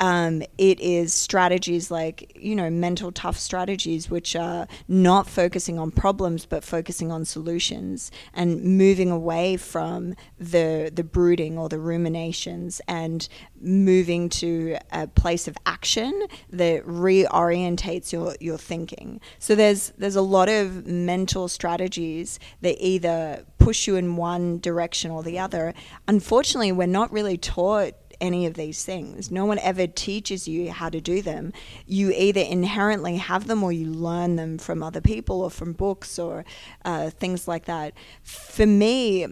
um, 0.00 0.42
it 0.56 0.80
is 0.80 1.12
strategies 1.12 1.90
like, 1.90 2.32
you 2.34 2.56
know, 2.56 2.70
mental 2.70 3.12
tough 3.12 3.38
strategies, 3.38 4.10
which 4.10 4.34
are 4.34 4.66
not 4.88 5.28
focusing 5.28 5.78
on 5.78 5.90
problems, 5.90 6.46
but 6.46 6.64
focusing 6.64 7.12
on 7.12 7.26
solutions 7.26 8.10
and 8.32 8.64
moving 8.64 9.10
away 9.10 9.58
from 9.58 10.14
the, 10.38 10.90
the 10.92 11.04
brooding 11.04 11.58
or 11.58 11.68
the 11.68 11.78
ruminations 11.78 12.80
and 12.88 13.28
moving 13.60 14.30
to 14.30 14.78
a 14.90 15.06
place 15.06 15.46
of 15.46 15.56
action 15.66 16.26
that 16.48 16.82
reorientates 16.86 18.10
your, 18.10 18.34
your 18.40 18.56
thinking. 18.56 19.20
So 19.38 19.54
there's, 19.54 19.92
there's 19.98 20.16
a 20.16 20.22
lot 20.22 20.48
of 20.48 20.86
mental 20.86 21.46
strategies 21.46 22.38
that 22.62 22.82
either 22.82 23.44
push 23.58 23.86
you 23.86 23.96
in 23.96 24.16
one 24.16 24.58
direction 24.60 25.10
or 25.10 25.22
the 25.22 25.38
other. 25.38 25.74
Unfortunately, 26.08 26.72
we're 26.72 26.86
not 26.86 27.12
really 27.12 27.36
taught 27.36 27.92
any 28.20 28.46
of 28.46 28.54
these 28.54 28.84
things. 28.84 29.30
No 29.30 29.44
one 29.44 29.58
ever 29.58 29.86
teaches 29.86 30.46
you 30.46 30.70
how 30.70 30.88
to 30.88 31.00
do 31.00 31.22
them. 31.22 31.52
You 31.86 32.10
either 32.10 32.40
inherently 32.40 33.16
have 33.16 33.46
them 33.46 33.62
or 33.62 33.72
you 33.72 33.86
learn 33.86 34.36
them 34.36 34.58
from 34.58 34.82
other 34.82 35.00
people 35.00 35.40
or 35.42 35.50
from 35.50 35.72
books 35.72 36.18
or 36.18 36.44
uh, 36.84 37.10
things 37.10 37.48
like 37.48 37.64
that. 37.66 37.94
For 38.22 38.66
me, 38.66 39.26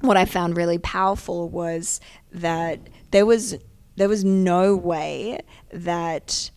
what 0.00 0.16
I 0.16 0.24
found 0.24 0.56
really 0.56 0.78
powerful 0.78 1.48
was 1.48 2.00
that 2.32 2.80
there 3.10 3.26
was 3.26 3.56
there 3.96 4.08
was 4.08 4.24
no 4.24 4.74
way 4.74 5.38
that 5.70 6.50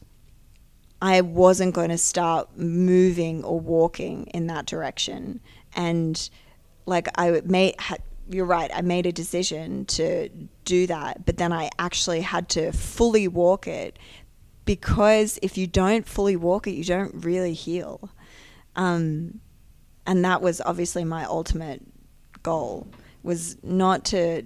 I 1.02 1.22
wasn't 1.22 1.76
going 1.76 1.90
to 1.90 1.98
start 1.98 2.58
moving 2.58 3.44
or 3.44 3.60
walking 3.60 4.26
in 4.34 4.48
that 4.48 4.66
direction. 4.66 5.40
And 5.76 6.30
like 6.88 7.08
I 7.16 7.42
made, 7.46 7.76
you're 8.30 8.46
right, 8.46 8.72
I 8.74 8.82
made 8.82 9.06
a 9.06 9.12
decision 9.12 9.86
to 9.86 10.30
do 10.66 10.88
that, 10.88 11.26
but 11.26 11.38
then 11.38 11.52
I 11.54 11.70
actually 11.80 12.22
had 12.22 12.50
to 12.50 12.72
fully 12.72 13.28
walk 13.28 13.68
it 13.68 13.98
because 14.66 15.40
if 15.42 15.58
you 15.58 15.68
don't 15.68 16.08
fully 16.08 16.36
walk 16.36 16.68
it, 16.68 16.72
you 16.72 16.84
don't 16.84 17.24
really 17.24 17.54
heal. 17.54 18.10
Um, 18.76 19.40
and 20.06 20.24
that 20.26 20.42
was 20.42 20.62
obviously 20.62 21.04
my 21.04 21.26
ultimate 21.26 21.82
goal 22.44 22.88
was 23.24 23.58
not 23.64 24.06
to 24.06 24.44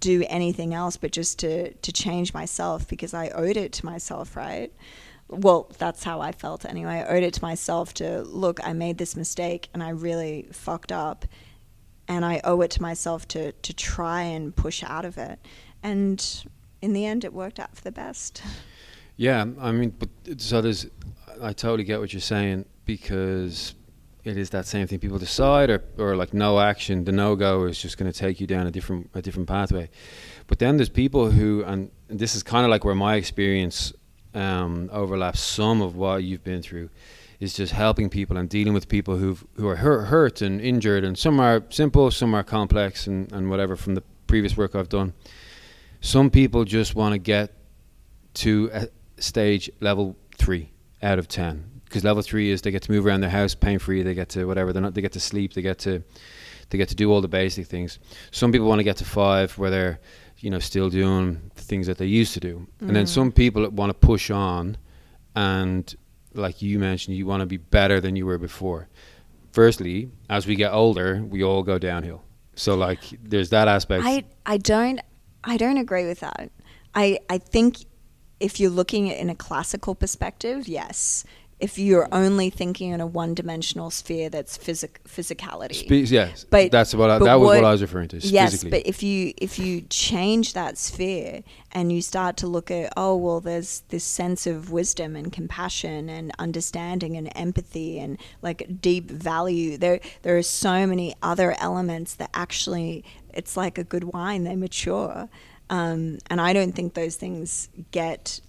do 0.00 0.24
anything 0.28 0.74
else 0.74 0.96
but 0.96 1.12
just 1.12 1.38
to 1.38 1.72
to 1.74 1.92
change 1.92 2.34
myself 2.34 2.88
because 2.88 3.14
I 3.14 3.28
owed 3.28 3.56
it 3.56 3.72
to 3.74 3.86
myself, 3.86 4.36
right? 4.36 4.72
well, 5.28 5.70
that's 5.78 6.04
how 6.04 6.20
I 6.20 6.32
felt 6.32 6.64
anyway. 6.64 7.04
I 7.06 7.16
owed 7.16 7.22
it 7.22 7.34
to 7.34 7.42
myself 7.42 7.94
to 7.94 8.22
look, 8.22 8.64
I 8.66 8.72
made 8.72 8.98
this 8.98 9.16
mistake 9.16 9.68
and 9.74 9.82
I 9.82 9.90
really 9.90 10.46
fucked 10.52 10.92
up. 10.92 11.24
And 12.08 12.24
I 12.24 12.40
owe 12.44 12.60
it 12.60 12.70
to 12.72 12.82
myself 12.82 13.26
to, 13.28 13.52
to 13.52 13.72
try 13.74 14.22
and 14.22 14.54
push 14.54 14.84
out 14.84 15.04
of 15.04 15.18
it. 15.18 15.38
And 15.82 16.44
in 16.80 16.92
the 16.92 17.04
end, 17.04 17.24
it 17.24 17.32
worked 17.32 17.58
out 17.58 17.74
for 17.74 17.82
the 17.82 17.92
best. 17.92 18.42
Yeah, 19.16 19.46
I 19.60 19.72
mean, 19.72 19.94
but 19.98 20.08
so 20.40 20.60
there's, 20.60 20.86
I 21.42 21.52
totally 21.52 21.84
get 21.84 22.00
what 22.00 22.12
you're 22.12 22.20
saying 22.20 22.66
because 22.84 23.74
it 24.24 24.36
is 24.36 24.50
that 24.50 24.66
same 24.66 24.86
thing. 24.86 24.98
People 24.98 25.18
decide, 25.18 25.70
or, 25.70 25.82
or 25.98 26.16
like 26.16 26.34
no 26.34 26.60
action, 26.60 27.04
the 27.04 27.12
no 27.12 27.36
go 27.36 27.64
is 27.64 27.80
just 27.80 27.96
going 27.96 28.10
to 28.10 28.18
take 28.18 28.40
you 28.40 28.46
down 28.46 28.66
a 28.66 28.70
different 28.70 29.08
a 29.14 29.22
different 29.22 29.48
pathway. 29.48 29.88
But 30.48 30.58
then 30.58 30.76
there's 30.76 30.88
people 30.88 31.30
who, 31.30 31.62
and 31.64 31.90
this 32.08 32.34
is 32.34 32.42
kind 32.42 32.64
of 32.64 32.70
like 32.70 32.84
where 32.84 32.94
my 32.94 33.14
experience 33.14 33.92
um, 34.34 34.90
overlaps 34.92 35.40
some 35.40 35.80
of 35.80 35.96
what 35.96 36.24
you've 36.24 36.44
been 36.44 36.60
through 36.60 36.90
is 37.40 37.54
just 37.54 37.72
helping 37.72 38.08
people 38.08 38.36
and 38.36 38.48
dealing 38.48 38.72
with 38.72 38.88
people 38.88 39.16
who 39.16 39.36
who 39.56 39.68
are 39.68 39.76
hurt, 39.76 40.06
hurt 40.06 40.42
and 40.42 40.60
injured, 40.60 41.04
and 41.04 41.18
some 41.18 41.40
are 41.40 41.62
simple, 41.70 42.10
some 42.10 42.34
are 42.34 42.42
complex, 42.42 43.06
and, 43.06 43.30
and 43.32 43.50
whatever 43.50 43.76
from 43.76 43.94
the 43.94 44.02
previous 44.26 44.56
work 44.56 44.74
I've 44.74 44.88
done. 44.88 45.12
Some 46.00 46.30
people 46.30 46.64
just 46.64 46.94
want 46.94 47.12
to 47.12 47.18
get 47.18 47.52
to 48.34 48.70
a 48.72 48.88
stage 49.18 49.70
level 49.80 50.16
three 50.36 50.70
out 51.02 51.18
of 51.18 51.28
ten 51.28 51.80
because 51.84 52.04
level 52.04 52.22
three 52.22 52.50
is 52.50 52.62
they 52.62 52.70
get 52.70 52.82
to 52.82 52.92
move 52.92 53.06
around 53.06 53.20
their 53.20 53.30
house 53.30 53.54
pain 53.54 53.78
free, 53.78 54.02
they 54.02 54.14
get 54.14 54.28
to 54.30 54.46
whatever, 54.46 54.72
they're 54.72 54.82
not 54.82 54.94
they 54.94 55.00
get 55.00 55.12
to 55.12 55.20
sleep, 55.20 55.54
they 55.54 55.62
get 55.62 55.78
to 55.80 56.02
they 56.70 56.78
get 56.78 56.88
to 56.88 56.96
do 56.96 57.12
all 57.12 57.20
the 57.20 57.28
basic 57.28 57.66
things. 57.66 57.98
Some 58.32 58.50
people 58.50 58.66
want 58.66 58.80
to 58.80 58.84
get 58.84 58.96
to 58.96 59.04
five 59.04 59.56
where 59.58 59.70
they're 59.70 60.00
you 60.38 60.50
know 60.50 60.58
still 60.58 60.90
doing 60.90 61.50
the 61.54 61.62
things 61.62 61.86
that 61.86 61.98
they 61.98 62.06
used 62.06 62.34
to 62.34 62.40
do 62.40 62.66
mm. 62.80 62.88
and 62.88 62.96
then 62.96 63.04
mm. 63.04 63.08
some 63.08 63.32
people 63.32 63.68
want 63.70 63.90
to 63.90 63.94
push 63.94 64.30
on 64.30 64.76
and 65.34 65.96
like 66.36 66.62
you 66.62 66.78
mentioned 66.78 67.16
you 67.16 67.26
want 67.26 67.40
to 67.40 67.46
be 67.46 67.56
better 67.56 68.00
than 68.00 68.16
you 68.16 68.26
were 68.26 68.38
before. 68.38 68.88
Firstly 69.52 70.10
as 70.28 70.46
we 70.46 70.54
get 70.54 70.72
older 70.72 71.22
we 71.22 71.42
all 71.42 71.62
go 71.62 71.78
downhill. 71.78 72.22
So 72.54 72.74
like 72.74 73.00
there's 73.22 73.50
that 73.50 73.68
aspect. 73.68 74.04
I 74.06 74.24
i 74.44 74.56
don't 74.56 75.00
i 75.44 75.56
don't 75.56 75.78
agree 75.78 76.06
with 76.06 76.20
that. 76.20 76.50
I 76.94 77.18
i 77.28 77.38
think 77.38 77.78
if 78.38 78.60
you're 78.60 78.70
looking 78.70 79.10
at 79.10 79.18
in 79.18 79.30
a 79.30 79.34
classical 79.34 79.94
perspective 79.94 80.68
yes 80.68 81.24
if 81.58 81.78
you're 81.78 82.06
only 82.12 82.50
thinking 82.50 82.90
in 82.90 83.00
a 83.00 83.06
one-dimensional 83.06 83.90
sphere 83.90 84.28
that's 84.28 84.58
physic- 84.58 85.00
physicality. 85.04 85.74
Spe- 85.74 86.12
yes, 86.12 86.44
but 86.44 86.70
that's 86.70 86.94
what 86.94 87.08
I, 87.08 87.18
but 87.18 87.24
that 87.24 87.34
was 87.36 87.46
what, 87.46 87.56
what, 87.56 87.64
I 87.64 87.72
was 87.72 87.80
referring 87.80 88.08
to. 88.08 88.18
Yes, 88.18 88.52
physically. 88.52 88.70
but 88.78 88.86
if 88.86 89.02
you 89.02 89.32
if 89.38 89.58
you 89.58 89.80
change 89.88 90.52
that 90.52 90.76
sphere 90.76 91.42
and 91.72 91.90
you 91.90 92.02
start 92.02 92.36
to 92.38 92.46
look 92.46 92.70
at 92.70 92.92
oh 92.96 93.16
well, 93.16 93.40
there's 93.40 93.80
this 93.88 94.04
sense 94.04 94.46
of 94.46 94.70
wisdom 94.70 95.16
and 95.16 95.32
compassion 95.32 96.10
and 96.10 96.30
understanding 96.38 97.16
and 97.16 97.32
empathy 97.34 97.98
and 97.98 98.18
like 98.42 98.80
deep 98.82 99.10
value. 99.10 99.78
There 99.78 100.00
there 100.22 100.36
are 100.36 100.42
so 100.42 100.86
many 100.86 101.14
other 101.22 101.54
elements 101.58 102.14
that 102.16 102.30
actually 102.34 103.02
it's 103.32 103.56
like 103.56 103.78
a 103.78 103.84
good 103.84 104.04
wine; 104.04 104.44
they 104.44 104.56
mature. 104.56 105.30
Um, 105.68 106.18
and 106.28 106.40
I 106.40 106.52
don't 106.52 106.72
think 106.72 106.94
those 106.94 107.16
things 107.16 107.70
get 107.90 108.40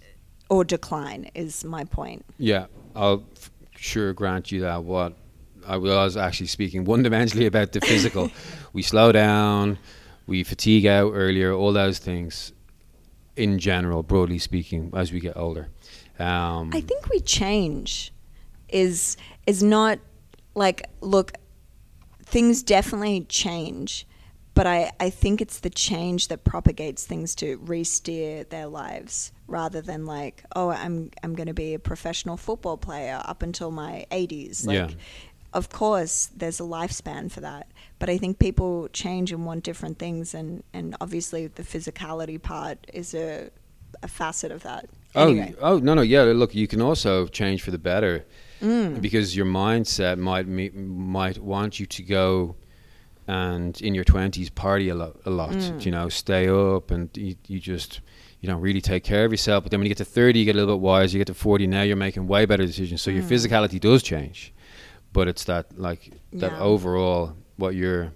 or 0.49 0.63
decline 0.63 1.29
is 1.35 1.63
my 1.63 1.83
point. 1.83 2.25
Yeah, 2.37 2.67
I'll 2.97 3.23
f- 3.35 3.51
sure 3.75 4.11
grant 4.13 4.51
you 4.51 4.61
that. 4.61 4.83
What 4.83 5.13
I 5.65 5.77
was 5.77 6.17
actually 6.17 6.47
speaking 6.47 6.83
one 6.83 7.03
dimensionally 7.03 7.45
about 7.45 7.71
the 7.71 7.81
physical. 7.81 8.31
we 8.73 8.81
slow 8.81 9.11
down, 9.11 9.77
we 10.25 10.43
fatigue 10.43 10.85
out 10.85 11.11
earlier, 11.13 11.53
all 11.53 11.73
those 11.73 11.99
things 11.99 12.53
in 13.35 13.59
general, 13.59 14.01
broadly 14.01 14.39
speaking, 14.39 14.91
as 14.95 15.11
we 15.11 15.19
get 15.19 15.37
older. 15.37 15.69
Um, 16.17 16.71
I 16.73 16.81
think 16.81 17.07
we 17.09 17.19
change 17.19 18.11
is 18.69 19.15
is 19.45 19.61
not 19.61 19.99
like 20.55 20.89
look 21.01 21.33
things 22.25 22.63
definitely 22.63 23.21
change 23.29 24.07
but 24.57 24.65
I, 24.65 24.91
I 24.99 25.11
think 25.11 25.39
it's 25.39 25.59
the 25.59 25.69
change 25.69 26.29
that 26.29 26.43
propagates 26.43 27.05
things 27.05 27.35
to 27.35 27.57
re-steer 27.57 28.43
their 28.43 28.65
lives 28.65 29.31
rather 29.45 29.81
than 29.81 30.07
like 30.07 30.43
oh 30.55 30.69
I'm 30.69 31.11
I'm 31.23 31.35
going 31.35 31.47
to 31.47 31.53
be 31.53 31.75
a 31.75 31.79
professional 31.79 32.37
football 32.37 32.75
player 32.75 33.21
up 33.23 33.43
until 33.43 33.69
my 33.69 34.07
80s 34.11 34.65
like 34.65 34.75
yeah. 34.75 34.95
of 35.53 35.69
course 35.69 36.31
there's 36.35 36.59
a 36.59 36.63
lifespan 36.63 37.31
for 37.31 37.41
that 37.41 37.71
but 37.99 38.09
I 38.09 38.17
think 38.17 38.39
people 38.39 38.87
change 38.89 39.31
and 39.31 39.45
want 39.45 39.63
different 39.63 39.99
things 39.99 40.33
and 40.33 40.63
and 40.73 40.95
obviously 40.99 41.45
the 41.45 41.63
physicality 41.63 42.41
part 42.41 42.79
is 42.91 43.13
a 43.13 43.51
a 44.01 44.07
facet 44.07 44.51
of 44.51 44.63
that 44.63 44.89
oh 45.15 45.45
oh 45.61 45.77
no 45.77 45.93
no 45.93 46.01
yeah 46.01 46.23
look 46.23 46.55
you 46.55 46.67
can 46.67 46.81
also 46.81 47.27
change 47.27 47.61
for 47.61 47.69
the 47.69 47.77
better 47.77 48.25
mm. 48.59 48.99
because 49.01 49.35
your 49.35 49.45
mindset 49.45 50.17
might 50.17 50.47
might 50.47 51.37
want 51.37 51.79
you 51.79 51.85
to 51.85 52.01
go 52.01 52.55
and 53.27 53.81
in 53.81 53.93
your 53.93 54.05
20s 54.05 54.53
party 54.53 54.89
a 54.89 54.95
lot, 54.95 55.15
a 55.25 55.29
lot 55.29 55.49
mm. 55.49 55.85
you 55.85 55.91
know 55.91 56.09
stay 56.09 56.47
up 56.47 56.91
and 56.91 57.09
you, 57.15 57.35
you 57.47 57.59
just 57.59 57.99
you 58.39 58.47
don't 58.47 58.61
really 58.61 58.81
take 58.81 59.03
care 59.03 59.25
of 59.25 59.31
yourself 59.31 59.63
but 59.63 59.71
then 59.71 59.79
when 59.79 59.85
you 59.85 59.89
get 59.89 59.97
to 59.97 60.05
30 60.05 60.39
you 60.39 60.45
get 60.45 60.55
a 60.55 60.57
little 60.57 60.75
bit 60.75 60.81
wiser 60.81 61.17
you 61.17 61.19
get 61.19 61.27
to 61.27 61.33
40 61.33 61.67
now 61.67 61.81
you're 61.81 61.95
making 61.95 62.27
way 62.27 62.45
better 62.45 62.65
decisions 62.65 63.01
so 63.01 63.11
mm. 63.11 63.15
your 63.15 63.23
physicality 63.23 63.79
does 63.79 64.01
change 64.01 64.53
but 65.11 65.27
it's 65.27 65.43
that 65.45 65.77
like 65.77 66.13
that 66.33 66.51
yeah. 66.51 66.59
overall 66.59 67.35
what 67.57 67.75
you're 67.75 68.13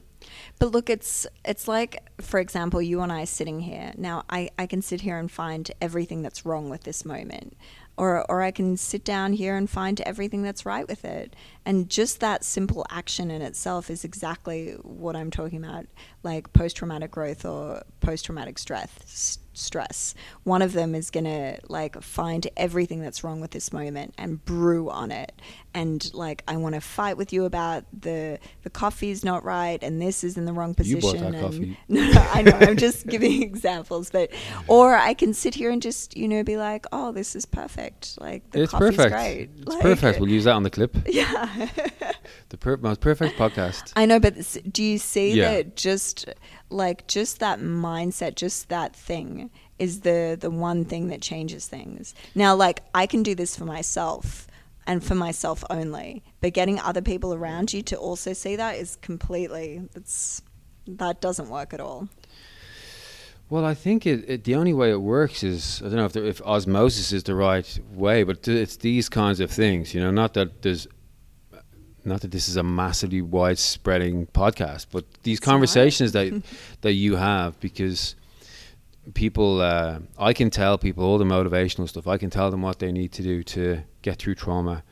but 0.60 0.72
look 0.72 0.90
it's 0.90 1.28
it's 1.44 1.68
like 1.68 2.08
for 2.22 2.40
example 2.40 2.82
you 2.82 3.02
and 3.02 3.12
i 3.12 3.26
sitting 3.26 3.60
here 3.60 3.92
now 3.98 4.24
i 4.30 4.50
i 4.58 4.66
can 4.66 4.82
sit 4.82 5.02
here 5.02 5.18
and 5.18 5.32
find 5.32 5.72
everything 5.82 6.22
that's 6.22 6.46
wrong 6.46 6.70
with 6.70 6.84
this 6.84 7.04
moment 7.04 7.58
or 7.98 8.26
or 8.30 8.42
I 8.42 8.52
can 8.52 8.78
sit 8.78 9.04
down 9.04 9.34
here 9.34 9.56
and 9.56 9.70
find 9.70 10.00
everything 10.02 10.44
that's 10.44 10.66
right 10.66 10.88
with 10.88 11.06
it. 11.06 11.36
And 11.66 11.90
just 11.90 12.20
that 12.20 12.44
simple 12.44 12.86
action 12.90 13.30
in 13.30 13.42
itself 13.42 13.90
is 13.90 14.04
exactly 14.04 14.74
what 14.82 15.16
I'm 15.16 15.32
talking 15.32 15.64
about, 15.64 15.86
like 16.24 16.52
post 16.54 16.78
traumatic 16.78 17.12
growth 17.12 17.46
or 17.46 17.84
post 18.00 18.26
traumatic 18.26 18.58
stress 18.58 19.38
stress. 19.62 20.14
One 20.44 20.62
of 20.62 20.74
them 20.74 20.96
is 20.96 21.10
going 21.10 21.26
to 21.26 21.60
like 21.70 22.02
find 22.02 22.48
everything 22.58 23.02
that's 23.02 23.24
wrong 23.24 23.40
with 23.42 23.52
this 23.52 23.72
moment 23.72 24.14
and 24.18 24.44
brew 24.44 24.90
on 24.90 25.12
it. 25.12 25.32
And 25.74 26.14
like 26.14 26.44
I 26.48 26.58
want 26.58 26.76
to 26.76 26.82
fight 26.82 27.16
with 27.16 27.32
you 27.32 27.46
about 27.46 27.86
the 27.98 28.40
the 28.64 28.70
coffee's 28.70 29.24
not 29.24 29.44
right 29.46 29.82
and 29.82 30.02
this 30.02 30.24
is 30.24 30.38
in 30.38 30.46
the 30.46 30.54
wrong 30.54 30.74
position. 30.74 30.98
You 30.98 31.02
bought 31.02 31.20
that 31.20 31.34
and 31.34 31.42
coffee. 31.42 31.78
No, 31.88 32.12
no, 32.12 32.22
I 32.32 32.42
know. 32.42 32.52
I'm 32.60 32.78
just 32.78 33.08
giving 33.08 33.42
examples, 33.52 34.10
but 34.10 34.32
or 34.68 34.96
I 34.96 35.14
can 35.14 35.34
sit 35.34 35.56
here 35.56 35.72
and 35.72 35.82
just 35.82 36.18
you 36.18 36.28
know 36.28 36.44
be 36.44 36.58
like, 36.58 36.86
oh, 36.92 37.12
this 37.12 37.36
is 37.36 37.46
perfect. 37.46 38.20
Like 38.20 38.50
the 38.52 38.64
it's 38.64 38.72
coffee's 38.72 38.98
perfect. 38.98 39.16
great. 39.16 39.50
It's 39.60 39.68
like, 39.68 39.82
perfect. 39.82 40.20
We'll 40.20 40.30
use 40.30 40.44
that 40.46 40.54
on 40.54 40.64
the 40.64 40.70
clip. 40.70 40.98
Yeah. 41.12 41.68
the 42.50 42.58
per- 42.58 42.78
most 42.78 43.02
perfect 43.02 43.38
podcast. 43.38 43.92
I 43.96 44.06
know, 44.06 44.20
but 44.20 44.36
do 44.72 44.84
you 44.84 44.98
see 44.98 45.34
yeah. 45.34 45.52
that 45.52 45.76
just 45.76 46.26
like 46.72 47.08
just 47.08 47.40
that 47.40 47.60
mindset, 47.60 48.36
just 48.36 48.70
that 48.70 48.96
thing 48.96 49.50
is 49.80 50.02
the 50.02 50.38
the 50.40 50.50
one 50.50 50.86
thing 50.86 51.08
that 51.08 51.22
changes 51.22 51.68
things. 51.68 52.14
Now, 52.36 52.56
like 52.56 52.84
I 52.94 53.06
can 53.08 53.24
do 53.24 53.36
this 53.36 53.56
for 53.56 53.66
myself 53.66 54.48
and 54.88 55.04
for 55.04 55.16
myself 55.16 55.64
only, 55.70 56.24
but 56.40 56.54
getting 56.54 56.80
other 56.80 57.02
people 57.02 57.34
around 57.34 57.74
you 57.74 57.82
to 57.84 57.96
also 57.96 58.34
see 58.34 58.56
that 58.56 58.76
is 58.76 58.98
completely 58.98 59.88
that 60.88 61.22
doesn't 61.22 61.50
work 61.50 61.74
at 61.74 61.80
all. 61.80 62.10
Well, 63.50 63.66
I 63.66 63.74
think 63.74 64.08
it, 64.08 64.24
it, 64.30 64.44
the 64.46 64.56
only 64.56 64.74
way 64.74 64.92
it 64.92 65.02
works 65.02 65.44
is 65.44 65.82
I 65.82 65.90
don't 65.90 65.98
know 65.98 66.06
if, 66.06 66.14
there, 66.14 66.24
if 66.24 66.42
osmosis 66.42 67.12
is 67.12 67.24
the 67.24 67.36
right 67.36 67.80
way, 67.94 68.24
but 68.24 68.48
it's 68.48 68.78
these 68.78 69.10
kinds 69.10 69.42
of 69.42 69.52
things. 69.52 69.94
You 69.94 70.00
know, 70.00 70.10
not 70.10 70.36
that 70.36 70.62
there's 70.62 70.88
not 72.04 72.22
that 72.22 72.32
this 72.32 72.50
is 72.50 72.58
a 72.58 72.64
massively 72.64 73.22
widespreading 73.22 74.28
podcast, 74.28 74.88
but 74.92 75.06
these 75.24 75.40
conversations 75.40 76.12
that 76.14 76.42
that 76.82 76.94
you 76.94 77.16
have 77.16 77.60
because 77.60 78.16
people, 79.14 79.62
uh, 79.62 80.00
I 80.18 80.34
can 80.34 80.50
tell 80.50 80.78
people 80.78 81.04
all 81.04 81.18
the 81.18 81.26
motivational 81.26 81.88
stuff. 81.88 82.08
I 82.08 82.18
can 82.18 82.30
tell 82.30 82.52
them 82.52 82.62
what 82.62 82.80
they 82.80 82.92
need 82.92 83.12
to 83.14 83.24
do 83.24 83.44
to 83.44 83.82
get 84.02 84.18
through 84.18 84.36
trauma, 84.36 84.84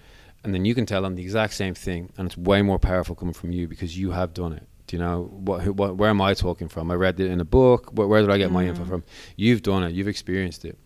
and 0.44 0.54
then 0.54 0.66
you 0.66 0.76
can 0.76 0.86
tell 0.86 1.02
them 1.02 1.16
the 1.16 1.24
exact 1.24 1.54
same 1.54 1.74
thing, 1.74 2.12
and 2.18 2.28
it's 2.28 2.38
way 2.38 2.62
more 2.62 2.80
powerful 2.80 3.16
coming 3.16 3.34
from 3.34 3.52
you 3.52 3.68
because 3.68 3.98
you 3.98 4.12
have 4.12 4.34
done 4.34 4.54
it. 4.54 4.68
Do 4.88 4.96
you 4.96 5.04
know 5.04 5.30
what, 5.32 5.62
who, 5.62 5.74
what? 5.74 5.98
Where 5.98 6.10
am 6.10 6.22
I 6.22 6.34
talking 6.34 6.68
from? 6.68 6.90
I 6.90 6.96
read 6.96 7.20
it 7.20 7.30
in 7.30 7.40
a 7.40 7.46
book. 7.46 7.92
Where, 7.94 8.08
where 8.08 8.22
did 8.22 8.32
I 8.32 8.40
get 8.40 8.50
mm. 8.50 8.54
my 8.54 8.68
info 8.68 8.84
mm. 8.84 8.88
from? 8.88 9.04
You've 9.36 9.62
done 9.62 9.84
it. 9.84 9.94
You've 9.94 10.08
experienced 10.08 10.66
it. 10.66 10.78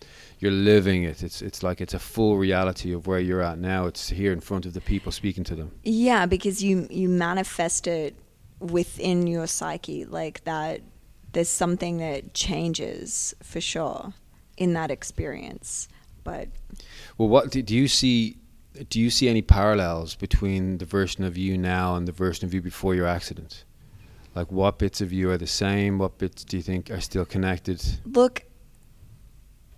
You're 0.44 0.52
living 0.52 1.04
it. 1.04 1.24
It's 1.24 1.42
it's 1.42 1.64
like 1.64 1.80
it's 1.80 1.94
a 1.94 2.00
full 2.00 2.36
reality 2.36 2.92
of 2.92 3.08
where 3.08 3.18
you're 3.18 3.42
at 3.42 3.60
now. 3.60 3.86
It's 3.86 4.10
here 4.10 4.34
in 4.34 4.42
front 4.42 4.66
of 4.66 4.74
the 4.74 4.82
people 4.82 5.10
speaking 5.10 5.46
to 5.46 5.56
them. 5.56 5.72
Yeah, 5.86 6.26
because 6.26 6.62
you 6.62 6.86
you 6.90 7.08
manifest 7.08 7.88
it 7.88 8.14
within 8.60 9.26
your 9.26 9.48
psyche, 9.48 10.04
like 10.04 10.44
that. 10.44 10.82
There's 11.32 11.48
something 11.48 12.00
that 12.00 12.34
changes 12.34 13.34
for 13.42 13.62
sure 13.62 14.14
in 14.58 14.74
that 14.74 14.92
experience. 14.92 15.88
But 16.26 16.50
well, 17.18 17.30
what 17.30 17.50
do, 17.50 17.62
do 17.62 17.74
you 17.74 17.88
see? 17.88 18.36
Do 18.90 19.00
you 19.00 19.12
see 19.12 19.30
any 19.30 19.42
parallels 19.42 20.14
between 20.16 20.78
the 20.78 20.86
version 20.86 21.24
of 21.24 21.38
you 21.38 21.58
now 21.58 21.96
and 21.96 22.06
the 22.06 22.12
version 22.12 22.44
of 22.44 22.54
you 22.54 22.62
before 22.62 22.96
your 22.96 23.08
accident? 23.08 23.64
Like, 24.36 24.52
what 24.52 24.78
bits 24.78 25.00
of 25.00 25.14
you 25.14 25.32
are 25.32 25.38
the 25.38 25.48
same? 25.48 26.00
What 26.00 26.18
bits 26.18 26.44
do 26.44 26.58
you 26.58 26.64
think 26.64 26.92
are 26.92 27.00
still 27.00 27.24
connected? 27.24 27.82
Look, 28.04 28.44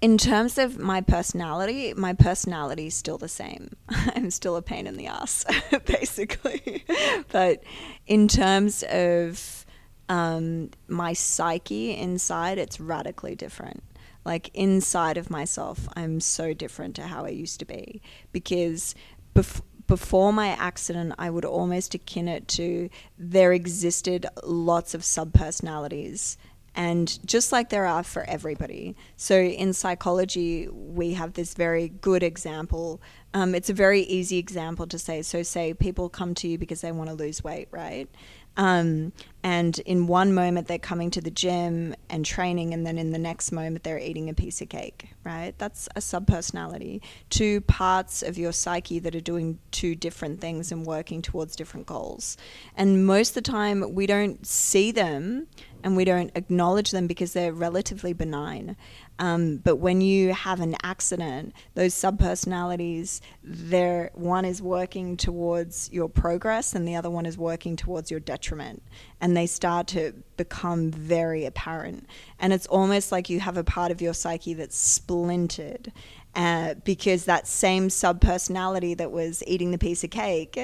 in 0.01 0.17
terms 0.17 0.57
of 0.57 0.77
my 0.77 1.01
personality, 1.01 1.93
my 1.95 2.13
personality 2.13 2.87
is 2.87 2.95
still 2.95 3.17
the 3.17 3.27
same. 3.27 3.71
I'm 3.89 4.31
still 4.31 4.55
a 4.55 4.61
pain 4.61 4.87
in 4.87 4.97
the 4.97 5.07
ass, 5.07 5.45
basically. 5.85 6.83
but 7.31 7.63
in 8.05 8.27
terms 8.27 8.83
of 8.83 9.65
um, 10.09 10.71
my 10.87 11.13
psyche 11.13 11.95
inside, 11.95 12.57
it's 12.57 12.79
radically 12.79 13.35
different. 13.35 13.83
Like 14.23 14.49
inside 14.53 15.17
of 15.17 15.29
myself, 15.29 15.87
I'm 15.95 16.19
so 16.19 16.53
different 16.53 16.95
to 16.95 17.03
how 17.03 17.25
I 17.25 17.29
used 17.29 17.59
to 17.59 17.65
be 17.65 18.01
because 18.31 18.95
before 19.33 19.65
before 19.87 20.33
my 20.33 20.47
accident, 20.49 21.13
I 21.19 21.29
would 21.29 21.45
almost 21.45 21.93
akin 21.93 22.27
it 22.27 22.47
to 22.49 22.89
there 23.17 23.53
existed 23.53 24.25
lots 24.43 24.93
of 24.95 25.01
subpersonalities. 25.01 26.37
And 26.75 27.25
just 27.25 27.51
like 27.51 27.69
there 27.69 27.85
are 27.85 28.03
for 28.03 28.23
everybody. 28.29 28.95
So 29.15 29.39
in 29.39 29.73
psychology, 29.73 30.67
we 30.69 31.13
have 31.13 31.33
this 31.33 31.53
very 31.53 31.89
good 31.89 32.21
example. 32.21 33.01
Um, 33.33 33.55
it's 33.55 33.69
a 33.69 33.73
very 33.73 34.01
easy 34.01 34.37
example 34.37 34.85
to 34.87 34.99
say. 34.99 35.21
So, 35.21 35.43
say 35.43 35.73
people 35.73 36.09
come 36.09 36.33
to 36.35 36.47
you 36.47 36.57
because 36.57 36.81
they 36.81 36.91
want 36.91 37.09
to 37.09 37.15
lose 37.15 37.43
weight, 37.43 37.67
right? 37.71 38.09
Um, 38.57 39.11
and 39.43 39.77
in 39.79 40.07
one 40.07 40.33
moment 40.33 40.67
they're 40.67 40.79
coming 40.79 41.11
to 41.11 41.21
the 41.21 41.29
gym 41.29 41.93
and 42.09 42.25
training, 42.25 42.73
and 42.73 42.85
then 42.85 42.97
in 42.97 43.11
the 43.11 43.19
next 43.19 43.51
moment 43.51 43.83
they're 43.83 43.99
eating 43.99 44.29
a 44.29 44.33
piece 44.33 44.61
of 44.61 44.69
cake, 44.69 45.09
right? 45.23 45.53
That's 45.57 45.87
a 45.95 45.99
subpersonality. 45.99 47.01
Two 47.29 47.61
parts 47.61 48.23
of 48.23 48.37
your 48.37 48.51
psyche 48.51 48.97
that 48.99 49.15
are 49.15 49.21
doing 49.21 49.59
two 49.71 49.93
different 49.93 50.41
things 50.41 50.71
and 50.71 50.85
working 50.85 51.21
towards 51.21 51.55
different 51.55 51.85
goals. 51.85 52.37
And 52.75 53.05
most 53.05 53.29
of 53.29 53.43
the 53.43 53.51
time 53.51 53.93
we 53.93 54.07
don't 54.07 54.45
see 54.47 54.91
them 54.91 55.47
and 55.83 55.95
we 55.95 56.05
don't 56.05 56.31
acknowledge 56.33 56.89
them 56.89 57.05
because 57.05 57.33
they're 57.33 57.53
relatively 57.53 58.13
benign. 58.13 58.75
Um, 59.17 59.57
but 59.57 59.77
when 59.77 60.01
you 60.01 60.33
have 60.33 60.59
an 60.59 60.75
accident, 60.83 61.53
those 61.73 61.93
subpersonalities, 61.93 63.21
there 63.43 64.11
one 64.13 64.43
is 64.43 64.61
working 64.61 65.15
towards 65.15 65.89
your 65.91 66.09
progress 66.09 66.75
and 66.75 66.87
the 66.87 66.95
other 66.95 67.09
one 67.09 67.25
is 67.25 67.37
working 67.37 67.75
towards 67.77 68.11
your 68.11 68.19
detriment, 68.19 68.83
and 69.21 69.35
they 69.35 69.47
start 69.47 69.87
to 69.87 70.13
become 70.35 70.91
very 70.91 71.45
apparent. 71.45 72.07
And 72.39 72.51
it's 72.51 72.67
almost 72.67 73.11
like 73.11 73.29
you 73.29 73.39
have 73.39 73.57
a 73.57 73.63
part 73.63 73.91
of 73.91 74.01
your 74.01 74.13
psyche 74.13 74.53
that's 74.53 74.77
splintered, 74.77 75.93
uh, 76.35 76.73
because 76.83 77.23
that 77.23 77.47
same 77.47 77.87
subpersonality 77.87 78.97
that 78.97 79.11
was 79.11 79.41
eating 79.47 79.71
the 79.71 79.77
piece 79.77 80.03
of 80.03 80.09
cake 80.09 80.59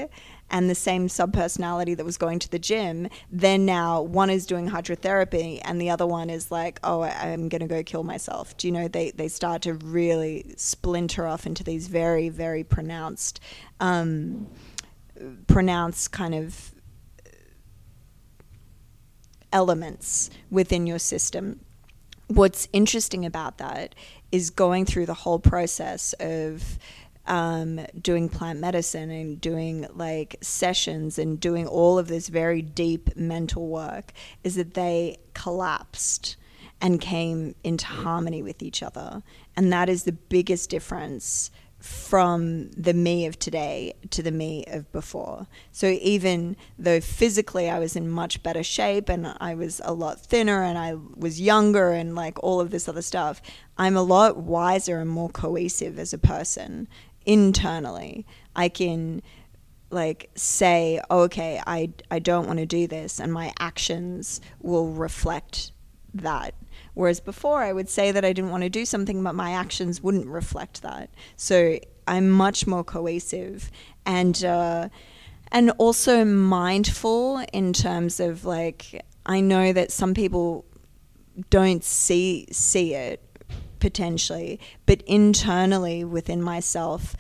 and 0.52 0.70
the 0.70 0.76
same 0.76 1.08
subpersonality 1.08 1.95
that 1.97 2.06
was 2.06 2.18
going 2.18 2.38
to 2.39 2.52
the 2.52 2.60
gym, 2.60 3.08
then 3.32 3.66
now 3.66 4.02
one 4.02 4.30
is 4.30 4.45
doing 4.45 4.70
hydrotherapy 4.70 5.62
and 5.64 5.82
the 5.82 5.89
other 5.89 6.06
one 6.06 6.30
is 6.30 6.52
like, 6.52 6.80
oh, 6.84 7.02
I'm 7.02 7.49
going 7.49 7.62
to 7.62 7.68
go 7.68 7.82
kill 7.82 8.04
myself. 8.04 8.56
Do 8.58 8.68
you 8.68 8.74
know, 8.74 8.88
they, 8.88 9.12
they 9.12 9.30
start 9.30 9.64
to 9.64 9.74
really 9.74 10.54
splinter 10.58 11.26
off 11.26 11.45
into 11.45 11.64
these 11.64 11.88
very, 11.88 12.28
very 12.28 12.64
pronounced, 12.66 13.39
um, 13.80 14.47
pronounced 15.47 16.12
kind 16.12 16.36
of 16.36 16.74
elements 19.54 20.30
within 20.49 20.86
your 20.86 20.99
system. 20.99 21.62
What's 22.28 22.68
interesting 22.74 23.26
about 23.26 23.58
that 23.58 23.95
is 24.32 24.49
going 24.49 24.86
through 24.86 25.06
the 25.06 25.14
whole 25.14 25.39
process 25.39 26.14
of 26.20 26.78
um, 27.28 27.86
doing 27.99 28.30
plant 28.30 28.59
medicine 28.59 29.11
and 29.11 29.39
doing 29.39 29.88
like 29.93 30.38
sessions 30.41 31.19
and 31.19 31.39
doing 31.39 31.67
all 31.67 31.99
of 31.99 32.07
this 32.07 32.30
very 32.30 32.61
deep 32.61 33.15
mental 33.15 33.67
work 33.67 34.11
is 34.43 34.55
that 34.55 34.74
they 34.74 35.17
collapsed 35.34 36.36
and 36.82 36.99
came 36.99 37.55
into 37.63 37.86
harmony 37.86 38.41
with 38.41 38.63
each 38.63 38.82
other. 38.82 39.22
And 39.55 39.72
that 39.72 39.88
is 39.88 40.03
the 40.03 40.11
biggest 40.11 40.69
difference 40.69 41.51
from 41.82 42.69
the 42.72 42.93
me 42.93 43.26
of 43.26 43.39
today 43.39 43.93
to 44.11 44.22
the 44.22 44.32
me 44.32 44.63
of 44.67 44.91
before. 44.91 45.47
So 45.72 45.88
even 46.01 46.55
though 46.78 47.01
physically 47.01 47.69
I 47.69 47.80
was 47.80 47.95
in 47.95 48.07
much 48.07 48.43
better 48.43 48.61
shape 48.61 49.09
and 49.09 49.36
I 49.39 49.55
was 49.55 49.82
a 49.84 49.93
lot 49.93 50.19
thinner 50.19 50.61
and 50.61 50.78
I 50.78 50.95
was 51.15 51.41
younger 51.41 51.91
and 51.91 52.13
like 52.13 52.38
all 52.43 52.61
of 52.61 52.69
this 52.69 52.88
other 52.88 53.01
stuff, 53.01 53.41
I'm 53.80 53.97
a 53.97 54.03
lot 54.03 54.38
wiser 54.38 54.99
and 54.99 55.09
more 55.09 55.30
cohesive 55.30 55.97
as 55.97 56.13
a 56.13 56.19
person 56.19 56.88
internally. 57.26 58.26
I 58.55 58.69
can 58.69 59.22
like 59.89 60.30
say, 60.36 61.01
okay, 61.09 61.61
I, 61.67 61.91
I 62.09 62.19
don't 62.19 62.47
want 62.47 62.59
to 62.59 62.65
do 62.65 62.88
this, 62.88 63.19
and 63.19 63.32
my 63.34 63.53
actions 63.59 64.39
will 64.61 64.88
reflect 64.88 65.72
that. 66.13 66.55
Whereas 66.93 67.19
before, 67.19 67.63
I 67.63 67.74
would 67.74 67.89
say 67.89 68.11
that 68.11 68.26
I 68.26 68.34
didn't 68.34 68.51
want 68.51 68.63
to 68.63 68.69
do 68.69 68.86
something, 68.86 69.24
but 69.24 69.36
my 69.36 69.51
actions 69.51 70.01
wouldn't 70.01 70.28
reflect 70.28 70.82
that. 70.82 71.09
So 71.36 71.80
I'm 72.07 72.30
much 72.30 72.67
more 72.67 72.84
cohesive 72.84 73.72
and 74.05 74.43
uh, 74.43 74.89
and 75.51 75.72
also 75.78 76.26
mindful 76.26 77.45
in 77.53 77.74
terms 77.74 78.19
of 78.19 78.45
like 78.45 79.05
I 79.26 79.41
know 79.41 79.74
that 79.74 79.91
some 79.91 80.13
people 80.13 80.65
don't 81.49 81.84
see 81.84 82.47
see 82.51 82.93
it 82.93 83.22
potentially, 83.82 84.59
but 84.86 85.01
internally 85.01 86.05
within 86.05 86.41
myself, 86.41 87.15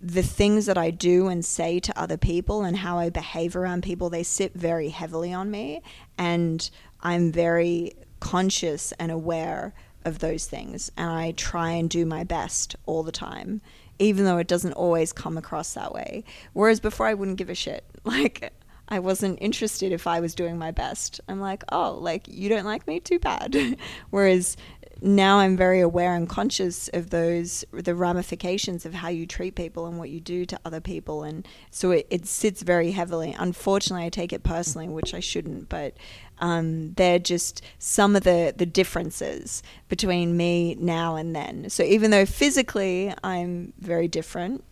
the 0.00 0.22
things 0.22 0.66
that 0.66 0.78
I 0.78 0.90
do 0.90 1.28
and 1.28 1.44
say 1.44 1.80
to 1.80 2.00
other 2.00 2.16
people 2.16 2.62
and 2.62 2.76
how 2.76 2.98
I 2.98 3.08
behave 3.08 3.56
around 3.56 3.82
people, 3.82 4.10
they 4.10 4.22
sit 4.22 4.52
very 4.54 4.88
heavily 4.90 5.32
on 5.32 5.50
me. 5.50 5.82
And 6.18 6.68
I'm 7.00 7.32
very 7.32 7.92
conscious 8.20 8.92
and 8.92 9.10
aware 9.12 9.74
of 10.04 10.18
those 10.18 10.46
things. 10.46 10.90
And 10.96 11.08
I 11.10 11.32
try 11.32 11.70
and 11.70 11.88
do 11.88 12.04
my 12.04 12.24
best 12.24 12.74
all 12.86 13.02
the 13.04 13.12
time, 13.12 13.60
even 13.98 14.24
though 14.24 14.38
it 14.38 14.48
doesn't 14.48 14.72
always 14.72 15.12
come 15.12 15.38
across 15.38 15.74
that 15.74 15.92
way. 15.92 16.24
Whereas 16.52 16.80
before, 16.80 17.06
I 17.06 17.14
wouldn't 17.14 17.38
give 17.38 17.50
a 17.50 17.54
shit. 17.54 17.84
Like, 18.04 18.52
I 18.88 18.98
wasn't 18.98 19.38
interested 19.40 19.92
if 19.92 20.08
I 20.08 20.18
was 20.18 20.34
doing 20.34 20.58
my 20.58 20.72
best. 20.72 21.20
I'm 21.28 21.40
like, 21.40 21.62
oh, 21.70 21.92
like, 22.00 22.26
you 22.26 22.48
don't 22.48 22.64
like 22.64 22.84
me? 22.88 22.98
Too 22.98 23.20
bad. 23.20 23.56
Whereas 24.10 24.56
now 25.02 25.38
I'm 25.38 25.56
very 25.56 25.80
aware 25.80 26.14
and 26.14 26.28
conscious 26.28 26.88
of 26.94 27.10
those 27.10 27.64
the 27.72 27.94
ramifications 27.94 28.86
of 28.86 28.94
how 28.94 29.08
you 29.08 29.26
treat 29.26 29.56
people 29.56 29.86
and 29.86 29.98
what 29.98 30.10
you 30.10 30.20
do 30.20 30.46
to 30.46 30.60
other 30.64 30.80
people. 30.80 31.24
And 31.24 31.46
so 31.70 31.90
it, 31.90 32.06
it 32.08 32.26
sits 32.26 32.62
very 32.62 32.92
heavily. 32.92 33.34
Unfortunately 33.36 34.06
I 34.06 34.10
take 34.10 34.32
it 34.32 34.44
personally 34.44 34.88
which 34.88 35.12
I 35.12 35.20
shouldn't 35.20 35.68
but 35.68 35.96
um, 36.38 36.92
they're 36.94 37.18
just 37.18 37.62
some 37.78 38.14
of 38.14 38.22
the 38.22 38.54
the 38.56 38.66
differences 38.66 39.62
between 39.88 40.36
me 40.36 40.76
now 40.76 41.16
and 41.16 41.34
then. 41.34 41.68
So 41.68 41.82
even 41.82 42.12
though 42.12 42.26
physically 42.26 43.12
I'm 43.24 43.72
very 43.78 44.06
different 44.06 44.62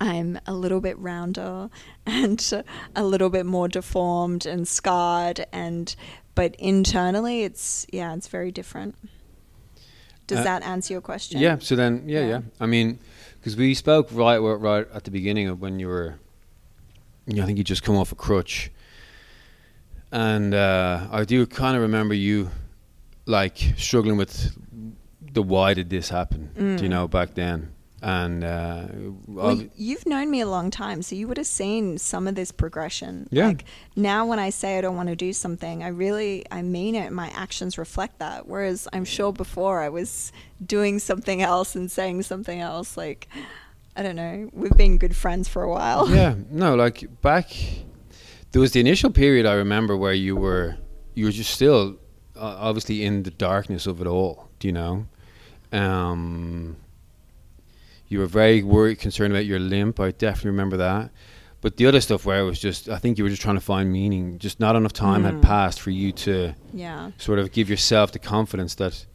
I'm 0.00 0.38
a 0.46 0.52
little 0.52 0.80
bit 0.80 0.96
rounder 0.98 1.70
and 2.06 2.64
a 2.94 3.02
little 3.02 3.30
bit 3.30 3.46
more 3.46 3.66
deformed 3.66 4.46
and 4.46 4.68
scarred 4.68 5.44
and 5.52 5.96
but 6.36 6.54
internally 6.56 7.42
it's 7.42 7.84
yeah 7.92 8.14
it's 8.14 8.28
very 8.28 8.52
different 8.52 8.94
does 10.30 10.40
uh, 10.40 10.44
that 10.44 10.62
answer 10.62 10.94
your 10.94 11.02
question? 11.02 11.40
Yeah. 11.40 11.58
So 11.58 11.76
then, 11.76 12.04
yeah, 12.06 12.20
yeah. 12.20 12.26
yeah. 12.28 12.40
I 12.60 12.66
mean, 12.66 12.98
because 13.38 13.56
we 13.56 13.74
spoke 13.74 14.08
right, 14.12 14.38
right 14.38 14.86
at 14.94 15.04
the 15.04 15.10
beginning 15.10 15.48
of 15.48 15.60
when 15.60 15.78
you 15.78 15.88
were, 15.88 16.18
you 17.26 17.36
know, 17.36 17.42
I 17.42 17.46
think 17.46 17.58
you 17.58 17.64
just 17.64 17.82
come 17.82 17.96
off 17.96 18.12
a 18.12 18.14
crutch, 18.14 18.70
and 20.12 20.54
uh, 20.54 21.08
I 21.10 21.24
do 21.24 21.46
kind 21.46 21.76
of 21.76 21.82
remember 21.82 22.14
you, 22.14 22.50
like 23.26 23.58
struggling 23.76 24.16
with 24.16 24.56
the 25.20 25.42
why 25.42 25.74
did 25.74 25.90
this 25.90 26.08
happen? 26.08 26.50
Mm. 26.56 26.76
Do 26.78 26.82
you 26.84 26.88
know 26.88 27.08
back 27.08 27.34
then? 27.34 27.72
And 28.02 28.42
uh, 28.44 28.86
Well, 29.26 29.62
you've 29.76 30.06
known 30.06 30.30
me 30.30 30.40
a 30.40 30.46
long 30.46 30.70
time, 30.70 31.02
so 31.02 31.14
you 31.14 31.28
would 31.28 31.36
have 31.36 31.46
seen 31.46 31.98
some 31.98 32.26
of 32.26 32.34
this 32.34 32.50
progression. 32.50 33.28
Yeah. 33.30 33.48
Like 33.48 33.64
now, 33.96 34.26
when 34.26 34.38
I 34.38 34.50
say 34.50 34.78
I 34.78 34.80
don't 34.80 34.96
want 34.96 35.08
to 35.10 35.16
do 35.16 35.32
something, 35.32 35.82
I 35.82 35.88
really 35.88 36.44
I 36.50 36.62
mean 36.62 36.94
it. 36.94 37.12
My 37.12 37.28
actions 37.34 37.76
reflect 37.76 38.18
that. 38.18 38.46
Whereas 38.46 38.88
I'm 38.92 39.04
sure 39.04 39.32
before 39.32 39.80
I 39.82 39.88
was 39.88 40.32
doing 40.64 40.98
something 40.98 41.42
else 41.42 41.74
and 41.74 41.90
saying 41.90 42.22
something 42.22 42.60
else. 42.60 42.96
Like 42.96 43.28
I 43.96 44.02
don't 44.02 44.16
know. 44.16 44.48
We've 44.52 44.76
been 44.76 44.96
good 44.96 45.14
friends 45.16 45.48
for 45.48 45.62
a 45.62 45.70
while. 45.70 46.08
yeah, 46.08 46.34
no, 46.50 46.74
like 46.76 47.20
back 47.20 47.50
there 48.52 48.60
was 48.60 48.72
the 48.72 48.80
initial 48.80 49.10
period 49.10 49.46
I 49.46 49.54
remember 49.54 49.96
where 49.96 50.12
you 50.12 50.36
were 50.36 50.76
you 51.14 51.26
were 51.26 51.30
just 51.30 51.50
still 51.50 51.98
uh, 52.36 52.56
obviously 52.58 53.04
in 53.04 53.24
the 53.24 53.30
darkness 53.30 53.86
of 53.86 54.00
it 54.00 54.06
all. 54.06 54.48
Do 54.58 54.68
you 54.68 54.72
know? 54.72 55.06
Um, 55.72 56.76
you 58.10 58.18
were 58.18 58.26
very 58.26 58.62
worried, 58.62 58.98
concerned 58.98 59.32
about 59.32 59.46
your 59.46 59.58
limp. 59.58 59.98
I 59.98 60.10
definitely 60.10 60.50
remember 60.50 60.76
that. 60.76 61.10
But 61.62 61.76
the 61.78 61.86
other 61.86 62.00
stuff 62.00 62.24
where 62.26 62.40
it 62.40 62.44
was 62.44 62.58
just, 62.58 62.88
I 62.88 62.98
think 62.98 63.16
you 63.18 63.24
were 63.24 63.30
just 63.30 63.42
trying 63.42 63.54
to 63.56 63.60
find 63.60 63.90
meaning. 63.92 64.38
Just 64.38 64.60
not 64.60 64.76
enough 64.76 64.92
time 64.94 65.24
had 65.24 65.34
Mm. 65.36 65.42
passed 65.42 65.80
for 65.80 65.90
you 65.90 66.10
to 66.12 66.54
Yeah. 66.74 67.10
sort 67.18 67.38
of 67.38 67.52
give 67.52 67.68
yourself 67.70 68.12
the 68.12 68.18
confidence 68.18 68.74
that 68.76 69.06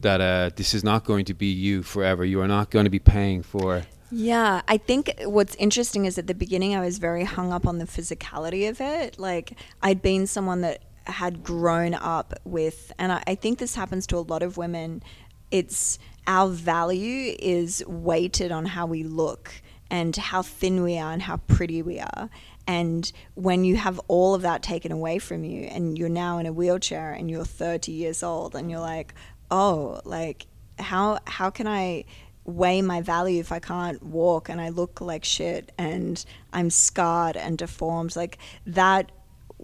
that 0.00 0.20
uh, 0.20 0.50
this 0.56 0.74
is 0.74 0.84
not 0.84 1.04
going 1.04 1.24
to 1.24 1.32
be 1.32 1.46
you 1.46 1.82
forever. 1.82 2.24
You 2.26 2.42
are 2.42 2.48
not 2.48 2.70
going 2.70 2.84
to 2.84 2.90
be 2.90 2.98
paying 2.98 3.42
for. 3.42 3.84
Yeah, 4.12 4.60
I 4.68 4.76
think 4.76 5.14
what's 5.24 5.54
interesting 5.54 6.04
is 6.04 6.18
at 6.18 6.26
the 6.26 6.34
beginning 6.34 6.76
I 6.76 6.80
was 6.84 6.98
very 6.98 7.24
hung 7.24 7.52
up 7.54 7.66
on 7.66 7.78
the 7.78 7.86
physicality 7.86 8.68
of 8.68 8.80
it. 8.82 9.18
Like 9.18 9.54
I'd 9.82 10.02
been 10.02 10.26
someone 10.26 10.60
that 10.60 10.82
had 11.06 11.42
grown 11.42 11.94
up 11.94 12.34
with, 12.44 12.92
and 12.98 13.12
I, 13.12 13.22
I 13.26 13.34
think 13.34 13.58
this 13.58 13.74
happens 13.76 14.06
to 14.08 14.18
a 14.18 14.24
lot 14.32 14.42
of 14.42 14.58
women. 14.58 15.02
It's 15.50 15.98
our 16.26 16.48
value 16.48 17.34
is 17.38 17.84
weighted 17.86 18.52
on 18.52 18.66
how 18.66 18.86
we 18.86 19.02
look 19.02 19.52
and 19.90 20.16
how 20.16 20.42
thin 20.42 20.82
we 20.82 20.98
are 20.98 21.12
and 21.12 21.22
how 21.22 21.36
pretty 21.36 21.82
we 21.82 22.00
are. 22.00 22.30
And 22.66 23.10
when 23.34 23.64
you 23.64 23.76
have 23.76 24.00
all 24.08 24.34
of 24.34 24.42
that 24.42 24.62
taken 24.62 24.90
away 24.90 25.18
from 25.18 25.44
you 25.44 25.64
and 25.64 25.98
you're 25.98 26.08
now 26.08 26.38
in 26.38 26.46
a 26.46 26.52
wheelchair 26.52 27.12
and 27.12 27.30
you're 27.30 27.44
30 27.44 27.92
years 27.92 28.22
old 28.22 28.54
and 28.54 28.70
you're 28.70 28.80
like, 28.80 29.14
oh, 29.50 30.00
like 30.04 30.46
how 30.78 31.18
how 31.26 31.50
can 31.50 31.66
I 31.66 32.04
weigh 32.44 32.82
my 32.82 33.00
value 33.00 33.40
if 33.40 33.52
I 33.52 33.58
can't 33.58 34.02
walk 34.02 34.48
and 34.48 34.60
I 34.60 34.68
look 34.70 35.00
like 35.00 35.24
shit 35.24 35.72
and 35.78 36.24
I'm 36.52 36.70
scarred 36.70 37.36
and 37.36 37.58
deformed? 37.58 38.16
Like 38.16 38.38
that 38.66 39.12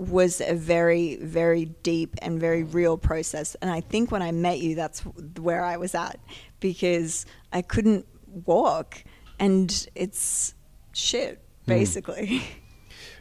was 0.00 0.40
a 0.40 0.54
very 0.54 1.16
very 1.16 1.66
deep 1.82 2.14
and 2.22 2.40
very 2.40 2.62
real 2.62 2.96
process 2.96 3.54
and 3.60 3.70
I 3.70 3.80
think 3.80 4.10
when 4.10 4.22
I 4.22 4.32
met 4.32 4.58
you 4.58 4.74
that's 4.74 5.00
where 5.00 5.62
I 5.62 5.76
was 5.76 5.94
at 5.94 6.18
because 6.58 7.26
I 7.52 7.62
couldn't 7.62 8.06
walk 8.26 9.04
and 9.38 9.86
it's 9.94 10.54
shit 10.92 11.42
basically. 11.66 12.42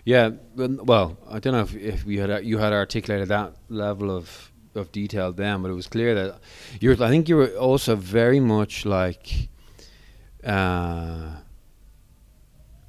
Yeah, 0.06 0.32
well, 0.56 1.18
I 1.30 1.38
don't 1.40 1.54
know 1.54 1.62
if, 1.62 1.76
if 1.76 2.06
we 2.06 2.18
had 2.18 2.44
you 2.44 2.58
had 2.58 2.74
articulated 2.74 3.28
that 3.28 3.54
level 3.68 4.10
of 4.10 4.52
of 4.74 4.92
detail 4.92 5.32
then, 5.34 5.62
but 5.62 5.70
it 5.70 5.76
was 5.76 5.88
clear 5.88 6.16
that 6.16 6.40
you're. 6.80 6.94
I 6.94 7.10
think 7.10 7.30
you 7.30 7.36
were 7.36 7.50
also 7.50 7.96
very 7.96 8.40
much 8.40 8.86
like 8.86 9.50
uh, 10.44 11.36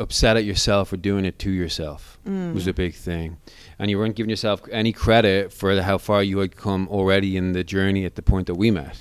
upset 0.00 0.36
at 0.36 0.44
yourself 0.44 0.88
for 0.88 0.96
doing 0.96 1.24
it 1.24 1.38
to 1.38 1.50
yourself 1.50 2.18
mm. 2.26 2.54
was 2.54 2.66
a 2.66 2.72
big 2.72 2.94
thing, 2.94 3.36
and 3.78 3.90
you 3.90 3.98
weren't 3.98 4.16
giving 4.16 4.30
yourself 4.30 4.62
any 4.72 4.92
credit 4.92 5.52
for 5.52 5.74
the, 5.74 5.82
how 5.82 5.98
far 5.98 6.22
you 6.22 6.38
had 6.38 6.56
come 6.56 6.88
already 6.88 7.36
in 7.36 7.52
the 7.52 7.62
journey 7.62 8.04
at 8.04 8.16
the 8.16 8.22
point 8.22 8.46
that 8.46 8.54
we 8.54 8.70
met. 8.70 8.96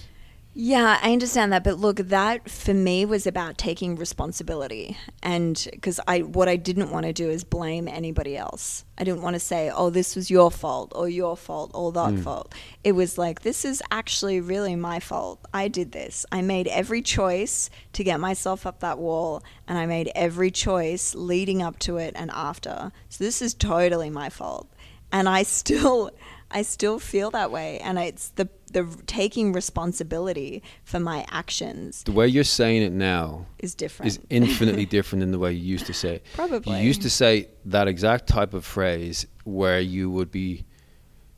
Yeah, 0.54 0.98
I 1.02 1.14
understand 1.14 1.54
that, 1.54 1.64
but 1.64 1.78
look, 1.78 1.98
that 1.98 2.50
for 2.50 2.74
me 2.74 3.06
was 3.06 3.28
about 3.28 3.58
taking 3.58 3.96
responsibility, 3.96 4.98
and 5.22 5.68
because 5.72 6.00
I 6.08 6.22
what 6.22 6.50
I 6.50 6.56
didn't 6.56 6.90
want 6.90 7.06
to 7.06 7.14
do 7.14 7.30
is 7.30 7.44
blame 7.44 7.88
anybody 7.88 8.36
else. 8.36 8.84
I 8.98 9.04
didn't 9.04 9.22
want 9.22 9.36
to 9.36 9.40
say, 9.40 9.70
"Oh, 9.70 9.92
this 9.92 10.16
was 10.16 10.32
your 10.32 10.50
fault," 10.50 10.92
or 10.96 11.08
"your 11.08 11.38
fault," 11.38 11.70
or 11.76 11.92
"that 11.92 12.14
mm. 12.14 12.24
fault." 12.24 12.56
It 12.84 12.94
was 12.94 13.16
like, 13.18 13.42
"This 13.42 13.64
is 13.64 13.84
actually 13.92 14.42
really 14.42 14.76
my 14.76 15.00
fault. 15.00 15.40
I 15.54 15.68
did 15.68 15.92
this. 15.92 16.26
I 16.32 16.42
made 16.42 16.68
every 16.68 17.04
choice 17.04 17.70
to 17.94 18.04
get 18.04 18.20
myself 18.20 18.66
up 18.66 18.80
that 18.80 18.98
wall, 18.98 19.44
and 19.68 19.78
I 19.78 19.86
made 19.86 20.12
every 20.16 20.50
choice 20.50 21.14
leading 21.14 21.62
up 21.62 21.78
to 21.80 21.98
it 21.98 22.14
and 22.18 22.32
after. 22.32 22.92
So 23.10 23.24
this 23.24 23.44
is 23.44 23.54
totally 23.54 24.10
my 24.10 24.30
fault." 24.30 24.68
And 25.12 25.30
I 25.30 25.44
still 25.60 26.10
I 26.52 26.64
still 26.64 27.00
feel 27.00 27.32
that 27.32 27.52
way, 27.52 27.80
and 27.80 27.98
it's 28.00 28.30
the 28.30 28.50
the 28.72 28.86
taking 29.08 29.52
responsibility 29.52 30.62
for 30.84 31.00
my 31.00 31.26
actions 31.30 32.04
The 32.04 32.12
way 32.12 32.28
you're 32.28 32.44
saying 32.44 32.84
it 32.84 32.92
now 32.92 33.48
is 33.58 33.74
different. 33.74 34.12
is 34.12 34.20
infinitely 34.30 34.86
different 34.98 35.22
than 35.22 35.32
the 35.32 35.40
way 35.40 35.54
you 35.54 35.64
used 35.64 35.88
to 35.88 35.94
say 35.94 36.16
it. 36.16 36.26
Probably. 36.36 36.78
You 36.80 36.86
used 36.86 37.02
to 37.02 37.10
say 37.10 37.50
that 37.66 37.88
exact 37.88 38.28
type 38.28 38.54
of 38.54 38.64
phrase 38.66 39.26
where 39.44 39.80
you 39.80 40.12
would 40.12 40.30
be 40.32 40.66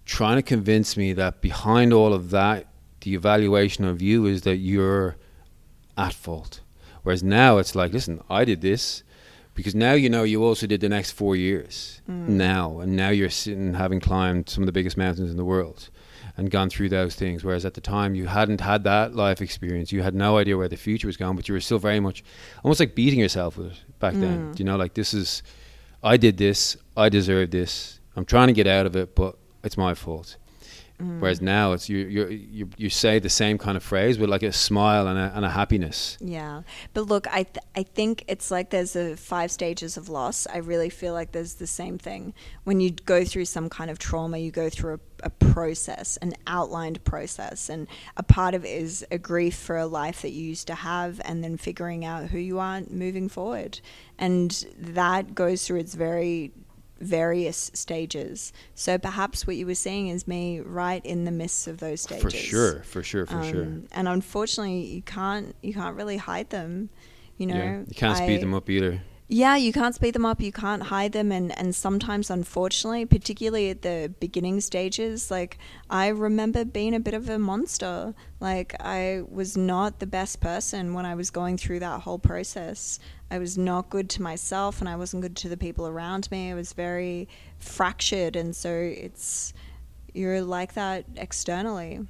trying 0.06 0.36
to 0.36 0.42
convince 0.42 0.98
me 0.98 1.14
that 1.14 1.42
behind 1.42 1.94
all 1.94 2.14
of 2.14 2.32
that, 2.32 2.68
the 3.02 3.14
evaluation 3.14 3.86
of 3.86 4.02
you 4.02 4.26
is 4.26 4.42
that 4.42 4.58
you're 4.58 5.16
at 5.98 6.14
fault. 6.14 6.60
Whereas 7.04 7.24
now 7.24 7.58
it's 7.58 7.76
like, 7.76 7.94
listen, 7.94 8.22
I 8.30 8.44
did 8.46 8.62
this 8.62 9.04
because 9.54 9.76
now 9.76 9.94
you 9.94 10.10
know 10.10 10.24
you 10.24 10.44
also 10.44 10.66
did 10.68 10.82
the 10.82 10.90
next 10.90 11.12
four 11.12 11.36
years 11.36 12.02
mm. 12.10 12.28
now, 12.28 12.80
and 12.80 12.96
now 12.96 13.10
you're 13.10 13.30
sitting 13.30 13.74
having 13.74 14.00
climbed 14.00 14.50
some 14.50 14.64
of 14.64 14.66
the 14.66 14.72
biggest 14.72 14.98
mountains 14.98 15.30
in 15.30 15.38
the 15.38 15.46
world 15.46 15.90
and 16.38 16.50
gone 16.50 16.70
through 16.70 16.90
those 16.90 17.16
things. 17.16 17.44
Whereas 17.44 17.66
at 17.66 17.74
the 17.74 17.82
time 17.82 18.16
you 18.16 18.28
hadn't 18.28 18.62
had 18.62 18.84
that 18.86 19.16
life 19.16 19.42
experience, 19.42 19.92
you 19.92 20.02
had 20.02 20.16
no 20.16 20.38
idea 20.38 20.58
where 20.58 20.70
the 20.70 20.78
future 20.78 21.08
was 21.08 21.18
going, 21.18 21.36
but 21.36 21.48
you 21.48 21.54
were 21.54 21.60
still 21.60 21.80
very 21.80 22.00
much 22.00 22.24
almost 22.64 22.80
like 22.80 22.96
beating 22.96 23.20
yourself 23.20 23.58
with 23.58 23.74
it 23.74 24.00
back 24.00 24.14
then. 24.14 24.54
Mm. 24.54 24.60
You 24.60 24.66
know, 24.66 24.78
like 24.78 24.94
this 24.94 25.14
is, 25.14 25.44
I 26.04 26.18
did 26.18 26.38
this, 26.38 26.78
I 26.96 27.10
deserve 27.10 27.52
this. 27.52 28.00
I'm 28.16 28.26
trying 28.26 28.48
to 28.48 28.54
get 28.54 28.68
out 28.68 28.86
of 28.86 28.96
it, 28.96 29.16
but 29.16 29.38
it's 29.64 29.78
my 29.78 29.94
fault. 29.94 30.38
Whereas 31.02 31.42
now 31.42 31.74
it's 31.74 31.90
you, 31.90 32.00
you 32.00 32.28
you 32.28 32.70
you 32.78 32.90
say 32.90 33.20
the 33.20 33.30
same 33.30 33.58
kind 33.58 33.78
of 33.78 33.84
phrase 33.84 34.18
with 34.20 34.30
like 34.30 34.44
a 34.44 34.52
smile 34.52 35.08
and 35.08 35.18
a, 35.18 35.32
and 35.36 35.46
a 35.46 35.50
happiness. 35.50 36.18
Yeah, 36.20 36.64
but 36.94 37.08
look, 37.08 37.28
I 37.28 37.44
th- 37.44 37.66
I 37.76 37.84
think 37.84 38.24
it's 38.28 38.52
like 38.52 38.70
there's 38.70 38.96
a 38.96 39.16
five 39.16 39.52
stages 39.52 39.98
of 39.98 40.10
loss. 40.10 40.48
I 40.48 40.58
really 40.58 40.90
feel 40.90 41.14
like 41.14 41.32
there's 41.32 41.56
the 41.56 41.68
same 41.68 41.98
thing 41.98 42.34
when 42.64 42.80
you 42.80 42.92
go 42.92 43.24
through 43.26 43.46
some 43.46 43.70
kind 43.70 43.90
of 43.90 44.00
trauma. 44.00 44.38
You 44.38 44.52
go 44.52 44.70
through 44.70 44.96
a, 44.96 45.28
a 45.28 45.30
process, 45.30 46.18
an 46.18 46.34
outlined 46.48 47.04
process, 47.04 47.70
and 47.70 47.88
a 48.18 48.24
part 48.24 48.54
of 48.54 48.66
it 48.66 48.70
is 48.70 49.06
a 49.12 49.18
grief 49.18 49.56
for 49.56 49.78
a 49.78 49.86
life 49.86 50.22
that 50.22 50.32
you 50.32 50.44
used 50.44 50.68
to 50.68 50.76
have, 50.76 51.22
and 51.26 51.44
then 51.44 51.58
figuring 51.58 52.06
out 52.06 52.30
who 52.30 52.38
you 52.38 52.60
are 52.60 52.82
moving 52.90 53.30
forward, 53.30 53.80
and 54.18 54.66
that 54.78 55.34
goes 55.34 55.66
through 55.66 55.80
its 55.80 55.96
very 55.96 56.52
various 57.02 57.72
stages. 57.74 58.54
So 58.76 58.98
perhaps 58.98 59.46
what 59.46 59.56
you 59.56 59.66
were 59.66 59.76
seeing 59.76 60.08
is 60.10 60.28
me 60.28 60.60
right 60.60 61.06
in 61.06 61.26
the 61.26 61.32
midst 61.32 61.68
of 61.68 61.78
those 61.80 62.02
stages. 62.02 62.24
For 62.24 62.30
sure, 62.30 62.84
for 62.84 63.04
sure, 63.04 63.26
for 63.26 63.44
sure. 63.44 63.64
Um, 63.64 63.88
And 63.92 64.08
unfortunately, 64.08 64.86
you 64.86 65.02
can't 65.02 65.56
you 65.62 65.74
can't 65.74 65.96
really 65.96 66.18
hide 66.18 66.50
them. 66.50 66.90
You 67.38 67.48
know, 67.48 67.56
yeah, 67.56 67.80
you 67.80 67.96
can't 67.96 68.18
speed 68.18 68.42
them 68.42 68.54
up 68.54 68.70
either. 68.70 69.02
Yeah, 69.34 69.56
you 69.56 69.72
can't 69.72 69.96
speed 69.96 70.14
them 70.14 70.26
up. 70.26 70.42
You 70.42 70.52
can't 70.52 70.84
hide 70.84 71.14
them, 71.14 71.32
and 71.32 71.58
and 71.58 71.74
sometimes, 71.74 72.30
unfortunately, 72.30 73.06
particularly 73.06 73.70
at 73.70 73.82
the 73.82 74.14
beginning 74.20 74.60
stages, 74.60 75.32
like 75.32 75.58
I 75.90 76.10
remember 76.10 76.66
being 76.66 76.94
a 76.94 77.00
bit 77.00 77.14
of 77.14 77.30
a 77.30 77.40
monster. 77.40 78.14
Like 78.42 78.76
I 78.82 79.22
was 79.30 79.56
not 79.56 80.00
the 80.00 80.06
best 80.06 80.42
person 80.42 80.94
when 80.94 81.06
I 81.06 81.16
was 81.16 81.30
going 81.30 81.58
through 81.58 81.80
that 81.80 82.02
whole 82.02 82.20
process. 82.20 83.00
I 83.32 83.38
was 83.40 83.58
not 83.58 83.90
good 83.90 84.10
to 84.10 84.22
myself, 84.22 84.82
and 84.82 84.90
I 84.90 84.98
wasn't 84.98 85.22
good 85.22 85.38
to 85.38 85.48
the 85.48 85.56
people 85.56 85.88
around 85.88 86.30
me. 86.30 86.52
I 86.52 86.54
was 86.54 86.74
very 86.74 87.30
fractured, 87.58 88.36
and 88.36 88.54
so 88.54 88.70
it's 88.70 89.54
you're 90.14 90.42
like 90.42 90.74
that 90.74 91.06
externally. 91.16 92.02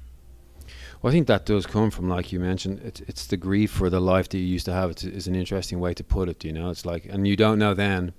Well, 1.02 1.10
I 1.10 1.14
think 1.14 1.26
that 1.26 1.44
does 1.44 1.66
come 1.66 1.90
from, 1.90 2.08
like 2.08 2.30
you 2.30 2.38
mentioned, 2.38 2.80
it's 2.84 3.00
it's 3.00 3.26
the 3.26 3.36
grief 3.36 3.72
for 3.72 3.90
the 3.90 4.00
life 4.00 4.28
that 4.28 4.38
you 4.38 4.44
used 4.44 4.66
to 4.66 4.72
have. 4.72 4.90
It's, 4.90 5.02
is 5.02 5.26
an 5.26 5.34
interesting 5.34 5.80
way 5.80 5.94
to 5.94 6.04
put 6.04 6.28
it. 6.28 6.44
You 6.44 6.52
know, 6.52 6.70
it's 6.70 6.86
like, 6.86 7.06
and 7.06 7.26
you 7.26 7.36
don't 7.36 7.58
know 7.58 7.74
then. 7.74 8.12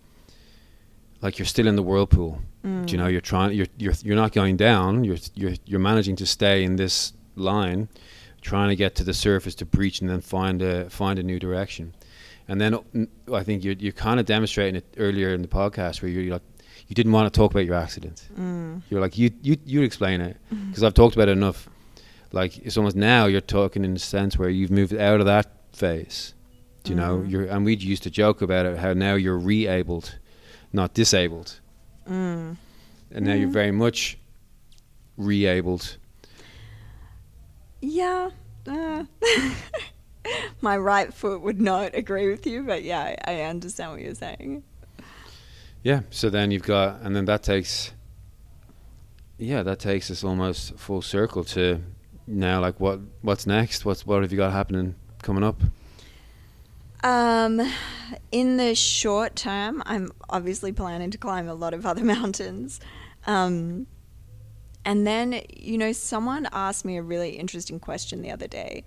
Like 1.22 1.40
you're 1.40 1.46
still 1.46 1.68
in 1.68 1.78
the 1.78 1.84
whirlpool. 1.84 2.42
Do 2.64 2.70
You 2.92 2.98
know, 2.98 3.06
mm. 3.06 3.12
you're 3.14 3.22
trying. 3.22 3.54
You're 3.54 3.68
you're 3.78 3.94
you're 4.04 4.18
not 4.18 4.34
going 4.34 4.58
down. 4.58 5.06
You're 5.06 5.18
you're 5.36 5.54
you're 5.66 5.80
managing 5.80 6.18
to 6.18 6.26
stay 6.26 6.64
in 6.66 6.76
this 6.76 7.14
line, 7.36 7.88
trying 8.42 8.70
to 8.70 8.76
get 8.76 8.96
to 8.96 9.06
the 9.06 9.14
surface 9.14 9.56
to 9.56 9.66
breach 9.66 10.02
and 10.02 10.10
then 10.10 10.20
find 10.20 10.62
a 10.62 10.90
find 10.90 11.20
a 11.20 11.24
new 11.24 11.40
direction. 11.40 11.94
And 12.50 12.60
then 12.60 13.08
I 13.32 13.44
think 13.44 13.64
you're 13.64 13.76
you're 13.76 13.94
kind 13.94 14.20
of 14.20 14.26
demonstrating 14.26 14.76
it 14.76 14.86
earlier 14.98 15.34
in 15.34 15.42
the 15.42 15.48
podcast 15.48 16.02
where 16.02 16.12
you're 16.12 16.34
like, 16.34 16.42
you 16.88 16.96
didn't 16.96 17.14
want 17.14 17.34
to 17.34 17.38
talk 17.38 17.52
about 17.52 17.66
your 17.66 17.76
accident. 17.76 18.28
Mm. 18.38 18.82
You're 18.90 19.00
like, 19.00 19.18
you 19.18 19.32
you 19.42 19.56
you 19.66 19.82
explain 19.84 20.20
it 20.20 20.36
mm. 20.54 20.68
because 20.68 20.84
I've 20.84 20.94
talked 20.94 21.16
about 21.16 21.30
it 21.30 21.34
enough 21.34 21.70
like 22.34 22.58
it's 22.58 22.76
almost 22.76 22.96
now 22.98 23.28
you're 23.28 23.40
talking 23.40 23.86
in 23.86 23.96
a 23.96 24.00
sense 24.00 24.38
where 24.38 24.50
you've 24.50 24.72
moved 24.72 24.94
out 24.94 25.22
of 25.22 25.26
that 25.28 25.50
phase. 25.72 26.34
Do 26.84 26.92
you 26.92 26.98
know? 26.98 27.24
You're 27.26 27.46
and 27.46 27.64
we 27.64 27.76
used 27.78 28.04
to 28.04 28.10
joke 28.10 28.42
about 28.42 28.66
it 28.66 28.78
how 28.78 28.92
now 28.92 29.14
you're 29.16 29.38
re-abled, 29.38 30.20
not 30.74 30.94
disabled, 30.94 31.62
Mm. 32.10 32.58
and 33.12 33.26
now 33.26 33.34
you're 33.34 33.48
very 33.48 33.72
much 33.72 34.18
re-abled. 35.16 35.98
Yeah. 37.80 38.32
Uh. 38.68 39.06
my 40.62 40.78
right 40.78 41.14
foot 41.14 41.42
would 41.42 41.62
not 41.62 41.96
agree 41.96 42.30
with 42.30 42.46
you, 42.48 42.64
but 42.64 42.84
yeah, 42.84 43.16
I, 43.26 43.36
I 43.36 43.42
understand 43.44 43.92
what 43.92 44.02
you're 44.02 44.16
saying. 44.16 44.64
Yeah. 45.84 46.02
So 46.10 46.30
then 46.30 46.52
you've 46.52 46.64
got, 46.64 47.02
and 47.02 47.16
then 47.16 47.26
that 47.26 47.44
takes. 47.44 47.92
Yeah, 49.38 49.64
that 49.64 49.80
takes 49.80 50.10
us 50.12 50.24
almost 50.24 50.76
full 50.78 51.02
circle 51.02 51.44
to 51.46 51.82
now. 52.28 52.60
Like, 52.60 52.80
what 52.80 53.00
what's 53.22 53.46
next? 53.46 53.86
What's 53.86 54.06
what 54.06 54.22
have 54.22 54.32
you 54.32 54.38
got 54.38 54.52
happening 54.52 54.96
coming 55.22 55.44
up? 55.44 55.62
Um, 57.04 57.62
in 58.32 58.56
the 58.58 58.74
short 58.76 59.36
term, 59.36 59.84
I'm 59.86 60.12
obviously 60.30 60.72
planning 60.72 61.12
to 61.12 61.18
climb 61.18 61.50
a 61.50 61.54
lot 61.54 61.74
of 61.74 61.86
other 61.86 62.04
mountains. 62.16 62.80
Um, 63.28 63.88
and 64.86 65.06
then, 65.08 65.42
you 65.50 65.78
know, 65.78 65.92
someone 65.92 66.48
asked 66.52 66.86
me 66.86 66.98
a 66.98 67.02
really 67.02 67.32
interesting 67.32 67.80
question 67.80 68.22
the 68.22 68.32
other 68.32 68.48
day. 68.48 68.84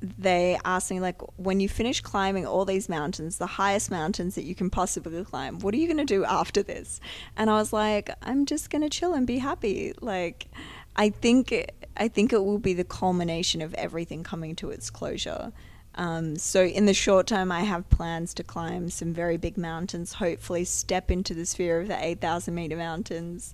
They 0.00 0.58
asked 0.64 0.90
me, 0.90 0.98
like, 0.98 1.20
when 1.38 1.60
you 1.60 1.68
finish 1.68 2.00
climbing 2.00 2.44
all 2.44 2.64
these 2.64 2.88
mountains, 2.88 3.38
the 3.38 3.46
highest 3.46 3.88
mountains 3.90 4.34
that 4.34 4.42
you 4.42 4.54
can 4.56 4.68
possibly 4.68 5.24
climb, 5.24 5.60
what 5.60 5.74
are 5.74 5.76
you 5.76 5.86
going 5.86 5.98
to 5.98 6.04
do 6.04 6.24
after 6.24 6.62
this? 6.62 7.00
And 7.36 7.48
I 7.50 7.54
was 7.54 7.72
like, 7.72 8.10
I'm 8.20 8.46
just 8.46 8.70
going 8.70 8.82
to 8.82 8.88
chill 8.88 9.14
and 9.14 9.26
be 9.26 9.38
happy. 9.38 9.92
Like, 10.00 10.48
I 10.96 11.10
think, 11.10 11.52
I 11.96 12.08
think 12.08 12.32
it 12.32 12.44
will 12.44 12.58
be 12.58 12.74
the 12.74 12.84
culmination 12.84 13.62
of 13.62 13.74
everything 13.74 14.22
coming 14.22 14.54
to 14.56 14.70
its 14.70 14.90
closure. 14.90 15.52
Um, 15.94 16.36
so 16.36 16.64
in 16.64 16.86
the 16.86 16.94
short 16.94 17.26
term, 17.26 17.52
I 17.52 17.60
have 17.60 17.88
plans 17.90 18.32
to 18.34 18.42
climb 18.42 18.88
some 18.88 19.12
very 19.12 19.36
big 19.36 19.58
mountains. 19.58 20.14
Hopefully, 20.14 20.64
step 20.64 21.10
into 21.10 21.34
the 21.34 21.44
sphere 21.44 21.80
of 21.80 21.88
the 21.88 22.02
eight 22.02 22.20
thousand 22.20 22.54
meter 22.54 22.76
mountains, 22.76 23.52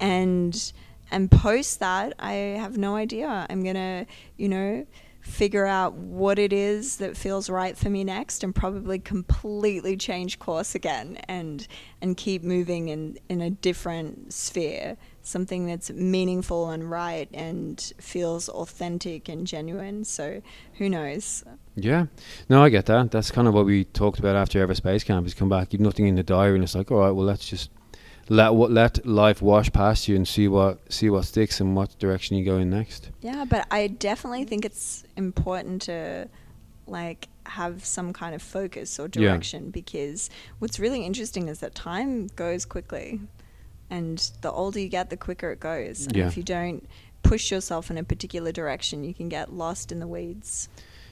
and 0.00 0.72
and 1.10 1.30
post 1.30 1.80
that, 1.80 2.14
I 2.18 2.32
have 2.32 2.78
no 2.78 2.96
idea. 2.96 3.46
I'm 3.50 3.62
gonna, 3.62 4.06
you 4.38 4.48
know, 4.48 4.86
figure 5.24 5.66
out 5.66 5.94
what 5.94 6.38
it 6.38 6.52
is 6.52 6.98
that 6.98 7.16
feels 7.16 7.50
right 7.50 7.76
for 7.76 7.90
me 7.90 8.04
next, 8.04 8.44
and 8.44 8.54
probably 8.54 8.98
completely 8.98 9.96
change 9.96 10.38
course 10.38 10.74
again, 10.74 11.18
and 11.28 11.66
and 12.00 12.16
keep 12.16 12.44
moving 12.44 12.88
in 12.88 13.18
in 13.28 13.40
a 13.40 13.50
different 13.50 14.32
sphere 14.32 14.96
something 15.26 15.66
that's 15.66 15.90
meaningful 15.90 16.68
and 16.68 16.90
right 16.90 17.28
and 17.32 17.92
feels 17.98 18.48
authentic 18.50 19.28
and 19.28 19.46
genuine. 19.46 20.04
So 20.04 20.42
who 20.74 20.88
knows? 20.88 21.42
Yeah, 21.74 22.06
no, 22.48 22.62
I 22.62 22.68
get 22.68 22.86
that. 22.86 23.10
That's 23.10 23.30
kind 23.30 23.48
of 23.48 23.54
what 23.54 23.64
we 23.64 23.84
talked 23.84 24.18
about 24.18 24.36
after 24.36 24.60
every 24.60 24.76
space 24.76 25.02
Camp. 25.02 25.26
Is 25.26 25.34
come 25.34 25.48
back, 25.48 25.72
you've 25.72 25.80
nothing 25.80 26.06
in 26.06 26.14
the 26.14 26.22
diary, 26.22 26.54
and 26.54 26.64
it's 26.64 26.74
like, 26.74 26.90
all 26.90 26.98
right, 26.98 27.10
well, 27.10 27.26
let's 27.26 27.48
just 27.48 27.70
let 28.28 28.54
what 28.54 28.70
let 28.70 29.04
life 29.06 29.42
wash 29.42 29.70
past 29.72 30.08
you 30.08 30.16
and 30.16 30.26
see 30.26 30.48
what 30.48 30.92
see 30.92 31.10
what 31.10 31.24
sticks 31.24 31.60
and 31.60 31.76
what 31.76 31.98
direction 31.98 32.36
you 32.36 32.44
go 32.44 32.56
in 32.56 32.70
next. 32.70 33.10
Yeah, 33.20 33.44
but 33.44 33.66
I 33.70 33.88
definitely 33.88 34.44
think 34.44 34.64
it's 34.64 35.04
important 35.16 35.82
to 35.82 36.28
like 36.86 37.28
have 37.46 37.84
some 37.84 38.12
kind 38.12 38.34
of 38.34 38.42
focus 38.42 38.98
or 38.98 39.08
direction 39.08 39.64
yeah. 39.64 39.70
because 39.70 40.30
what's 40.58 40.78
really 40.78 41.04
interesting 41.04 41.48
is 41.48 41.60
that 41.60 41.74
time 41.74 42.28
goes 42.28 42.64
quickly 42.64 43.20
and 43.90 44.30
the 44.40 44.50
older 44.50 44.80
you 44.80 44.88
get, 44.88 45.10
the 45.10 45.16
quicker 45.16 45.50
it 45.50 45.60
goes. 45.60 46.06
And 46.06 46.16
yeah. 46.16 46.26
if 46.26 46.36
you 46.36 46.42
don't 46.42 46.86
push 47.22 47.50
yourself 47.50 47.90
in 47.90 47.98
a 47.98 48.04
particular 48.04 48.52
direction, 48.52 49.04
you 49.04 49.14
can 49.14 49.28
get 49.28 49.52
lost 49.52 49.92
in 49.92 50.00
the 50.00 50.06
weeds. 50.06 50.68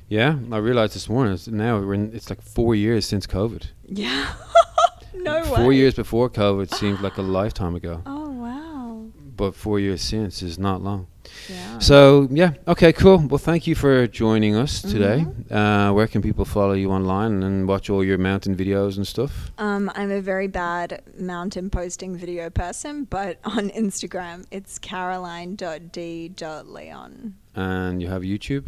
Yeah, 0.08 0.36
I 0.50 0.58
realized 0.58 0.94
this 0.94 1.08
morning. 1.08 1.34
It's 1.34 1.48
now 1.48 1.78
we're 1.78 1.94
in, 1.94 2.14
it's 2.14 2.28
like 2.28 2.42
four 2.42 2.74
years 2.74 3.06
since 3.06 3.26
COVID. 3.26 3.64
Yeah, 3.86 4.34
no 5.14 5.44
four 5.44 5.68
way. 5.68 5.76
years 5.76 5.94
before 5.94 6.28
COVID 6.30 6.72
seemed 6.74 7.00
like 7.00 7.16
a 7.18 7.22
lifetime 7.22 7.74
ago. 7.74 8.02
Oh 8.14 8.30
wow! 8.30 9.06
But 9.36 9.54
four 9.54 9.78
years 9.80 10.02
since 10.02 10.42
is 10.42 10.58
not 10.58 10.82
long. 10.82 11.06
Yeah. 11.48 11.78
So 11.78 12.28
yeah, 12.30 12.52
okay, 12.68 12.92
cool. 12.92 13.18
Well, 13.18 13.38
thank 13.38 13.66
you 13.66 13.74
for 13.74 14.06
joining 14.06 14.54
us 14.56 14.82
today. 14.82 15.24
Mm-hmm. 15.26 15.54
Uh, 15.54 15.92
where 15.92 16.06
can 16.06 16.22
people 16.22 16.44
follow 16.44 16.72
you 16.74 16.90
online 16.90 17.42
and 17.42 17.66
watch 17.68 17.90
all 17.90 18.04
your 18.04 18.18
mountain 18.18 18.54
videos 18.56 18.96
and 18.96 19.06
stuff? 19.06 19.50
Um, 19.58 19.90
I'm 19.94 20.10
a 20.10 20.20
very 20.20 20.48
bad 20.48 21.02
mountain 21.18 21.70
posting 21.70 22.16
video 22.16 22.50
person, 22.50 23.04
but 23.04 23.38
on 23.44 23.70
Instagram 23.70 24.46
it's 24.50 24.78
caroline.d.leon. 24.78 27.34
And 27.54 28.02
you 28.02 28.08
have 28.08 28.22
YouTube. 28.22 28.66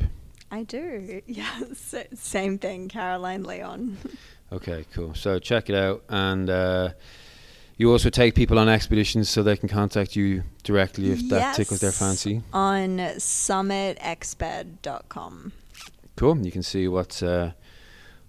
I 0.50 0.62
do. 0.62 1.20
Yeah, 1.26 1.50
same 2.14 2.58
thing, 2.58 2.88
Caroline 2.88 3.44
Leon. 3.44 3.96
okay, 4.52 4.84
cool. 4.92 5.14
So 5.14 5.38
check 5.38 5.70
it 5.70 5.76
out 5.76 6.02
and. 6.08 6.50
Uh, 6.50 6.90
you 7.76 7.90
also 7.90 8.08
take 8.08 8.36
people 8.36 8.56
on 8.58 8.68
expeditions 8.68 9.28
so 9.28 9.42
they 9.42 9.56
can 9.56 9.68
contact 9.68 10.14
you 10.14 10.44
directly 10.62 11.10
if 11.10 11.28
that 11.28 11.56
tickles 11.56 11.80
their 11.80 11.90
fancy. 11.90 12.40
On 12.52 12.98
summitexped.com. 12.98 15.52
Cool. 16.16 16.38
You 16.38 16.52
can 16.52 16.62
see 16.62 16.86
what's 16.86 17.20
uh, 17.22 17.50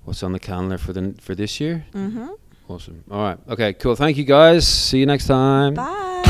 what's 0.03 0.23
on 0.23 0.31
the 0.31 0.39
calendar 0.39 0.79
for 0.79 0.93
the 0.93 1.13
for 1.21 1.35
this 1.35 1.59
year. 1.59 1.85
Mm-hmm. 1.93 2.29
Awesome. 2.67 3.03
All 3.11 3.21
right. 3.21 3.37
Okay. 3.47 3.73
Cool. 3.73 3.95
Thank 3.95 4.17
you 4.17 4.23
guys. 4.23 4.67
See 4.67 4.97
you 4.99 5.05
next 5.05 5.27
time. 5.27 5.75
Bye. 5.75 6.23